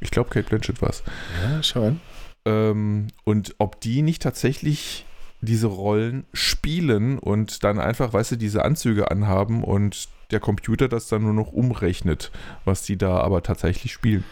Ich 0.00 0.10
glaube, 0.10 0.30
Kate 0.30 0.48
Blanchett 0.48 0.80
war 0.80 0.90
es. 0.90 1.02
Ja, 1.42 1.62
schau 1.62 1.86
an. 1.88 2.00
Ähm, 2.44 3.08
und 3.24 3.54
ob 3.58 3.80
die 3.80 4.02
nicht 4.02 4.22
tatsächlich 4.22 5.04
diese 5.40 5.66
Rollen 5.68 6.24
spielen 6.32 7.18
und 7.18 7.62
dann 7.64 7.78
einfach, 7.78 8.12
weißt 8.12 8.32
du, 8.32 8.36
diese 8.36 8.64
Anzüge 8.64 9.10
anhaben 9.10 9.62
und 9.62 10.08
der 10.30 10.40
Computer 10.40 10.88
das 10.88 11.08
dann 11.08 11.22
nur 11.22 11.32
noch 11.32 11.52
umrechnet, 11.52 12.30
was 12.64 12.82
die 12.82 12.96
da 12.96 13.18
aber 13.18 13.42
tatsächlich 13.42 13.92
spielen. 13.92 14.24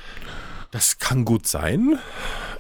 Das 0.71 0.99
kann 0.99 1.25
gut 1.25 1.47
sein. 1.47 1.99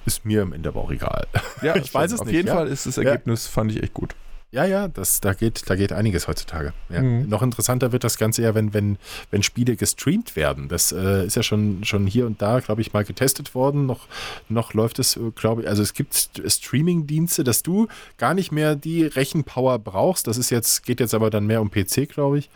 Ist 0.07 0.25
mir 0.25 0.43
im 0.43 0.53
Ende 0.53 0.69
aber 0.69 0.81
auch 0.81 0.91
egal. 0.91 1.27
Ja, 1.61 1.77
Ich 1.77 1.93
weiß 1.93 2.13
es 2.13 2.21
Auf 2.21 2.27
nicht, 2.27 2.37
jeden 2.37 2.49
ja. 2.49 2.55
Fall 2.55 2.69
ist 2.69 2.87
das 2.87 2.99
Ergebnis, 2.99 3.47
fand 3.47 3.73
ich 3.73 3.83
echt 3.83 3.95
gut. 3.95 4.15
Ja, 4.53 4.65
ja, 4.65 4.89
das, 4.89 5.21
da, 5.21 5.35
geht, 5.35 5.69
da 5.69 5.75
geht 5.75 5.93
einiges 5.93 6.29
heutzutage. 6.29 6.73
Ja. 6.89 7.03
Mhm. 7.03 7.29
Noch 7.29 7.43
interessanter 7.43 7.93
wird 7.93 8.05
das 8.05 8.17
Ganze 8.17 8.43
ja, 8.43 8.55
wenn, 8.55 8.73
wenn, 8.73 8.97
wenn 9.31 9.43
Spiele 9.43 9.77
gestreamt 9.77 10.35
werden. 10.37 10.69
Das 10.69 10.93
äh, 10.93 11.27
ist 11.27 11.37
ja 11.37 11.43
schon, 11.43 11.85
schon 11.85 12.07
hier 12.07 12.27
und 12.27 12.41
da, 12.41 12.61
glaube 12.61 12.81
ich, 12.81 12.93
mal 12.93 13.05
getestet 13.05 13.55
worden. 13.55 13.87
Noch, 13.87 14.07
noch 14.49 14.73
läuft 14.73 14.99
es, 14.99 15.19
glaube 15.35 15.63
ich, 15.63 15.69
also 15.69 15.83
es 15.83 15.93
gibt 15.95 16.15
St- 16.15 16.49
Streaming-Dienste, 16.49 17.43
dass 17.45 17.63
du 17.65 17.89
gar 18.19 18.35
nicht 18.35 18.53
mehr 18.53 18.77
die 18.77 19.05
Rechenpower 19.05 19.79
brauchst. 19.81 20.27
Das 20.27 20.39
ist 20.39 20.51
jetzt, 20.51 20.85
geht 20.87 21.01
jetzt 21.01 21.13
aber 21.13 21.29
dann 21.29 21.47
mehr 21.47 21.61
um 21.61 21.71
PC, 21.71 22.09
glaube 22.09 22.39
ich. 22.39 22.49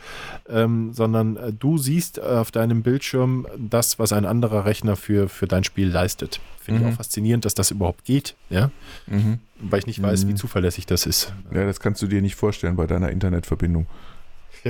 Ähm, 0.49 0.93
sondern 0.95 1.37
äh, 1.37 1.53
du 1.53 1.77
siehst 1.77 2.23
auf 2.23 2.51
deinem 2.53 2.83
Bildschirm 2.83 3.47
das, 3.59 3.99
was 3.99 4.13
ein 4.13 4.25
anderer 4.25 4.65
Rechner 4.65 4.97
für, 4.97 5.29
für 5.29 5.47
dein 5.49 5.65
Spiel 5.65 5.89
leistet. 5.89 6.41
Finde 6.63 6.81
ich 6.81 6.87
Mhm. 6.87 6.93
auch 6.93 6.97
faszinierend, 6.99 7.45
dass 7.47 7.55
das 7.55 7.71
überhaupt 7.71 8.05
geht, 8.05 8.35
ja. 8.51 8.71
Mhm. 9.07 9.39
Weil 9.59 9.79
ich 9.81 9.87
nicht 9.87 10.03
weiß, 10.03 10.25
Mhm. 10.25 10.29
wie 10.29 10.35
zuverlässig 10.35 10.85
das 10.87 11.07
ist. 11.07 11.33
Ja, 11.53 11.65
das 11.65 11.81
kannst 11.81 12.03
du 12.03 12.07
dir 12.07 12.21
nicht 12.21 12.35
vorstellen 12.37 12.77
bei 12.77 12.87
deiner 12.87 13.11
Internetverbindung. 13.11 13.87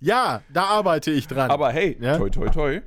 Ja, 0.00 0.42
da 0.52 0.64
arbeite 0.64 1.10
ich 1.10 1.26
dran. 1.26 1.50
Aber 1.50 1.70
hey, 1.72 1.96
Ja? 2.00 2.18
toi 2.18 2.30
toi 2.30 2.48
toi. 2.50 2.80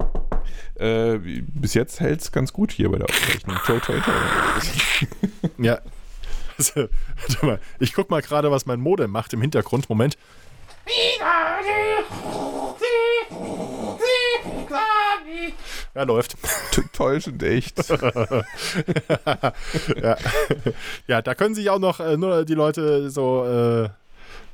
Äh, 0.80 1.18
bis 1.54 1.74
jetzt 1.74 2.00
hält 2.00 2.22
es 2.22 2.32
ganz 2.32 2.54
gut 2.54 2.72
hier 2.72 2.90
bei 2.90 2.98
der 3.00 3.08
Aufzeichnung. 3.10 3.58
Toi 3.66 3.80
toi 3.80 4.00
toi. 4.00 4.14
ja. 5.58 5.80
Also, 6.58 6.88
warte 7.28 7.46
mal, 7.46 7.60
ich 7.80 7.94
guck 7.94 8.10
mal 8.10 8.22
gerade, 8.22 8.50
was 8.50 8.66
mein 8.66 8.80
Modem 8.80 9.12
macht 9.12 9.34
im 9.34 9.42
Hintergrund. 9.42 9.90
Moment. 9.90 10.18
Ja, 15.94 16.04
läuft. 16.04 16.36
Täuschend 16.94 17.42
echt. 17.44 17.90
ja. 20.02 20.18
ja, 21.08 21.22
da 21.22 21.36
können 21.36 21.56
sich 21.56 21.70
auch 21.70 21.80
noch 21.80 22.00
äh, 22.00 22.18
nur 22.18 22.46
die 22.46 22.54
Leute 22.54 23.10
so, 23.10 23.46
äh, 23.46 23.90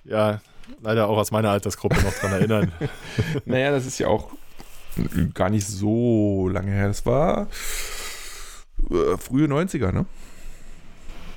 ja, 0.10 0.42
leider 0.82 1.08
auch 1.08 1.18
aus 1.18 1.32
meiner 1.32 1.52
Altersgruppe 1.52 2.02
noch 2.02 2.14
dran 2.14 2.34
erinnern. 2.34 2.72
Naja, 3.46 3.72
das 3.72 3.86
ist 3.86 4.00
ja 4.00 4.08
auch 4.08 4.32
gar 5.34 5.50
nicht 5.50 5.68
so 5.68 6.48
lange 6.50 6.72
her. 6.72 6.88
Das 6.88 7.06
war 7.06 7.48
äh, 8.90 9.18
frühe 9.18 9.48
90er, 9.48 9.92
ne? 9.92 10.06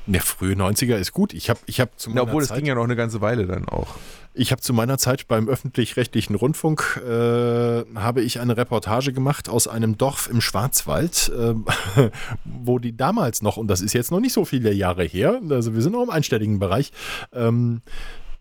Der 0.06 0.20
frühe 0.20 0.54
90er 0.54 0.96
ist 0.96 1.12
gut. 1.12 1.32
Ich 1.32 1.48
habe 1.48 1.60
ich 1.66 1.80
hab 1.80 1.98
zu 1.98 2.10
meiner 2.10 2.22
obwohl, 2.22 2.44
Zeit, 2.44 2.58
ging 2.58 2.66
ja 2.66 2.74
noch 2.74 2.84
eine 2.84 2.96
ganze 2.96 3.20
Weile 3.20 3.46
dann 3.46 3.68
auch. 3.68 3.94
Ich 4.34 4.50
habe 4.50 4.60
zu 4.60 4.72
meiner 4.72 4.98
Zeit 4.98 5.28
beim 5.28 5.48
öffentlich-rechtlichen 5.48 6.34
Rundfunk 6.34 7.00
äh, 7.06 7.84
habe 7.94 8.20
ich 8.22 8.40
eine 8.40 8.56
Reportage 8.56 9.12
gemacht 9.12 9.48
aus 9.48 9.68
einem 9.68 9.96
Dorf 9.96 10.28
im 10.28 10.40
Schwarzwald, 10.40 11.30
ähm, 11.38 11.64
wo 12.44 12.80
die 12.80 12.96
damals 12.96 13.42
noch, 13.42 13.56
und 13.56 13.68
das 13.68 13.80
ist 13.80 13.92
jetzt 13.92 14.10
noch 14.10 14.20
nicht 14.20 14.32
so 14.32 14.44
viele 14.44 14.72
Jahre 14.72 15.04
her, 15.04 15.40
also 15.48 15.74
wir 15.74 15.82
sind 15.82 15.92
noch 15.92 16.02
im 16.02 16.10
einstelligen 16.10 16.58
Bereich, 16.58 16.90
ähm, 17.32 17.80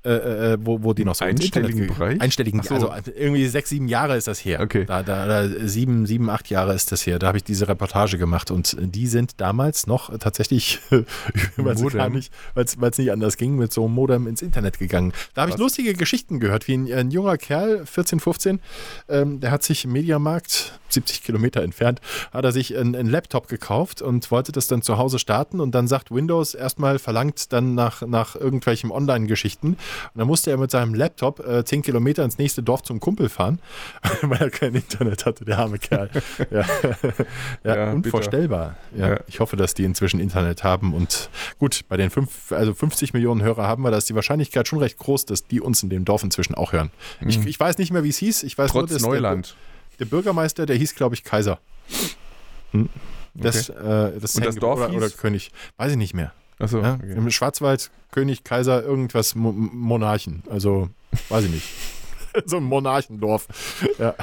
äh, 0.05 0.53
äh, 0.53 0.57
wo, 0.59 0.83
wo 0.83 0.93
die 0.93 1.05
noch 1.05 1.15
so 1.15 1.25
ins 1.25 1.41
Einstelligen 1.41 1.87
Bereich? 1.87 2.19
Einstelligen, 2.19 2.61
so. 2.61 2.89
also 2.89 3.11
irgendwie 3.15 3.47
sechs, 3.47 3.69
sieben 3.69 3.87
Jahre 3.87 4.17
ist 4.17 4.27
das 4.27 4.39
her. 4.39 4.59
Okay. 4.59 4.85
Da, 4.85 5.01
da, 5.01 5.25
da, 5.25 5.47
sieben, 5.67 6.05
sieben, 6.05 6.29
acht 6.29 6.49
Jahre 6.49 6.73
ist 6.73 6.91
das 6.91 7.05
her. 7.07 7.19
Da 7.19 7.27
habe 7.27 7.37
ich 7.37 7.43
diese 7.43 7.67
Reportage 7.67 8.17
gemacht 8.17 8.51
und 8.51 8.75
die 8.79 9.07
sind 9.07 9.39
damals 9.39 9.87
noch 9.87 10.17
tatsächlich, 10.17 10.79
weil 11.55 11.75
gar 11.91 12.09
nicht, 12.09 12.33
weil 12.53 12.65
es 12.65 12.97
nicht 12.97 13.11
anders 13.11 13.37
ging, 13.37 13.55
mit 13.55 13.71
so 13.71 13.85
einem 13.85 13.93
Modem 13.93 14.27
ins 14.27 14.41
Internet 14.41 14.77
gegangen. 14.77 15.13
Da 15.35 15.43
habe 15.43 15.51
ich 15.51 15.57
lustige 15.57 15.93
Geschichten 15.93 16.39
gehört, 16.39 16.67
wie 16.67 16.73
ein, 16.73 16.91
ein 16.91 17.11
junger 17.11 17.37
Kerl, 17.37 17.85
14, 17.85 18.19
15, 18.19 18.59
ähm, 19.07 19.39
der 19.39 19.51
hat 19.51 19.63
sich 19.63 19.85
im 19.85 19.93
Mediamarkt 19.93 20.79
70 20.89 21.23
Kilometer 21.23 21.63
entfernt, 21.63 22.01
hat 22.31 22.45
er 22.45 22.51
sich 22.51 22.77
einen, 22.77 22.95
einen 22.95 23.09
Laptop 23.09 23.47
gekauft 23.47 24.01
und 24.01 24.29
wollte 24.31 24.51
das 24.51 24.67
dann 24.67 24.81
zu 24.81 24.97
Hause 24.97 25.19
starten 25.19 25.59
und 25.59 25.73
dann 25.73 25.87
sagt 25.87 26.11
Windows 26.11 26.53
erstmal 26.53 26.99
verlangt 26.99 27.51
dann 27.51 27.73
nach, 27.73 28.01
nach 28.05 28.35
irgendwelchen 28.35 28.91
Online-Geschichten 28.91 29.77
und 30.13 30.19
dann 30.19 30.27
musste 30.27 30.51
er 30.51 30.57
mit 30.57 30.71
seinem 30.71 30.93
Laptop 30.93 31.45
äh, 31.45 31.63
10 31.63 31.81
Kilometer 31.81 32.23
ins 32.23 32.37
nächste 32.37 32.63
Dorf 32.63 32.83
zum 32.83 32.99
Kumpel 32.99 33.29
fahren, 33.29 33.59
weil 34.21 34.41
er 34.41 34.49
kein 34.49 34.75
Internet 34.75 35.25
hatte, 35.25 35.45
der 35.45 35.59
arme 35.59 35.79
Kerl. 35.79 36.09
Ja, 36.51 36.65
ja, 37.63 37.75
Ja, 37.75 37.91
unvorstellbar. 37.91 38.77
Ja. 38.95 39.19
Ich 39.27 39.39
hoffe, 39.39 39.55
dass 39.55 39.73
die 39.73 39.83
inzwischen 39.83 40.19
Internet 40.19 40.63
haben 40.63 40.93
und 40.93 41.29
gut, 41.59 41.81
bei 41.89 41.97
den 41.97 42.09
fünf, 42.09 42.51
also 42.51 42.73
50 42.73 43.13
Millionen 43.13 43.41
Hörer 43.41 43.67
haben 43.67 43.83
wir, 43.83 43.91
da 43.91 43.97
ist 43.97 44.09
die 44.09 44.15
Wahrscheinlichkeit 44.15 44.67
schon 44.67 44.79
recht 44.79 44.97
groß, 44.97 45.25
dass 45.25 45.47
die 45.47 45.61
uns 45.61 45.83
in 45.83 45.89
dem 45.89 46.05
Dorf 46.05 46.23
inzwischen 46.23 46.55
auch 46.55 46.73
hören. 46.73 46.91
Ich, 47.25 47.45
ich 47.45 47.59
weiß 47.59 47.77
nicht 47.77 47.91
mehr, 47.91 48.03
wie 48.03 48.09
es 48.09 48.17
hieß. 48.17 48.43
Ich 48.43 48.57
weiß 48.57 48.71
Trotz 48.71 48.89
nur, 48.89 48.99
dass 48.99 49.07
Neuland. 49.07 49.55
Der, 49.91 50.05
der 50.05 50.05
Bürgermeister, 50.05 50.65
der 50.65 50.75
hieß, 50.75 50.95
glaube 50.95 51.15
ich, 51.15 51.23
Kaiser. 51.23 51.59
Hm. 52.71 52.89
Das, 53.33 53.69
äh, 53.69 54.19
das, 54.19 54.35
Und 54.35 54.45
das 54.45 54.55
Dorf 54.55 54.79
oder, 54.79 54.89
hieß? 54.89 54.97
oder 54.97 55.09
König. 55.09 55.51
Weiß 55.77 55.91
ich 55.91 55.97
nicht 55.97 56.13
mehr. 56.13 56.33
Achso, 56.63 56.81
Ja? 56.81 56.95
okay. 56.95 57.13
Im 57.13 57.29
Schwarzwald, 57.29 57.91
König, 58.11 58.43
Kaiser, 58.43 58.83
irgendwas, 58.83 59.35
Mo 59.35 59.51
Monarchen. 59.51 60.43
Also, 60.49 60.89
weiß 61.29 61.45
ich 61.45 61.51
nicht. 61.51 61.69
so 62.45 62.57
ein 62.57 62.63
Monarchendorf. 62.63 63.47
Ja. 63.99 64.15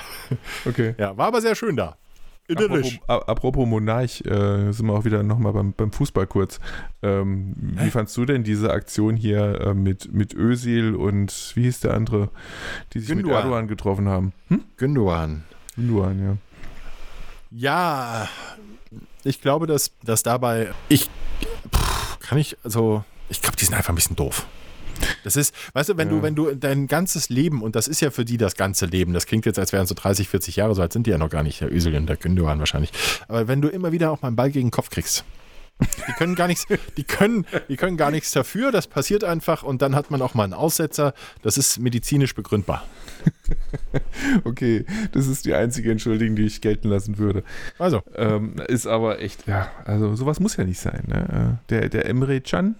okay. 0.64 0.95
ja, 0.99 1.16
war 1.16 1.26
aber 1.26 1.41
sehr 1.41 1.55
schön 1.55 1.76
da. 1.76 1.97
Apropos, 2.51 2.99
apropos 3.07 3.68
Monarch, 3.68 4.24
äh, 4.24 4.72
sind 4.72 4.86
wir 4.86 4.95
auch 4.95 5.05
wieder 5.05 5.22
nochmal 5.22 5.53
beim, 5.53 5.72
beim 5.72 5.93
Fußball 5.93 6.26
kurz. 6.26 6.59
Ähm, 7.01 7.55
wie 7.76 7.91
fandst 7.91 8.16
du 8.16 8.24
denn 8.24 8.43
diese 8.43 8.72
Aktion 8.72 9.14
hier 9.14 9.61
äh, 9.61 9.74
mit, 9.74 10.12
mit 10.12 10.34
Özil 10.34 10.97
und 10.97 11.53
wie 11.55 11.62
hieß 11.62 11.80
der 11.80 11.95
andere, 11.95 12.30
die 12.93 12.99
sich 13.01 13.11
mit 13.11 13.18
Gündogan. 13.18 13.43
Erdogan 13.43 13.68
getroffen 13.68 14.09
haben? 14.09 14.32
Hm? 14.49 14.64
Gündogan. 14.78 15.45
Gündogan, 15.76 16.24
ja. 16.24 16.36
Ja, 17.53 18.28
ich 19.22 19.41
glaube, 19.41 19.66
dass, 19.66 19.93
dass 20.03 20.22
dabei. 20.22 20.72
Ich. 20.88 21.09
Kann 22.31 22.39
ich, 22.39 22.57
also. 22.62 23.03
Ich 23.28 23.43
glaube, 23.43 23.57
die 23.57 23.64
sind 23.64 23.74
einfach 23.74 23.89
ein 23.89 23.97
bisschen 23.97 24.14
doof. 24.14 24.47
Das 25.24 25.35
ist, 25.35 25.53
weißt 25.72 25.89
du, 25.89 25.97
wenn 25.97 26.09
Ja. 26.11 26.14
du, 26.16 26.22
wenn 26.22 26.35
du 26.37 26.55
dein 26.55 26.87
ganzes 26.87 27.28
Leben, 27.28 27.61
und 27.61 27.74
das 27.74 27.89
ist 27.89 28.01
ja 28.01 28.12
für 28.12 28.24
die 28.24 28.37
das 28.37 28.55
ganze 28.55 28.87
Leben, 28.87 29.12
das 29.12 29.26
klingt 29.26 29.47
jetzt, 29.47 29.59
als 29.59 29.72
wären 29.72 29.87
so 29.87 29.97
30, 29.97 30.28
40 30.28 30.55
Jahre, 30.55 30.76
so 30.76 30.83
alt 30.83 30.93
sind 30.93 31.09
die 31.09 31.11
ja 31.11 31.18
noch 31.18 31.28
gar 31.28 31.43
nicht, 31.43 31.61
der 31.61 31.72
Ösel 31.72 31.93
und 31.97 32.07
der 32.07 32.16
Gündogan 32.16 32.61
wahrscheinlich. 32.61 32.93
Aber 33.26 33.49
wenn 33.49 33.61
du 33.61 33.68
immer 33.68 33.91
wieder 33.91 34.12
auch 34.12 34.22
mal 34.22 34.28
einen 34.28 34.37
Ball 34.37 34.53
gegen 34.53 34.66
den 34.68 34.70
Kopf 34.72 34.91
kriegst, 34.91 35.24
die 36.09 36.12
können 36.12 36.35
gar 36.35 36.47
nichts, 36.47 36.66
die 36.97 37.05
können, 37.05 37.47
die 37.68 37.76
können 37.76 37.97
gar 37.97 38.11
nichts 38.11 38.33
dafür, 38.33 38.72
das 38.72 38.87
passiert 38.87 39.24
einfach 39.24 39.62
und 39.62 39.83
dann 39.83 39.95
hat 39.95 40.11
man 40.11 40.20
auch 40.22 40.35
mal 40.35 40.45
einen 40.45 40.55
Aussetzer, 40.55 41.14
das 41.43 41.57
ist 41.59 41.78
medizinisch 41.78 42.35
begründbar. 42.35 42.85
Okay, 44.45 44.85
das 45.12 45.26
ist 45.26 45.45
die 45.45 45.55
einzige 45.55 45.91
Entschuldigung, 45.91 46.37
die 46.37 46.45
ich 46.47 46.61
gelten 46.61 46.89
lassen 46.89 47.18
würde. 47.18 47.43
Also, 47.78 48.03
Ähm, 48.14 48.57
ist 48.68 48.87
aber 48.87 49.20
echt, 49.20 49.47
ja, 49.47 49.70
also 49.85 50.14
sowas 50.14 50.41
muss 50.41 50.57
ja 50.57 50.64
nicht 50.64 50.81
sein. 50.81 51.05
Ne? 51.07 51.59
Äh, 51.61 51.66
Der, 51.70 51.89
der 51.89 52.07
Emre 52.07 52.41
Can, 52.41 52.76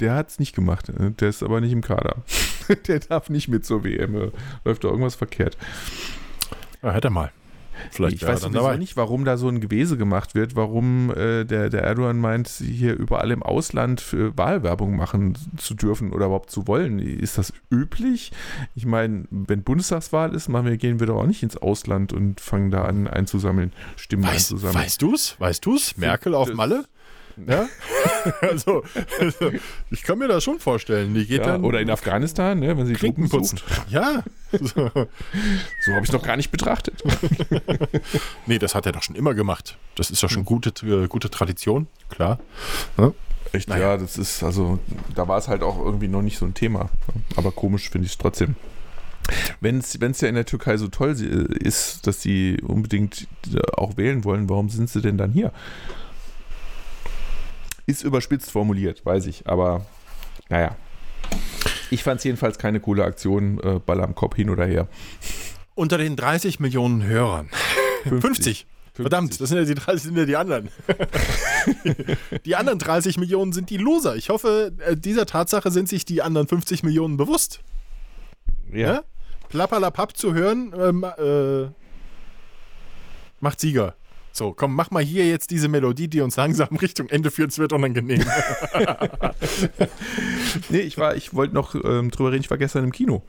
der 0.00 0.14
hat 0.14 0.28
es 0.30 0.38
nicht 0.38 0.54
gemacht. 0.54 0.88
äh, 0.88 1.10
Der 1.12 1.28
ist 1.28 1.42
aber 1.42 1.60
nicht 1.60 1.72
im 1.72 1.80
Kader. 1.82 2.16
der 2.86 3.00
darf 3.00 3.30
nicht 3.30 3.48
mit 3.48 3.64
zur 3.64 3.84
WM. 3.84 4.14
äh, 4.16 4.30
Läuft 4.64 4.84
da 4.84 4.88
irgendwas 4.88 5.14
verkehrt. 5.14 5.56
ja, 6.82 6.92
hätte 6.92 7.08
er 7.08 7.12
mal. 7.12 7.32
Vielleicht 7.90 8.16
ich 8.16 8.26
weiß 8.26 8.42
sowieso 8.42 8.72
nicht, 8.72 8.96
warum 8.96 9.24
da 9.24 9.36
so 9.36 9.48
ein 9.48 9.60
Gewese 9.60 9.96
gemacht 9.96 10.34
wird, 10.34 10.56
warum 10.56 11.10
äh, 11.10 11.44
der, 11.44 11.70
der 11.70 11.82
Erdogan 11.82 12.18
meint, 12.18 12.48
hier 12.48 12.94
überall 12.96 13.30
im 13.30 13.42
Ausland 13.42 14.00
für 14.00 14.36
Wahlwerbung 14.36 14.96
machen 14.96 15.36
zu 15.56 15.74
dürfen 15.74 16.12
oder 16.12 16.26
überhaupt 16.26 16.50
zu 16.50 16.66
wollen. 16.66 16.98
Ist 16.98 17.38
das 17.38 17.52
üblich? 17.70 18.32
Ich 18.74 18.86
meine, 18.86 19.24
wenn 19.30 19.62
Bundestagswahl 19.62 20.34
ist, 20.34 20.48
machen 20.48 20.66
wir, 20.66 20.76
gehen 20.76 21.00
wir 21.00 21.06
doch 21.06 21.16
auch 21.22 21.26
nicht 21.26 21.42
ins 21.42 21.56
Ausland 21.56 22.12
und 22.12 22.40
fangen 22.40 22.70
da 22.70 22.84
an 22.84 23.06
einzusammeln, 23.06 23.72
Stimmen 23.96 24.24
einzusammeln. 24.24 24.74
weißt 24.84 25.02
du's? 25.02 25.36
Weißt 25.38 25.64
du's? 25.66 25.96
Merkel 25.96 26.34
auf 26.34 26.48
das- 26.48 26.56
Malle? 26.56 26.84
Ja? 27.46 27.68
also, 28.40 28.82
also, 29.18 29.50
ich 29.90 30.02
kann 30.02 30.18
mir 30.18 30.28
das 30.28 30.44
schon 30.44 30.58
vorstellen. 30.60 31.14
Die 31.14 31.26
geht 31.26 31.40
ja, 31.40 31.52
dann 31.52 31.64
oder 31.64 31.80
in 31.80 31.90
Afghanistan, 31.90 32.58
ne, 32.58 32.76
wenn 32.76 32.86
sie 32.86 32.94
Klinken 32.94 33.28
putzen. 33.28 33.60
Ja. 33.88 34.22
So. 34.52 34.90
So 35.84 35.92
habe 35.92 36.04
ich 36.04 36.12
noch 36.12 36.22
gar 36.22 36.36
nicht 36.36 36.50
betrachtet. 36.50 37.02
Nee, 38.46 38.58
das 38.58 38.74
hat 38.74 38.86
er 38.86 38.92
doch 38.92 39.02
schon 39.02 39.14
immer 39.16 39.34
gemacht. 39.34 39.76
Das 39.94 40.10
ist 40.10 40.22
doch 40.22 40.28
Hm. 40.28 40.34
schon 40.34 40.44
gute, 40.44 40.70
äh, 40.86 41.06
gute 41.08 41.30
Tradition, 41.30 41.86
klar. 42.08 42.38
Echt, 43.52 43.68
Naja. 43.68 43.90
ja, 43.92 43.96
das 43.96 44.18
ist, 44.18 44.42
also, 44.42 44.78
da 45.14 45.26
war 45.28 45.38
es 45.38 45.48
halt 45.48 45.62
auch 45.62 45.78
irgendwie 45.84 46.08
noch 46.08 46.22
nicht 46.22 46.38
so 46.38 46.46
ein 46.46 46.54
Thema. 46.54 46.90
Aber 47.36 47.50
komisch 47.52 47.90
finde 47.90 48.06
ich 48.06 48.12
es 48.12 48.18
trotzdem. 48.18 48.56
Wenn 49.60 49.78
es 49.78 50.20
ja 50.20 50.28
in 50.28 50.34
der 50.34 50.46
Türkei 50.46 50.76
so 50.76 50.88
toll 50.88 51.14
sie- 51.14 51.26
ist, 51.26 52.06
dass 52.06 52.20
sie 52.22 52.58
unbedingt 52.62 53.28
äh, 53.54 53.60
auch 53.76 53.96
wählen 53.96 54.24
wollen, 54.24 54.48
warum 54.48 54.68
sind 54.70 54.88
sie 54.90 55.00
denn 55.00 55.18
dann 55.18 55.32
hier? 55.32 55.52
Ist 57.90 58.04
überspitzt 58.04 58.52
formuliert, 58.52 59.04
weiß 59.04 59.26
ich, 59.26 59.48
aber 59.48 59.84
naja. 60.48 60.76
Ich 61.90 62.04
fand 62.04 62.18
es 62.18 62.24
jedenfalls 62.24 62.56
keine 62.56 62.78
coole 62.78 63.02
Aktion, 63.02 63.58
äh, 63.64 63.80
Ball 63.80 64.00
am 64.00 64.14
Kopf 64.14 64.36
hin 64.36 64.48
oder 64.48 64.64
her. 64.64 64.86
Unter 65.74 65.98
den 65.98 66.14
30 66.14 66.60
Millionen 66.60 67.02
Hörern. 67.02 67.48
50. 68.04 68.66
Verdammt, 68.94 69.40
das 69.40 69.48
sind 69.48 69.58
ja 69.58 69.64
die 69.64 69.74
30, 69.74 70.02
sind 70.02 70.16
ja 70.16 70.24
die 70.24 70.36
anderen. 70.36 70.68
die 72.44 72.54
anderen 72.54 72.78
30 72.78 73.18
Millionen 73.18 73.52
sind 73.52 73.70
die 73.70 73.76
Loser. 73.76 74.14
Ich 74.14 74.28
hoffe, 74.28 74.72
äh, 74.86 74.96
dieser 74.96 75.26
Tatsache 75.26 75.72
sind 75.72 75.88
sich 75.88 76.04
die 76.04 76.22
anderen 76.22 76.46
50 76.46 76.84
Millionen 76.84 77.16
bewusst. 77.16 77.60
Ja. 78.72 78.94
Ja? 78.94 79.04
Plappalapapp 79.48 80.16
zu 80.16 80.32
hören, 80.32 80.72
ähm, 80.78 81.04
äh, 81.04 81.70
macht 83.40 83.58
Sieger. 83.58 83.96
So, 84.32 84.52
komm, 84.52 84.74
mach 84.74 84.90
mal 84.90 85.02
hier 85.02 85.28
jetzt 85.28 85.50
diese 85.50 85.68
Melodie, 85.68 86.08
die 86.08 86.20
uns 86.20 86.36
langsam 86.36 86.76
Richtung 86.76 87.08
Ende 87.08 87.30
führt, 87.30 87.50
es 87.50 87.58
wird 87.58 87.72
unangenehm. 87.72 88.24
Nee, 90.68 90.80
ich 90.80 90.98
war, 90.98 91.14
ich 91.16 91.34
wollte 91.34 91.54
noch 91.54 91.74
ähm, 91.74 92.10
drüber 92.10 92.32
reden, 92.32 92.42
ich 92.42 92.50
war 92.50 92.58
gestern 92.58 92.84
im 92.84 92.92
Kino. 92.92 93.22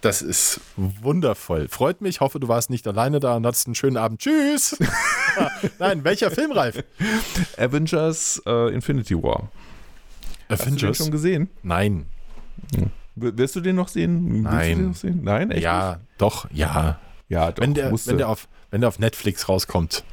Das 0.00 0.20
ist 0.20 0.60
wundervoll. 0.76 1.68
Freut 1.68 2.00
mich, 2.00 2.20
hoffe, 2.20 2.40
du 2.40 2.48
warst 2.48 2.70
nicht 2.70 2.86
alleine 2.88 3.20
da 3.20 3.36
und 3.36 3.46
hattest 3.46 3.66
einen 3.66 3.74
schönen 3.74 3.96
Abend. 3.96 4.20
Tschüss! 4.20 4.76
Nein, 5.78 6.02
welcher 6.04 6.30
Film, 6.30 6.52
Ralf? 6.52 6.82
Avengers 7.56 8.42
äh, 8.46 8.74
Infinity 8.74 9.14
War. 9.22 9.48
Hast 10.48 10.66
du 10.66 10.70
den 10.74 10.94
schon 10.94 11.10
gesehen? 11.10 11.48
Nein. 11.62 12.06
W- 13.14 13.32
Wirst 13.36 13.54
du 13.56 13.60
den 13.60 13.76
noch 13.76 13.88
sehen? 13.88 14.28
Willst 14.32 14.44
Nein. 14.44 14.70
Du 14.70 14.76
den 14.82 14.88
noch 14.88 14.96
sehen? 14.96 15.20
Nein, 15.22 15.50
echt? 15.52 15.62
Ja, 15.62 16.00
doch, 16.18 16.48
ja. 16.52 16.98
nicht? 17.28 17.30
Ja, 17.30 17.52
doch. 17.52 17.62
wenn, 17.62 17.74
der, 17.74 17.92
wenn, 17.92 18.18
der 18.18 18.28
auf, 18.28 18.48
wenn 18.70 18.80
der 18.80 18.88
auf 18.88 18.98
Netflix 18.98 19.48
rauskommt. 19.48 20.04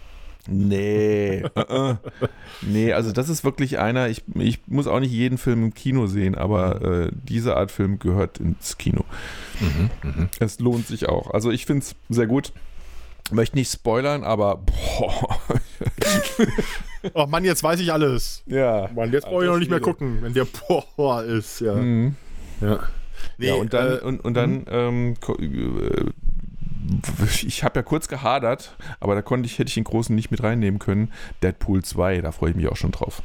Nee. 0.50 1.44
äh. 1.56 1.96
nee, 2.62 2.94
also 2.94 3.12
das 3.12 3.30
ist 3.30 3.44
wirklich 3.44 3.80
einer, 3.80 4.10
ich, 4.10 4.24
ich 4.36 4.60
muss 4.68 4.88
auch 4.88 5.00
nicht 5.00 5.12
jeden 5.12 5.38
Film 5.38 5.64
im 5.66 5.74
Kino 5.74 6.08
sehen, 6.08 6.36
aber 6.36 6.82
äh, 6.82 7.10
diese 7.14 7.56
Art 7.56 7.72
Film 7.72 8.00
gehört 8.00 8.40
ins 8.40 8.78
Kino. 8.78 9.04
Mhm, 9.60 10.30
Es 10.40 10.60
lohnt 10.60 10.88
sich 10.88 11.08
auch. 11.10 11.32
Also 11.32 11.52
ich 11.52 11.66
finde 11.66 11.84
es 11.84 11.96
sehr 12.10 12.28
gut. 12.28 12.52
Möchte 13.32 13.58
nicht 13.58 13.72
spoilern, 13.72 14.24
aber 14.24 14.56
boah. 14.58 15.40
Oh 17.14 17.26
Mann, 17.28 17.46
jetzt 17.46 17.64
weiß 17.64 17.80
ich 17.80 17.94
alles. 17.94 18.44
Ja. 18.48 18.90
Mann, 18.96 19.12
jetzt 19.12 19.26
brauche 19.26 19.44
ich 19.46 19.50
noch 19.52 19.60
nicht 19.60 19.70
mehr 19.70 19.80
gucken, 19.80 20.18
wenn 20.22 20.34
der 20.34 20.46
Boah 20.96 21.24
ist, 21.24 21.62
ja. 21.62 21.76
Mhm. 21.76 22.16
Ja, 22.62 22.80
nee, 23.38 23.48
ja, 23.48 23.54
und 23.54 23.74
dann, 23.74 23.98
äh, 23.98 24.02
und, 24.02 24.20
und 24.26 24.34
dann 24.34 24.66
ähm, 24.70 25.16
ko- 25.22 25.38
äh, 25.38 26.06
ich 27.46 27.64
habe 27.64 27.80
ja 27.80 27.84
kurz 27.84 28.08
gehadert, 28.08 28.76
aber 29.00 29.16
da 29.16 29.22
konnte 29.22 29.48
ich, 29.48 29.60
hätte 29.60 29.70
ich 29.70 29.76
den 29.76 29.84
großen 29.84 30.16
nicht 30.16 30.32
mit 30.32 30.44
reinnehmen 30.44 30.80
können. 30.80 31.12
Deadpool 31.44 31.84
2, 31.84 32.22
da 32.22 32.32
freue 32.32 32.52
ich 32.52 32.56
mich 32.56 32.68
auch 32.68 32.78
schon 32.78 32.92
drauf. 32.92 33.22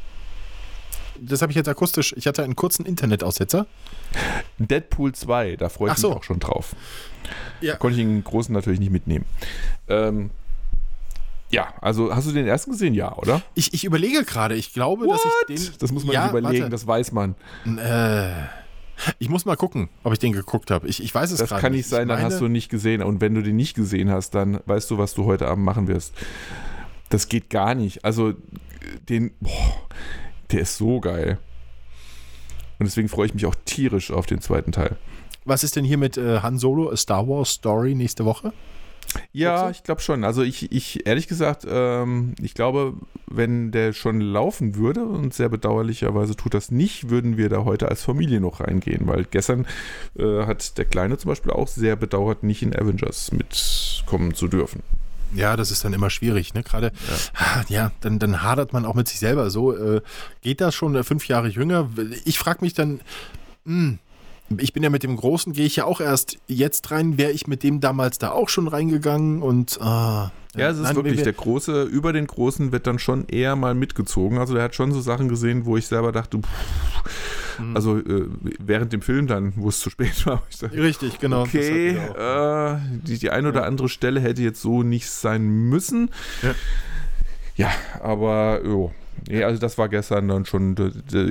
das 1.20 1.42
habe 1.42 1.52
ich 1.52 1.56
jetzt 1.56 1.68
akustisch. 1.68 2.14
Ich 2.16 2.26
hatte 2.26 2.42
einen 2.42 2.56
kurzen 2.56 2.84
Internetaussetzer. 2.86 3.66
Deadpool 4.58 5.14
2, 5.14 5.56
da 5.56 5.68
freue 5.68 5.92
ich 5.92 5.98
so. 5.98 6.08
mich 6.08 6.18
auch 6.18 6.24
schon 6.24 6.40
drauf. 6.40 6.74
Ja. 7.60 7.76
Konnte 7.76 7.98
ich 7.98 8.04
den 8.04 8.22
großen 8.22 8.52
natürlich 8.52 8.80
nicht 8.80 8.92
mitnehmen. 8.92 9.24
Ähm, 9.88 10.30
ja, 11.50 11.72
also 11.80 12.14
hast 12.14 12.26
du 12.26 12.32
den 12.32 12.46
ersten 12.46 12.72
gesehen? 12.72 12.94
Ja, 12.94 13.16
oder? 13.16 13.40
Ich, 13.54 13.74
ich 13.74 13.84
überlege 13.84 14.24
gerade, 14.24 14.56
ich 14.56 14.72
glaube, 14.72 15.06
dass 15.06 15.20
ich 15.24 15.56
den. 15.56 15.74
Das 15.78 15.92
muss 15.92 16.04
man 16.04 16.14
ja, 16.14 16.28
überlegen, 16.28 16.64
warte. 16.64 16.70
das 16.70 16.86
weiß 16.86 17.12
man. 17.12 17.36
Äh, 17.64 18.32
ich 19.18 19.28
muss 19.28 19.44
mal 19.44 19.56
gucken, 19.56 19.88
ob 20.02 20.12
ich 20.12 20.18
den 20.18 20.32
geguckt 20.32 20.70
habe. 20.70 20.86
Ich, 20.88 21.02
ich 21.02 21.14
weiß 21.14 21.30
es 21.30 21.38
Das 21.38 21.48
gerade 21.48 21.62
kann 21.62 21.72
nicht 21.72 21.88
sein, 21.88 22.08
dann 22.08 22.18
Ich 22.18 22.24
hast 22.24 22.40
du 22.40 22.46
ihn 22.46 22.52
nicht 22.52 22.68
gesehen. 22.68 23.02
Und 23.02 23.20
wenn 23.20 23.34
du 23.34 23.42
den 23.42 23.56
nicht 23.56 23.74
gesehen 23.74 24.10
hast, 24.10 24.34
dann 24.34 24.60
weißt 24.66 24.90
du, 24.90 24.98
was 24.98 25.14
du 25.14 25.24
heute 25.24 25.48
Abend 25.48 25.64
machen 25.64 25.88
wirst. 25.88 26.14
Das 27.08 27.28
geht 27.28 27.50
gar 27.50 27.74
nicht. 27.74 28.04
Also, 28.04 28.34
den, 29.08 29.32
boah, 29.40 29.76
der 30.50 30.60
ist 30.60 30.76
so 30.76 31.00
geil. 31.00 31.38
Und 32.78 32.86
deswegen 32.86 33.08
freue 33.08 33.26
ich 33.26 33.34
mich 33.34 33.46
auch 33.46 33.54
tierisch 33.64 34.10
auf 34.10 34.26
den 34.26 34.40
zweiten 34.40 34.72
Teil. 34.72 34.96
Was 35.44 35.62
ist 35.62 35.76
denn 35.76 35.84
hier 35.84 35.98
mit 35.98 36.16
äh, 36.16 36.40
Han 36.40 36.58
Solo, 36.58 36.90
A 36.90 36.96
Star 36.96 37.28
Wars 37.28 37.50
Story 37.50 37.94
nächste 37.94 38.24
Woche? 38.24 38.52
Ja, 39.32 39.70
ich 39.70 39.82
glaube 39.82 40.00
schon. 40.00 40.24
Also 40.24 40.42
ich, 40.42 40.72
ich 40.72 41.06
ehrlich 41.06 41.28
gesagt, 41.28 41.66
ähm, 41.68 42.34
ich 42.40 42.54
glaube, 42.54 42.94
wenn 43.26 43.72
der 43.72 43.92
schon 43.92 44.20
laufen 44.20 44.76
würde, 44.76 45.04
und 45.04 45.34
sehr 45.34 45.48
bedauerlicherweise 45.48 46.36
tut 46.36 46.54
das 46.54 46.70
nicht, 46.70 47.10
würden 47.10 47.36
wir 47.36 47.48
da 47.48 47.64
heute 47.64 47.88
als 47.88 48.02
Familie 48.02 48.40
noch 48.40 48.60
reingehen, 48.60 49.06
weil 49.06 49.24
gestern 49.24 49.66
äh, 50.16 50.46
hat 50.46 50.78
der 50.78 50.84
Kleine 50.84 51.18
zum 51.18 51.30
Beispiel 51.30 51.52
auch 51.52 51.68
sehr 51.68 51.96
bedauert, 51.96 52.42
nicht 52.42 52.62
in 52.62 52.74
Avengers 52.74 53.32
mitkommen 53.32 54.34
zu 54.34 54.48
dürfen. 54.48 54.82
Ja, 55.34 55.56
das 55.56 55.70
ist 55.70 55.84
dann 55.84 55.92
immer 55.92 56.10
schwierig, 56.10 56.54
ne? 56.54 56.62
Gerade, 56.62 56.92
ja, 57.38 57.64
ja 57.68 57.92
dann, 58.00 58.18
dann 58.18 58.42
hadert 58.42 58.72
man 58.72 58.84
auch 58.84 58.94
mit 58.94 59.08
sich 59.08 59.18
selber 59.18 59.50
so. 59.50 59.76
Äh, 59.76 60.00
geht 60.42 60.60
das 60.60 60.74
schon 60.74 60.94
äh, 60.94 61.02
fünf 61.02 61.26
Jahre 61.26 61.48
jünger? 61.48 61.90
Ich 62.24 62.38
frage 62.38 62.58
mich 62.60 62.74
dann, 62.74 63.00
mh, 63.64 63.98
ich 64.58 64.72
bin 64.72 64.82
ja 64.82 64.90
mit 64.90 65.02
dem 65.02 65.16
Großen, 65.16 65.52
gehe 65.52 65.66
ich 65.66 65.76
ja 65.76 65.84
auch 65.84 66.00
erst 66.00 66.38
jetzt 66.46 66.90
rein. 66.90 67.18
Wäre 67.18 67.32
ich 67.32 67.46
mit 67.46 67.62
dem 67.62 67.80
damals 67.80 68.18
da 68.18 68.30
auch 68.30 68.48
schon 68.48 68.68
reingegangen 68.68 69.42
und. 69.42 69.80
Ah, 69.80 70.32
ja, 70.56 70.68
es 70.70 70.76
ist 70.76 70.82
nein, 70.84 70.94
wirklich, 70.96 71.16
wir- 71.16 71.24
der 71.24 71.32
Große, 71.32 71.82
über 71.82 72.12
den 72.12 72.26
Großen 72.28 72.70
wird 72.70 72.86
dann 72.86 72.98
schon 73.00 73.26
eher 73.26 73.56
mal 73.56 73.74
mitgezogen. 73.74 74.38
Also 74.38 74.54
der 74.54 74.62
hat 74.62 74.74
schon 74.76 74.92
so 74.92 75.00
Sachen 75.00 75.28
gesehen, 75.28 75.64
wo 75.66 75.76
ich 75.76 75.86
selber 75.88 76.12
dachte, 76.12 76.38
pff, 76.38 77.58
Mhm. 77.60 77.76
also 77.76 77.98
äh, 77.98 78.28
während 78.58 78.92
dem 78.92 79.00
Film 79.02 79.26
dann, 79.28 79.52
wo 79.56 79.68
es 79.68 79.78
zu 79.80 79.88
spät 79.90 80.26
war, 80.26 80.42
ich 80.50 80.58
dachte, 80.58 80.76
Richtig, 80.76 81.18
genau. 81.20 81.42
okay, 81.42 81.90
äh, 81.96 82.76
die, 83.06 83.18
die 83.18 83.30
eine 83.30 83.48
oder 83.48 83.64
andere 83.64 83.88
Stelle 83.88 84.18
hätte 84.20 84.42
jetzt 84.42 84.60
so 84.60 84.82
nicht 84.82 85.08
sein 85.10 85.42
müssen. 85.68 86.10
Ja. 86.42 86.54
Ja, 87.56 87.70
aber 88.02 88.60
jo. 88.64 88.92
Nee, 89.28 89.42
also 89.44 89.60
das 89.60 89.78
war 89.78 89.88
gestern 89.88 90.28
dann 90.28 90.44
schon, 90.44 90.76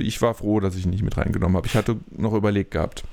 ich 0.00 0.20
war 0.22 0.34
froh, 0.34 0.60
dass 0.60 0.76
ich 0.76 0.84
ihn 0.84 0.90
nicht 0.90 1.02
mit 1.02 1.16
reingenommen 1.16 1.56
habe. 1.56 1.66
Ich 1.66 1.74
hatte 1.74 1.98
noch 2.10 2.34
überlegt 2.34 2.72
gehabt. 2.72 3.04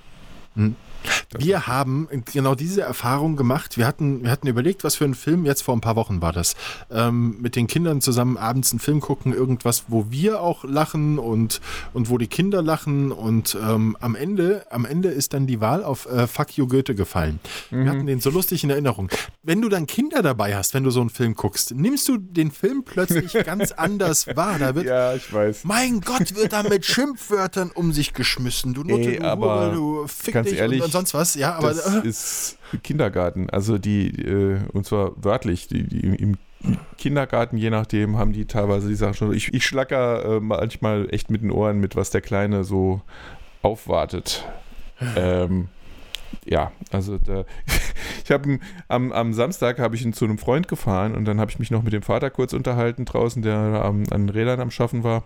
Wir 1.37 1.67
haben 1.67 2.07
genau 2.31 2.55
diese 2.55 2.81
Erfahrung 2.81 3.35
gemacht. 3.35 3.77
Wir 3.77 3.87
hatten, 3.87 4.23
wir 4.23 4.31
hatten 4.31 4.47
überlegt, 4.47 4.83
was 4.83 4.95
für 4.95 5.05
einen 5.05 5.15
Film, 5.15 5.45
jetzt 5.45 5.61
vor 5.63 5.75
ein 5.75 5.81
paar 5.81 5.95
Wochen 5.95 6.21
war 6.21 6.33
das, 6.33 6.55
ähm, 6.91 7.37
mit 7.39 7.55
den 7.55 7.67
Kindern 7.67 8.01
zusammen 8.01 8.37
abends 8.37 8.71
einen 8.71 8.79
Film 8.79 8.99
gucken, 8.99 9.33
irgendwas, 9.33 9.85
wo 9.87 10.07
wir 10.09 10.41
auch 10.41 10.63
lachen 10.63 11.19
und, 11.19 11.61
und 11.93 12.09
wo 12.09 12.17
die 12.17 12.27
Kinder 12.27 12.61
lachen. 12.61 13.11
Und 13.11 13.57
ähm, 13.61 13.95
am, 13.99 14.15
Ende, 14.15 14.65
am 14.69 14.85
Ende 14.85 15.09
ist 15.09 15.33
dann 15.33 15.47
die 15.47 15.61
Wahl 15.61 15.83
auf 15.83 16.05
äh, 16.07 16.27
Fuck 16.27 16.57
You 16.57 16.67
Goethe 16.67 16.95
gefallen. 16.95 17.39
Wir 17.69 17.89
hatten 17.89 18.05
den 18.05 18.19
so 18.19 18.29
lustig 18.29 18.63
in 18.63 18.69
Erinnerung. 18.69 19.09
Wenn 19.43 19.61
du 19.61 19.69
dann 19.69 19.87
Kinder 19.87 20.21
dabei 20.21 20.55
hast, 20.55 20.73
wenn 20.73 20.83
du 20.83 20.91
so 20.91 21.01
einen 21.01 21.09
Film 21.09 21.35
guckst, 21.35 21.73
nimmst 21.73 22.07
du 22.07 22.17
den 22.17 22.51
Film 22.51 22.83
plötzlich 22.83 23.33
ganz 23.45 23.71
anders 23.71 24.27
wahr. 24.35 24.57
Da 24.59 24.75
wird 24.75 24.85
Ja, 24.85 25.13
ich 25.15 25.31
weiß. 25.33 25.63
mein 25.63 26.01
Gott, 26.01 26.35
wird 26.35 26.53
da 26.53 26.63
mit 26.63 26.85
Schimpfwörtern 26.85 27.71
um 27.71 27.93
sich 27.93 28.13
geschmissen. 28.13 28.73
Du 28.73 28.83
Nutte, 28.83 29.13
Ey, 29.13 29.19
du 29.19 29.37
Hure, 29.37 29.71
du 29.73 30.07
Fick 30.07 30.33
ganz 30.33 30.49
dich 30.49 30.59
ehrlich, 30.59 30.81
und, 30.91 31.07
sonst 31.07 31.13
was. 31.13 31.35
Ja, 31.35 31.55
aber 31.55 31.69
das 31.69 31.95
äh, 31.95 32.07
ist 32.07 32.57
Kindergarten. 32.83 33.49
Also 33.49 33.77
die, 33.77 34.09
äh, 34.09 34.59
und 34.73 34.85
zwar 34.85 35.11
wörtlich, 35.15 35.67
die, 35.67 35.83
die 35.83 36.15
im 36.15 36.37
Kindergarten, 36.97 37.57
je 37.57 37.69
nachdem, 37.69 38.17
haben 38.17 38.33
die 38.33 38.45
teilweise 38.45 38.87
die 38.87 38.95
Sachen 38.95 39.13
schon. 39.13 39.33
Ich, 39.33 39.53
ich 39.53 39.65
schlacker 39.65 40.37
äh, 40.37 40.39
manchmal 40.39 41.07
echt 41.11 41.31
mit 41.31 41.41
den 41.41 41.51
Ohren 41.51 41.79
mit, 41.79 41.95
was 41.95 42.11
der 42.11 42.21
Kleine 42.21 42.63
so 42.63 43.01
aufwartet. 43.61 44.45
ähm, 45.15 45.69
ja, 46.45 46.71
also 46.91 47.17
da, 47.17 47.45
ich 48.25 48.31
habe 48.31 48.59
am, 48.87 49.11
am 49.11 49.33
Samstag 49.33 49.79
habe 49.79 49.95
ich 49.95 50.03
ihn 50.03 50.13
zu 50.13 50.25
einem 50.25 50.37
Freund 50.37 50.67
gefahren 50.67 51.15
und 51.15 51.25
dann 51.25 51.39
habe 51.39 51.51
ich 51.51 51.59
mich 51.59 51.71
noch 51.71 51.83
mit 51.83 51.93
dem 51.93 52.01
Vater 52.01 52.29
kurz 52.29 52.53
unterhalten 52.53 53.05
draußen, 53.05 53.41
der 53.41 53.55
am, 53.57 54.03
an 54.11 54.27
den 54.27 54.29
Rädern 54.29 54.59
am 54.59 54.71
Schaffen 54.71 55.03
war. 55.03 55.23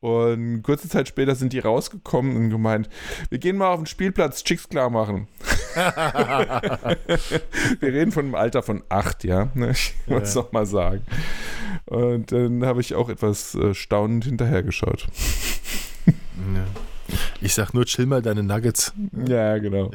Und 0.00 0.62
kurze 0.62 0.88
Zeit 0.88 1.08
später 1.08 1.34
sind 1.34 1.52
die 1.52 1.58
rausgekommen 1.58 2.36
und 2.36 2.50
gemeint, 2.50 2.88
wir 3.30 3.38
gehen 3.38 3.56
mal 3.56 3.68
auf 3.68 3.80
den 3.80 3.86
Spielplatz, 3.86 4.44
Chicks 4.44 4.68
klar 4.68 4.90
machen. 4.90 5.28
wir 5.74 7.92
reden 7.92 8.12
von 8.12 8.26
einem 8.26 8.34
Alter 8.34 8.62
von 8.62 8.82
acht, 8.88 9.24
ja. 9.24 9.48
ne? 9.54 9.70
Ich 9.72 9.94
wollte 10.06 10.24
es 10.26 10.34
Ja. 10.34 10.42
noch 10.42 10.52
mal 10.52 10.66
sagen. 10.66 11.02
Und 11.86 12.32
dann 12.32 12.64
habe 12.64 12.80
ich 12.80 12.94
auch 12.94 13.08
etwas 13.08 13.54
äh, 13.54 13.74
staunend 13.74 14.24
hinterhergeschaut. 14.24 15.06
ja. 16.06 16.64
Ich 17.44 17.54
sag 17.54 17.74
nur, 17.74 17.84
chill 17.84 18.06
mal 18.06 18.22
deine 18.22 18.42
Nuggets. 18.42 18.94
Ja, 19.26 19.58
genau. 19.58 19.90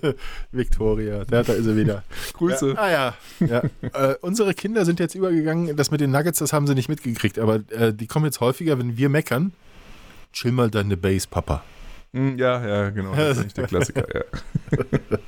Victoria, 0.52 1.24
da, 1.24 1.42
da 1.42 1.52
ist 1.52 1.66
er 1.66 1.76
wieder. 1.76 2.04
Grüße. 2.34 2.70
Ja, 2.70 2.74
ah 2.76 2.90
ja. 2.90 3.14
ja. 3.40 3.62
äh, 3.92 4.14
unsere 4.20 4.54
Kinder 4.54 4.84
sind 4.84 5.00
jetzt 5.00 5.16
übergegangen, 5.16 5.76
das 5.76 5.90
mit 5.90 6.00
den 6.00 6.12
Nuggets, 6.12 6.38
das 6.38 6.52
haben 6.52 6.66
sie 6.68 6.74
nicht 6.74 6.88
mitgekriegt, 6.88 7.40
aber 7.40 7.56
äh, 7.70 7.92
die 7.92 8.06
kommen 8.06 8.26
jetzt 8.26 8.40
häufiger, 8.40 8.78
wenn 8.78 8.96
wir 8.96 9.08
meckern. 9.08 9.52
Chill 10.32 10.52
mal 10.52 10.70
deine 10.70 10.96
Base, 10.96 11.26
Papa. 11.28 11.64
Hm, 12.12 12.38
Ja, 12.38 12.64
ja, 12.66 12.90
genau. 12.90 13.14
Das 13.14 13.36
ist 13.36 13.38
eigentlich 13.40 13.54
der 13.54 13.66
Klassiker, 13.66 14.06
ja. 14.14 14.22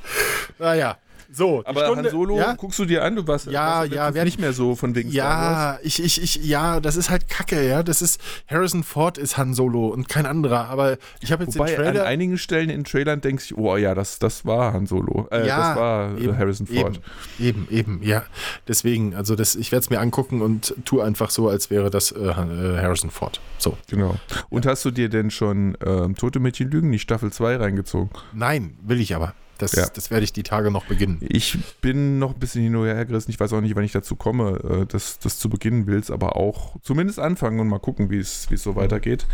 Naja, 0.58 0.96
so. 1.30 1.62
die 1.62 1.66
Aber 1.66 1.84
Stunde- 1.86 2.02
Han 2.04 2.10
Solo 2.10 2.38
ja? 2.38 2.54
guckst 2.54 2.78
du 2.78 2.84
dir 2.84 3.02
an, 3.04 3.16
du 3.16 3.26
warst, 3.26 3.46
Ja, 3.46 3.80
warst 3.80 3.92
du 3.92 3.96
ja, 3.96 4.14
werd 4.14 4.24
nicht 4.24 4.40
mehr 4.40 4.52
so 4.52 4.74
von 4.74 4.94
wegen. 4.94 5.10
Ja, 5.10 5.78
ich, 5.82 6.02
ich, 6.02 6.22
ich, 6.22 6.36
ja, 6.44 6.80
das 6.80 6.96
ist 6.96 7.10
halt 7.10 7.28
Kacke, 7.28 7.66
ja. 7.66 7.82
Das 7.82 8.02
ist 8.02 8.20
Harrison 8.48 8.82
Ford 8.84 9.18
ist 9.18 9.36
Han 9.38 9.54
Solo 9.54 9.88
und 9.88 10.08
kein 10.08 10.26
anderer. 10.26 10.68
Aber 10.68 10.96
ich 11.20 11.32
habe 11.32 11.44
jetzt 11.44 11.58
Wobei 11.58 11.70
den 11.72 11.78
an 11.80 11.84
Trailer. 11.92 12.04
einigen 12.06 12.38
Stellen 12.38 12.70
in 12.70 12.84
Trailern 12.84 13.20
denkst 13.20 13.48
du, 13.48 13.56
oh 13.56 13.76
ja, 13.76 13.94
das, 13.94 14.18
das 14.18 14.44
war 14.44 14.72
Han 14.72 14.86
Solo. 14.86 15.28
Äh, 15.30 15.46
Ja, 15.46 15.56
das 15.70 15.76
war 15.78 16.16
äh, 16.18 16.24
eben, 16.24 16.38
Harrison 16.38 16.66
Ford. 16.66 17.00
Eben, 17.38 17.66
eben, 17.70 18.00
ja. 18.02 18.24
Deswegen, 18.68 19.14
also 19.14 19.34
das, 19.36 19.54
ich 19.56 19.72
werde 19.72 19.82
es 19.84 19.90
mir 19.90 20.00
angucken 20.00 20.42
und 20.42 20.74
tu 20.84 21.00
einfach 21.00 21.30
so, 21.30 21.48
als 21.48 21.70
wäre 21.70 21.90
das 21.90 22.12
äh, 22.12 22.18
äh, 22.20 22.32
Harrison 22.80 23.10
Ford. 23.10 23.40
So. 23.58 23.76
Genau. 23.88 24.16
Und 24.50 24.66
hast 24.66 24.84
du 24.84 24.90
dir 24.90 25.08
denn 25.08 25.30
schon 25.30 25.76
ähm, 25.84 26.14
Tote 26.16 26.40
Mädchen 26.40 26.70
Lügen, 26.70 26.90
die 26.92 26.98
Staffel 26.98 27.32
2 27.32 27.56
reingezogen? 27.56 28.10
Nein, 28.32 28.76
will 28.82 29.00
ich 29.00 29.14
aber. 29.14 29.34
Das, 29.58 29.72
Ja. 29.72 29.86
das 29.88 30.10
werde 30.10 30.24
ich 30.24 30.32
die 30.32 30.42
Tage 30.42 30.70
noch 30.70 30.86
beginnen. 30.86 31.18
Ich 31.20 31.56
bin 31.80 32.18
noch 32.18 32.34
ein 32.34 32.40
bisschen 32.40 32.62
hin 32.62 32.74
und 32.76 32.86
her 32.86 33.04
gerissen. 33.04 33.30
Ich 33.30 33.38
weiß 33.38 33.52
auch 33.52 33.60
nicht, 33.60 33.76
wann 33.76 33.84
ich 33.84 33.92
dazu 33.92 34.16
komme, 34.16 34.82
äh, 34.82 34.86
das, 34.86 35.18
das 35.20 35.38
zu 35.38 35.48
beginnen 35.48 35.86
willst, 35.86 36.10
aber 36.10 36.36
auch 36.36 36.76
zumindest 36.82 37.18
anfangen 37.18 37.60
und 37.60 37.68
mal 37.68 37.78
gucken, 37.78 38.10
wie 38.10 38.18
es 38.18 38.50
wie 38.50 38.54
es 38.54 38.62
so 38.62 38.74
weitergeht. 38.76 39.26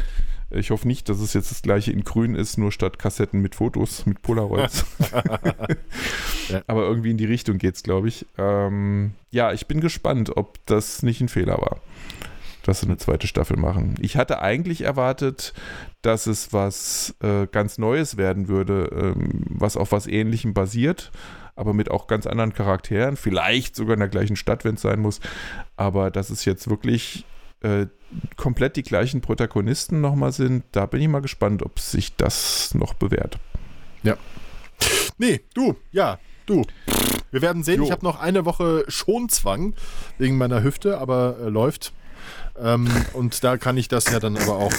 Ich 0.52 0.70
hoffe 0.72 0.88
nicht, 0.88 1.08
dass 1.08 1.20
es 1.20 1.32
jetzt 1.32 1.52
das 1.52 1.62
gleiche 1.62 1.92
in 1.92 2.02
grün 2.02 2.34
ist, 2.34 2.58
nur 2.58 2.72
statt 2.72 2.98
Kassetten 2.98 3.40
mit 3.40 3.54
Fotos, 3.54 4.04
mit 4.06 4.20
Polaroids. 4.22 4.84
Ja. 6.48 6.62
Aber 6.66 6.82
irgendwie 6.82 7.12
in 7.12 7.16
die 7.16 7.26
Richtung 7.26 7.58
geht 7.58 7.76
es, 7.76 7.84
glaube 7.84 8.08
ich. 8.08 8.26
Ähm, 8.36 9.12
ja, 9.30 9.52
ich 9.52 9.66
bin 9.68 9.80
gespannt, 9.80 10.36
ob 10.36 10.58
das 10.66 11.04
nicht 11.04 11.20
ein 11.20 11.28
Fehler 11.28 11.58
war, 11.58 11.76
dass 12.62 12.80
sie 12.80 12.86
eine 12.86 12.96
zweite 12.96 13.26
Staffel 13.26 13.56
machen. 13.56 13.94
Ich 14.00 14.16
hatte 14.16 14.42
eigentlich 14.42 14.82
erwartet, 14.82 15.52
dass 16.02 16.26
es 16.26 16.52
was 16.52 17.14
äh, 17.22 17.46
ganz 17.46 17.78
Neues 17.78 18.16
werden 18.16 18.48
würde, 18.48 18.90
ähm, 18.92 19.44
was 19.48 19.76
auf 19.76 19.92
was 19.92 20.06
Ähnlichem 20.06 20.54
basiert, 20.54 21.10
aber 21.56 21.74
mit 21.74 21.90
auch 21.90 22.06
ganz 22.06 22.26
anderen 22.26 22.54
Charakteren, 22.54 23.16
vielleicht 23.16 23.76
sogar 23.76 23.94
in 23.94 24.00
der 24.00 24.08
gleichen 24.08 24.36
Stadt, 24.36 24.64
wenn 24.64 24.76
es 24.76 24.82
sein 24.82 25.00
muss. 25.00 25.20
Aber 25.76 26.10
dass 26.10 26.30
es 26.30 26.44
jetzt 26.44 26.68
wirklich 26.70 27.24
äh, 27.60 27.86
komplett 28.36 28.76
die 28.76 28.82
gleichen 28.82 29.20
Protagonisten 29.20 30.00
nochmal 30.00 30.32
sind, 30.32 30.64
da 30.72 30.86
bin 30.86 31.00
ich 31.00 31.08
mal 31.08 31.20
gespannt, 31.20 31.62
ob 31.62 31.78
sich 31.78 32.16
das 32.16 32.74
noch 32.74 32.94
bewährt. 32.94 33.38
Nee, 35.18 35.40
du, 35.54 35.76
ja, 35.92 36.18
du. 36.46 36.64
Wir 37.30 37.42
werden 37.42 37.62
sehen. 37.62 37.80
Jo. 37.80 37.84
Ich 37.84 37.90
habe 37.92 38.04
noch 38.04 38.18
eine 38.18 38.44
Woche 38.44 38.84
Schonzwang 38.88 39.74
wegen 40.18 40.38
meiner 40.38 40.62
Hüfte, 40.62 40.98
aber 40.98 41.36
äh, 41.40 41.48
läuft. 41.48 41.92
Ähm, 42.62 42.88
und 43.12 43.42
da 43.42 43.56
kann 43.56 43.76
ich 43.76 43.88
das 43.88 44.10
ja 44.10 44.20
dann 44.20 44.36
aber 44.36 44.56
auch. 44.56 44.72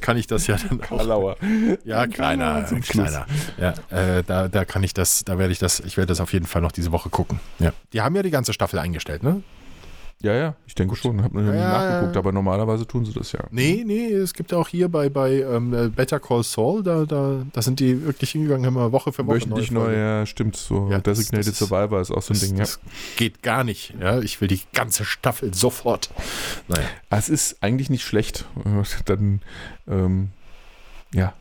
Kann 0.00 0.16
ich 0.16 0.26
das 0.26 0.46
ja 0.46 0.56
dann 0.56 0.80
auch. 0.88 1.04
Lauer. 1.04 1.36
Ja, 1.84 2.06
kleiner, 2.06 2.62
kleiner. 2.88 3.26
Ja, 3.58 3.74
äh, 3.90 4.22
da, 4.24 4.48
da 4.48 4.64
kann 4.64 4.82
ich 4.82 4.94
das, 4.94 5.24
da 5.24 5.38
werde 5.38 5.52
ich 5.52 5.58
das, 5.58 5.80
ich 5.80 5.96
werde 5.96 6.08
das 6.08 6.20
auf 6.20 6.32
jeden 6.32 6.46
Fall 6.46 6.62
noch 6.62 6.72
diese 6.72 6.92
Woche 6.92 7.10
gucken. 7.10 7.40
Ja. 7.58 7.72
Die 7.92 8.00
haben 8.00 8.14
ja 8.14 8.22
die 8.22 8.30
ganze 8.30 8.52
Staffel 8.52 8.78
eingestellt, 8.78 9.22
ne? 9.22 9.42
Ja, 10.22 10.34
ja, 10.34 10.54
ich 10.66 10.74
denke 10.74 10.96
schon. 10.96 11.22
Habe 11.22 11.40
noch 11.40 11.50
nie 11.50 11.58
Ja, 11.58 11.68
nachgeguckt, 11.70 12.14
ja. 12.14 12.18
aber 12.20 12.30
normalerweise 12.32 12.86
tun 12.86 13.06
sie 13.06 13.12
das 13.14 13.32
ja. 13.32 13.40
Nee, 13.50 13.84
nee, 13.86 14.08
es 14.12 14.34
gibt 14.34 14.52
ja 14.52 14.58
auch 14.58 14.68
hier 14.68 14.90
bei, 14.90 15.08
bei 15.08 15.40
ähm, 15.40 15.72
äh, 15.72 15.88
Better 15.88 16.20
Call 16.20 16.42
Saul, 16.42 16.82
da, 16.82 17.06
da, 17.06 17.42
da 17.50 17.62
sind 17.62 17.80
die 17.80 18.04
wirklich 18.04 18.32
hingegangen, 18.32 18.66
haben 18.66 18.74
wir 18.74 18.92
Woche 18.92 19.12
für 19.12 19.26
Woche 19.26 19.36
Wöchentlich 19.36 19.70
neue 19.70 19.82
neu, 19.82 19.86
Folgen. 19.92 20.00
ja, 20.00 20.26
stimmt. 20.26 20.56
So 20.56 20.88
Ja, 20.90 20.98
das- 21.00 21.16
Designated 21.18 21.48
das 21.52 21.58
Survivor 21.58 22.00
ist 22.02 22.10
auch 22.10 22.20
so 22.20 22.34
ein 22.34 22.38
Das, 22.38 22.40
Ding, 22.48 22.56
ja. 22.56 22.64
das 22.64 22.80
geht 23.16 23.42
gar 23.42 23.64
nicht. 23.64 23.94
Ja, 23.98 24.18
ich 24.20 24.40
will 24.42 24.48
die 24.48 24.60
ganze 24.74 25.06
Staffel 25.06 25.54
sofort. 25.54 26.10
Naja. 26.68 26.84
Ah, 27.08 27.16
Es 27.16 27.30
ist 27.30 27.62
eigentlich 27.62 27.88
nicht 27.88 28.04
schlecht. 28.04 28.44
Dann, 29.06 29.40
ähm, 29.88 30.32
ja, 31.14 31.32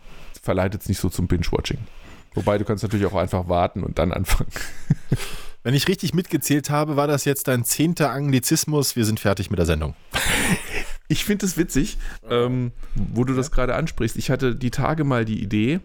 verleitet 0.42 0.84
es 0.84 0.88
nicht 0.88 1.00
so 1.02 1.10
zum 1.10 1.28
Binge-Watching. 1.28 1.80
Wobei 2.34 2.58
du 2.58 2.64
kannst 2.64 2.84
natürlich 2.84 3.06
auch 3.08 3.16
einfach 3.16 3.50
warten 3.50 3.84
und 3.84 4.00
dann 4.00 4.14
anfangen. 4.14 4.52
Wenn 5.62 5.74
ich 5.74 5.88
richtig 5.88 6.14
mitgezählt 6.14 6.70
habe, 6.70 6.96
war 6.96 7.08
das 7.08 7.26
jetzt 7.26 7.50
dein 7.50 7.66
zehnter 7.66 8.12
Anglizismus. 8.12 8.96
Wir 8.96 9.04
sind 9.04 9.20
fertig 9.20 9.50
mit 9.50 9.60
der 9.60 9.66
Sendung. 9.66 9.96
Ich 11.12 11.26
finde 11.26 11.48
es 11.48 11.58
witzig, 11.58 11.98
ähm, 12.30 12.72
wo 12.94 13.24
du 13.24 13.34
das 13.34 13.50
gerade 13.50 13.74
ansprichst. 13.74 14.16
Ich 14.16 14.30
hatte 14.30 14.56
die 14.56 14.70
Tage 14.70 15.04
mal 15.04 15.26
die 15.26 15.42
Idee, 15.42 15.80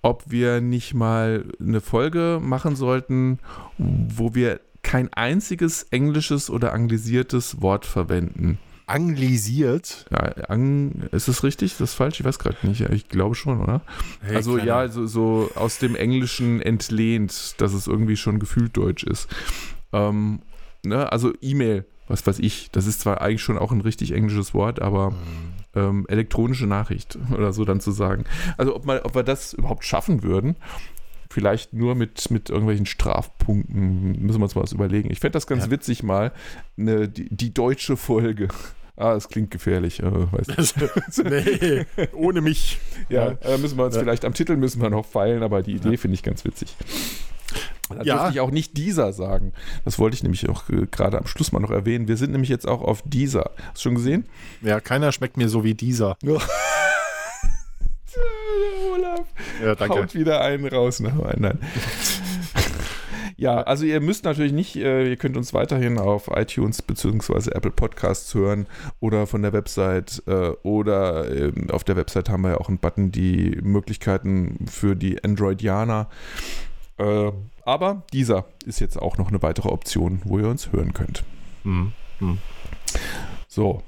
ob 0.00 0.30
wir 0.30 0.62
nicht 0.62 0.94
mal 0.94 1.44
eine 1.60 1.82
Folge 1.82 2.40
machen 2.40 2.74
sollten, 2.74 3.38
wo 3.76 4.34
wir 4.34 4.62
kein 4.80 5.12
einziges 5.12 5.82
englisches 5.90 6.48
oder 6.48 6.72
anglisiertes 6.72 7.60
Wort 7.60 7.84
verwenden. 7.84 8.58
Anglisiert. 8.86 10.06
Ja, 10.10 10.18
ang, 10.48 11.08
ist 11.12 11.28
das 11.28 11.42
richtig? 11.44 11.72
Ist 11.72 11.80
das 11.80 11.94
falsch? 11.94 12.20
Ich 12.20 12.26
weiß 12.26 12.38
gerade 12.38 12.56
nicht. 12.66 12.80
Ich 12.80 13.08
glaube 13.08 13.34
schon, 13.34 13.60
oder? 13.60 13.80
Hey, 14.20 14.36
also 14.36 14.54
kleiner- 14.54 14.66
ja, 14.68 14.88
so, 14.88 15.06
so 15.06 15.50
aus 15.54 15.78
dem 15.78 15.94
Englischen 15.96 16.60
entlehnt, 16.60 17.54
dass 17.60 17.72
es 17.72 17.86
irgendwie 17.86 18.16
schon 18.16 18.38
gefühlt 18.38 18.76
deutsch 18.76 19.04
ist. 19.04 19.28
Ähm, 19.92 20.40
ne? 20.84 21.10
Also 21.12 21.32
E-Mail, 21.40 21.84
was 22.08 22.26
weiß 22.26 22.38
ich, 22.40 22.70
das 22.72 22.86
ist 22.86 23.00
zwar 23.00 23.20
eigentlich 23.20 23.42
schon 23.42 23.58
auch 23.58 23.72
ein 23.72 23.80
richtig 23.80 24.12
englisches 24.12 24.52
Wort, 24.54 24.82
aber 24.82 25.14
ähm, 25.74 26.04
elektronische 26.08 26.66
Nachricht 26.66 27.18
oder 27.34 27.52
so 27.52 27.64
dann 27.64 27.80
zu 27.80 27.92
sagen. 27.92 28.24
Also 28.58 28.74
ob, 28.76 28.84
mal, 28.84 29.00
ob 29.04 29.14
wir 29.14 29.22
das 29.22 29.52
überhaupt 29.54 29.84
schaffen 29.84 30.22
würden, 30.22 30.56
Vielleicht 31.32 31.72
nur 31.72 31.94
mit, 31.94 32.30
mit 32.30 32.50
irgendwelchen 32.50 32.84
Strafpunkten. 32.86 34.12
Müssen 34.22 34.38
wir 34.40 34.44
uns 34.44 34.54
mal 34.54 34.62
was 34.62 34.72
überlegen. 34.72 35.10
Ich 35.10 35.20
fände 35.20 35.32
das 35.32 35.46
ganz 35.46 35.64
Ja. 35.64 35.70
witzig 35.70 36.02
mal, 36.02 36.32
ne, 36.76 37.08
die, 37.08 37.34
die 37.34 37.54
deutsche 37.54 37.96
Folge. 37.96 38.48
Ah, 38.96 39.14
das 39.14 39.28
klingt 39.30 39.50
gefährlich. 39.50 40.00
Äh, 40.02 40.12
weiß 40.32 40.48
nicht. 40.76 41.24
nee, 41.24 41.86
ohne 42.12 42.42
mich. 42.42 42.78
Ja, 43.08 43.28
äh, 43.40 43.56
müssen 43.56 43.78
wir 43.78 43.86
uns 43.86 43.94
Ja. 43.94 44.02
vielleicht 44.02 44.24
am 44.26 44.34
Titel 44.34 44.56
müssen 44.56 44.82
wir 44.82 44.90
noch 44.90 45.06
feilen, 45.06 45.42
aber 45.42 45.62
die 45.62 45.72
Idee 45.72 45.96
finde 45.96 46.14
ich 46.16 46.22
ganz 46.22 46.44
witzig. 46.44 46.76
Da 47.88 48.02
Ja. 48.02 48.14
dürfte 48.16 48.32
ich 48.34 48.40
auch 48.40 48.50
nicht 48.50 48.76
dieser 48.76 49.12
sagen. 49.12 49.52
Das 49.84 49.98
wollte 49.98 50.14
ich 50.14 50.22
nämlich 50.22 50.48
auch 50.48 50.68
äh, 50.70 50.86
gerade 50.90 51.18
am 51.18 51.26
Schluss 51.26 51.52
mal 51.52 51.60
noch 51.60 51.70
erwähnen. 51.70 52.08
Wir 52.08 52.16
sind 52.18 52.32
nämlich 52.32 52.48
jetzt 52.50 52.66
auch 52.68 52.82
auf 52.82 53.02
dieser. 53.06 53.50
Hast 53.70 53.78
du 53.78 53.88
schon 53.88 53.94
gesehen? 53.94 54.26
Ja, 54.60 54.80
keiner 54.80 55.12
schmeckt 55.12 55.36
mir 55.38 55.48
so 55.48 55.64
wie 55.64 55.74
dieser. 55.74 56.16
Olaf 59.22 59.62
Ja, 59.64 59.74
danke. 59.74 60.00
haut 60.00 60.14
wieder 60.14 60.40
einen 60.40 60.66
raus 60.66 61.00
nach 61.00 61.12
dem 61.12 61.24
anderen. 61.24 61.58
Ja, 63.36 63.62
also 63.62 63.84
ihr 63.84 64.00
müsst 64.00 64.24
natürlich 64.24 64.52
nicht, 64.52 64.76
äh, 64.76 65.08
ihr 65.08 65.16
könnt 65.16 65.36
uns 65.36 65.52
weiterhin 65.52 65.98
auf 65.98 66.28
iTunes 66.32 66.80
bzw. 66.82 67.50
Apple 67.50 67.70
Podcasts 67.72 68.32
hören 68.34 68.66
oder 69.00 69.26
von 69.26 69.42
der 69.42 69.52
Website 69.52 70.22
äh, 70.26 70.50
oder 70.62 71.28
ähm, 71.34 71.68
auf 71.70 71.82
der 71.82 71.96
Website 71.96 72.28
haben 72.28 72.42
wir 72.42 72.50
ja 72.50 72.56
auch 72.58 72.68
einen 72.68 72.78
Button, 72.78 73.10
die 73.10 73.58
Möglichkeiten 73.62 74.66
für 74.70 74.94
die 74.94 75.24
Androidianer. 75.24 76.08
Äh, 76.98 77.32
aber 77.64 78.02
dieser 78.12 78.44
ist 78.64 78.80
jetzt 78.80 79.00
auch 79.00 79.18
noch 79.18 79.28
eine 79.28 79.42
weitere 79.42 79.70
Option, 79.70 80.20
wo 80.24 80.38
ihr 80.38 80.46
uns 80.48 80.70
hören 80.70 80.92
könnt. 80.92 81.24
Hm. 81.64 81.92
So, 83.48 83.82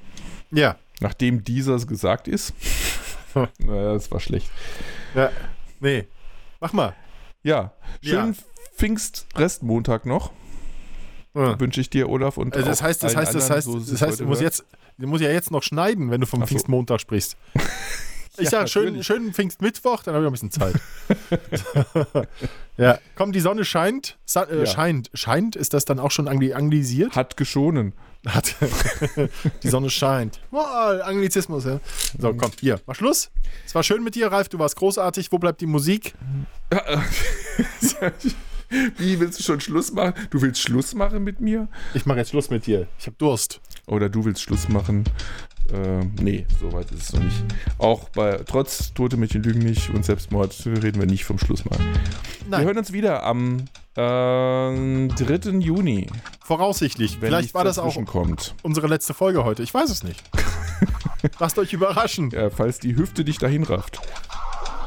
Ja. 0.50 0.76
nachdem 1.00 1.44
dieser 1.44 1.78
gesagt 1.78 2.26
ist, 2.26 2.54
naja, 3.58 3.92
das 3.94 4.10
war 4.10 4.20
schlecht. 4.20 4.50
ja. 5.14 5.30
Nee. 5.80 6.06
Mach 6.60 6.72
mal. 6.72 6.94
Ja, 7.42 7.72
schönen 8.02 8.32
Ja. 8.34 8.38
Pfingst-Restmontag 8.76 10.06
noch. 10.06 10.32
Ja. 11.34 11.58
wünsche 11.60 11.80
ich 11.80 11.90
dir, 11.90 12.08
Olaf. 12.08 12.36
Und 12.38 12.54
Also 12.56 12.68
das 12.68 12.80
heißt, 12.82 13.02
das 13.02 13.16
heißt, 13.16 13.34
das 13.34 13.50
heißt, 13.50 13.66
so 13.66 13.78
das 13.80 14.00
heißt, 14.00 14.20
du 14.20 14.24
musst 14.24 14.40
jetzt, 14.40 14.64
du 14.98 15.06
musst 15.08 15.22
ja 15.22 15.30
jetzt 15.30 15.50
noch 15.50 15.62
schneiden, 15.64 16.10
wenn 16.10 16.20
du 16.20 16.26
vom 16.26 16.40
so. 16.40 16.46
Pfingstmontag 16.46 17.00
sprichst. 17.00 17.36
Ich 18.36 18.46
Ja, 18.46 18.50
sag 18.50 18.68
schön, 18.68 18.86
natürlich. 18.86 19.06
schönen 19.06 19.32
Pfingstmittwoch, 19.32 20.02
dann 20.02 20.16
habe 20.16 20.24
ich 20.24 20.30
noch 20.32 20.36
ein 20.42 20.48
bisschen 20.48 20.50
Zeit. 20.50 20.74
ja, 22.76 22.98
komm, 23.14 23.30
die 23.30 23.38
Sonne 23.38 23.64
scheint. 23.64 24.18
Sa 24.24 24.42
äh, 24.42 24.58
Ja. 24.60 24.66
Scheint. 24.66 25.08
Scheint, 25.14 25.54
ist 25.54 25.72
das 25.72 25.84
dann 25.84 26.00
auch 26.00 26.10
schon 26.10 26.26
angli 26.26 26.52
anglisiert? 26.52 27.14
Hat 27.14 27.36
geschonen. 27.36 27.92
Hat. 28.26 28.54
die 29.62 29.68
Sonne 29.68 29.90
scheint. 29.90 30.40
Oh, 30.50 30.58
Anglizismus, 30.58 31.64
ja. 31.64 31.80
So, 32.18 32.32
komm, 32.34 32.52
hier, 32.58 32.80
mach 32.86 32.94
Schluss. 32.94 33.30
Es 33.66 33.74
war 33.74 33.82
schön 33.82 34.02
mit 34.02 34.14
dir, 34.14 34.28
Ralf, 34.32 34.48
du 34.48 34.58
warst 34.58 34.76
großartig. 34.76 35.30
Wo 35.30 35.38
bleibt 35.38 35.60
die 35.60 35.66
Musik? 35.66 36.14
Wie 38.96 39.20
willst 39.20 39.38
du 39.38 39.42
schon 39.42 39.60
Schluss 39.60 39.92
machen? 39.92 40.14
Du 40.30 40.40
willst 40.40 40.60
Schluss 40.60 40.94
machen 40.94 41.22
mit 41.22 41.40
mir? 41.40 41.68
Ich 41.92 42.06
mache 42.06 42.18
jetzt 42.18 42.30
Schluss 42.30 42.50
mit 42.50 42.66
dir. 42.66 42.88
Ich 42.98 43.06
habe 43.06 43.16
Durst. 43.18 43.60
Oder 43.86 44.08
du 44.08 44.24
willst 44.24 44.42
Schluss 44.42 44.68
machen? 44.68 45.04
Ähm, 45.72 46.12
nee, 46.20 46.46
soweit 46.60 46.90
ist 46.92 47.02
es 47.02 47.12
noch 47.14 47.22
nicht. 47.22 47.42
Auch 47.78 48.08
bei 48.10 48.40
trotz 48.46 48.92
Tote 48.92 49.16
Mädchen 49.16 49.42
lügen 49.42 49.60
nicht 49.60 49.90
und 49.90 50.04
Selbstmord 50.04 50.54
reden 50.66 51.00
wir 51.00 51.06
nicht 51.06 51.24
vom 51.24 51.38
Schluss. 51.38 51.64
Wir 51.64 51.72
Nein, 52.48 52.64
hören 52.64 52.78
uns 52.78 52.92
wieder 52.92 53.22
am 53.24 53.60
äh, 53.96 54.00
3. 55.08 55.50
Juni, 55.60 56.06
voraussichtlich. 56.44 57.20
wenn 57.20 57.28
Vielleicht 57.28 57.54
war 57.54 57.64
das 57.64 57.78
auch 57.78 57.94
kommt. 58.04 58.54
unsere 58.62 58.86
letzte 58.88 59.14
Folge 59.14 59.44
heute. 59.44 59.62
Ich 59.62 59.72
weiß 59.72 59.88
es 59.90 60.02
nicht. 60.04 60.22
Lasst 61.38 61.58
euch 61.58 61.72
überraschen. 61.72 62.30
Ja, 62.30 62.50
falls 62.50 62.78
die 62.78 62.96
Hüfte 62.96 63.24
dich 63.24 63.38
dahin 63.38 63.62
rafft. 63.62 64.00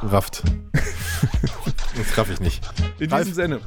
Rafft. 0.03 0.43
das 0.73 2.17
raff 2.17 2.29
ich 2.29 2.39
nicht. 2.39 2.63
In 2.99 3.09
Ralf. 3.09 3.23
diesem 3.25 3.33
Sinne. 3.33 3.59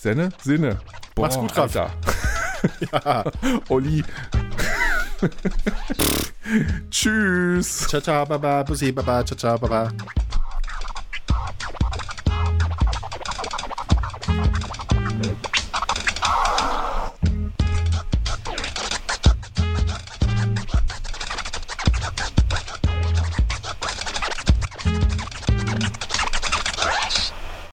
Sinne? 0.00 0.28
Sinne. 0.42 0.80
Boah, 1.14 1.26
Mach's 1.26 1.36
gut, 1.38 1.56
Ralf. 1.56 1.76
Alter. 1.76 3.32
Olli. 3.68 4.02
Tschüss. 6.90 7.86
Ciao, 7.88 8.00
ciao, 8.00 8.26
baba, 8.26 8.62
bussi, 8.64 8.92
baba, 8.92 9.24
ciao, 9.24 9.36
ciao, 9.36 9.58
baba. 9.58 9.92
Thank 15.22 15.46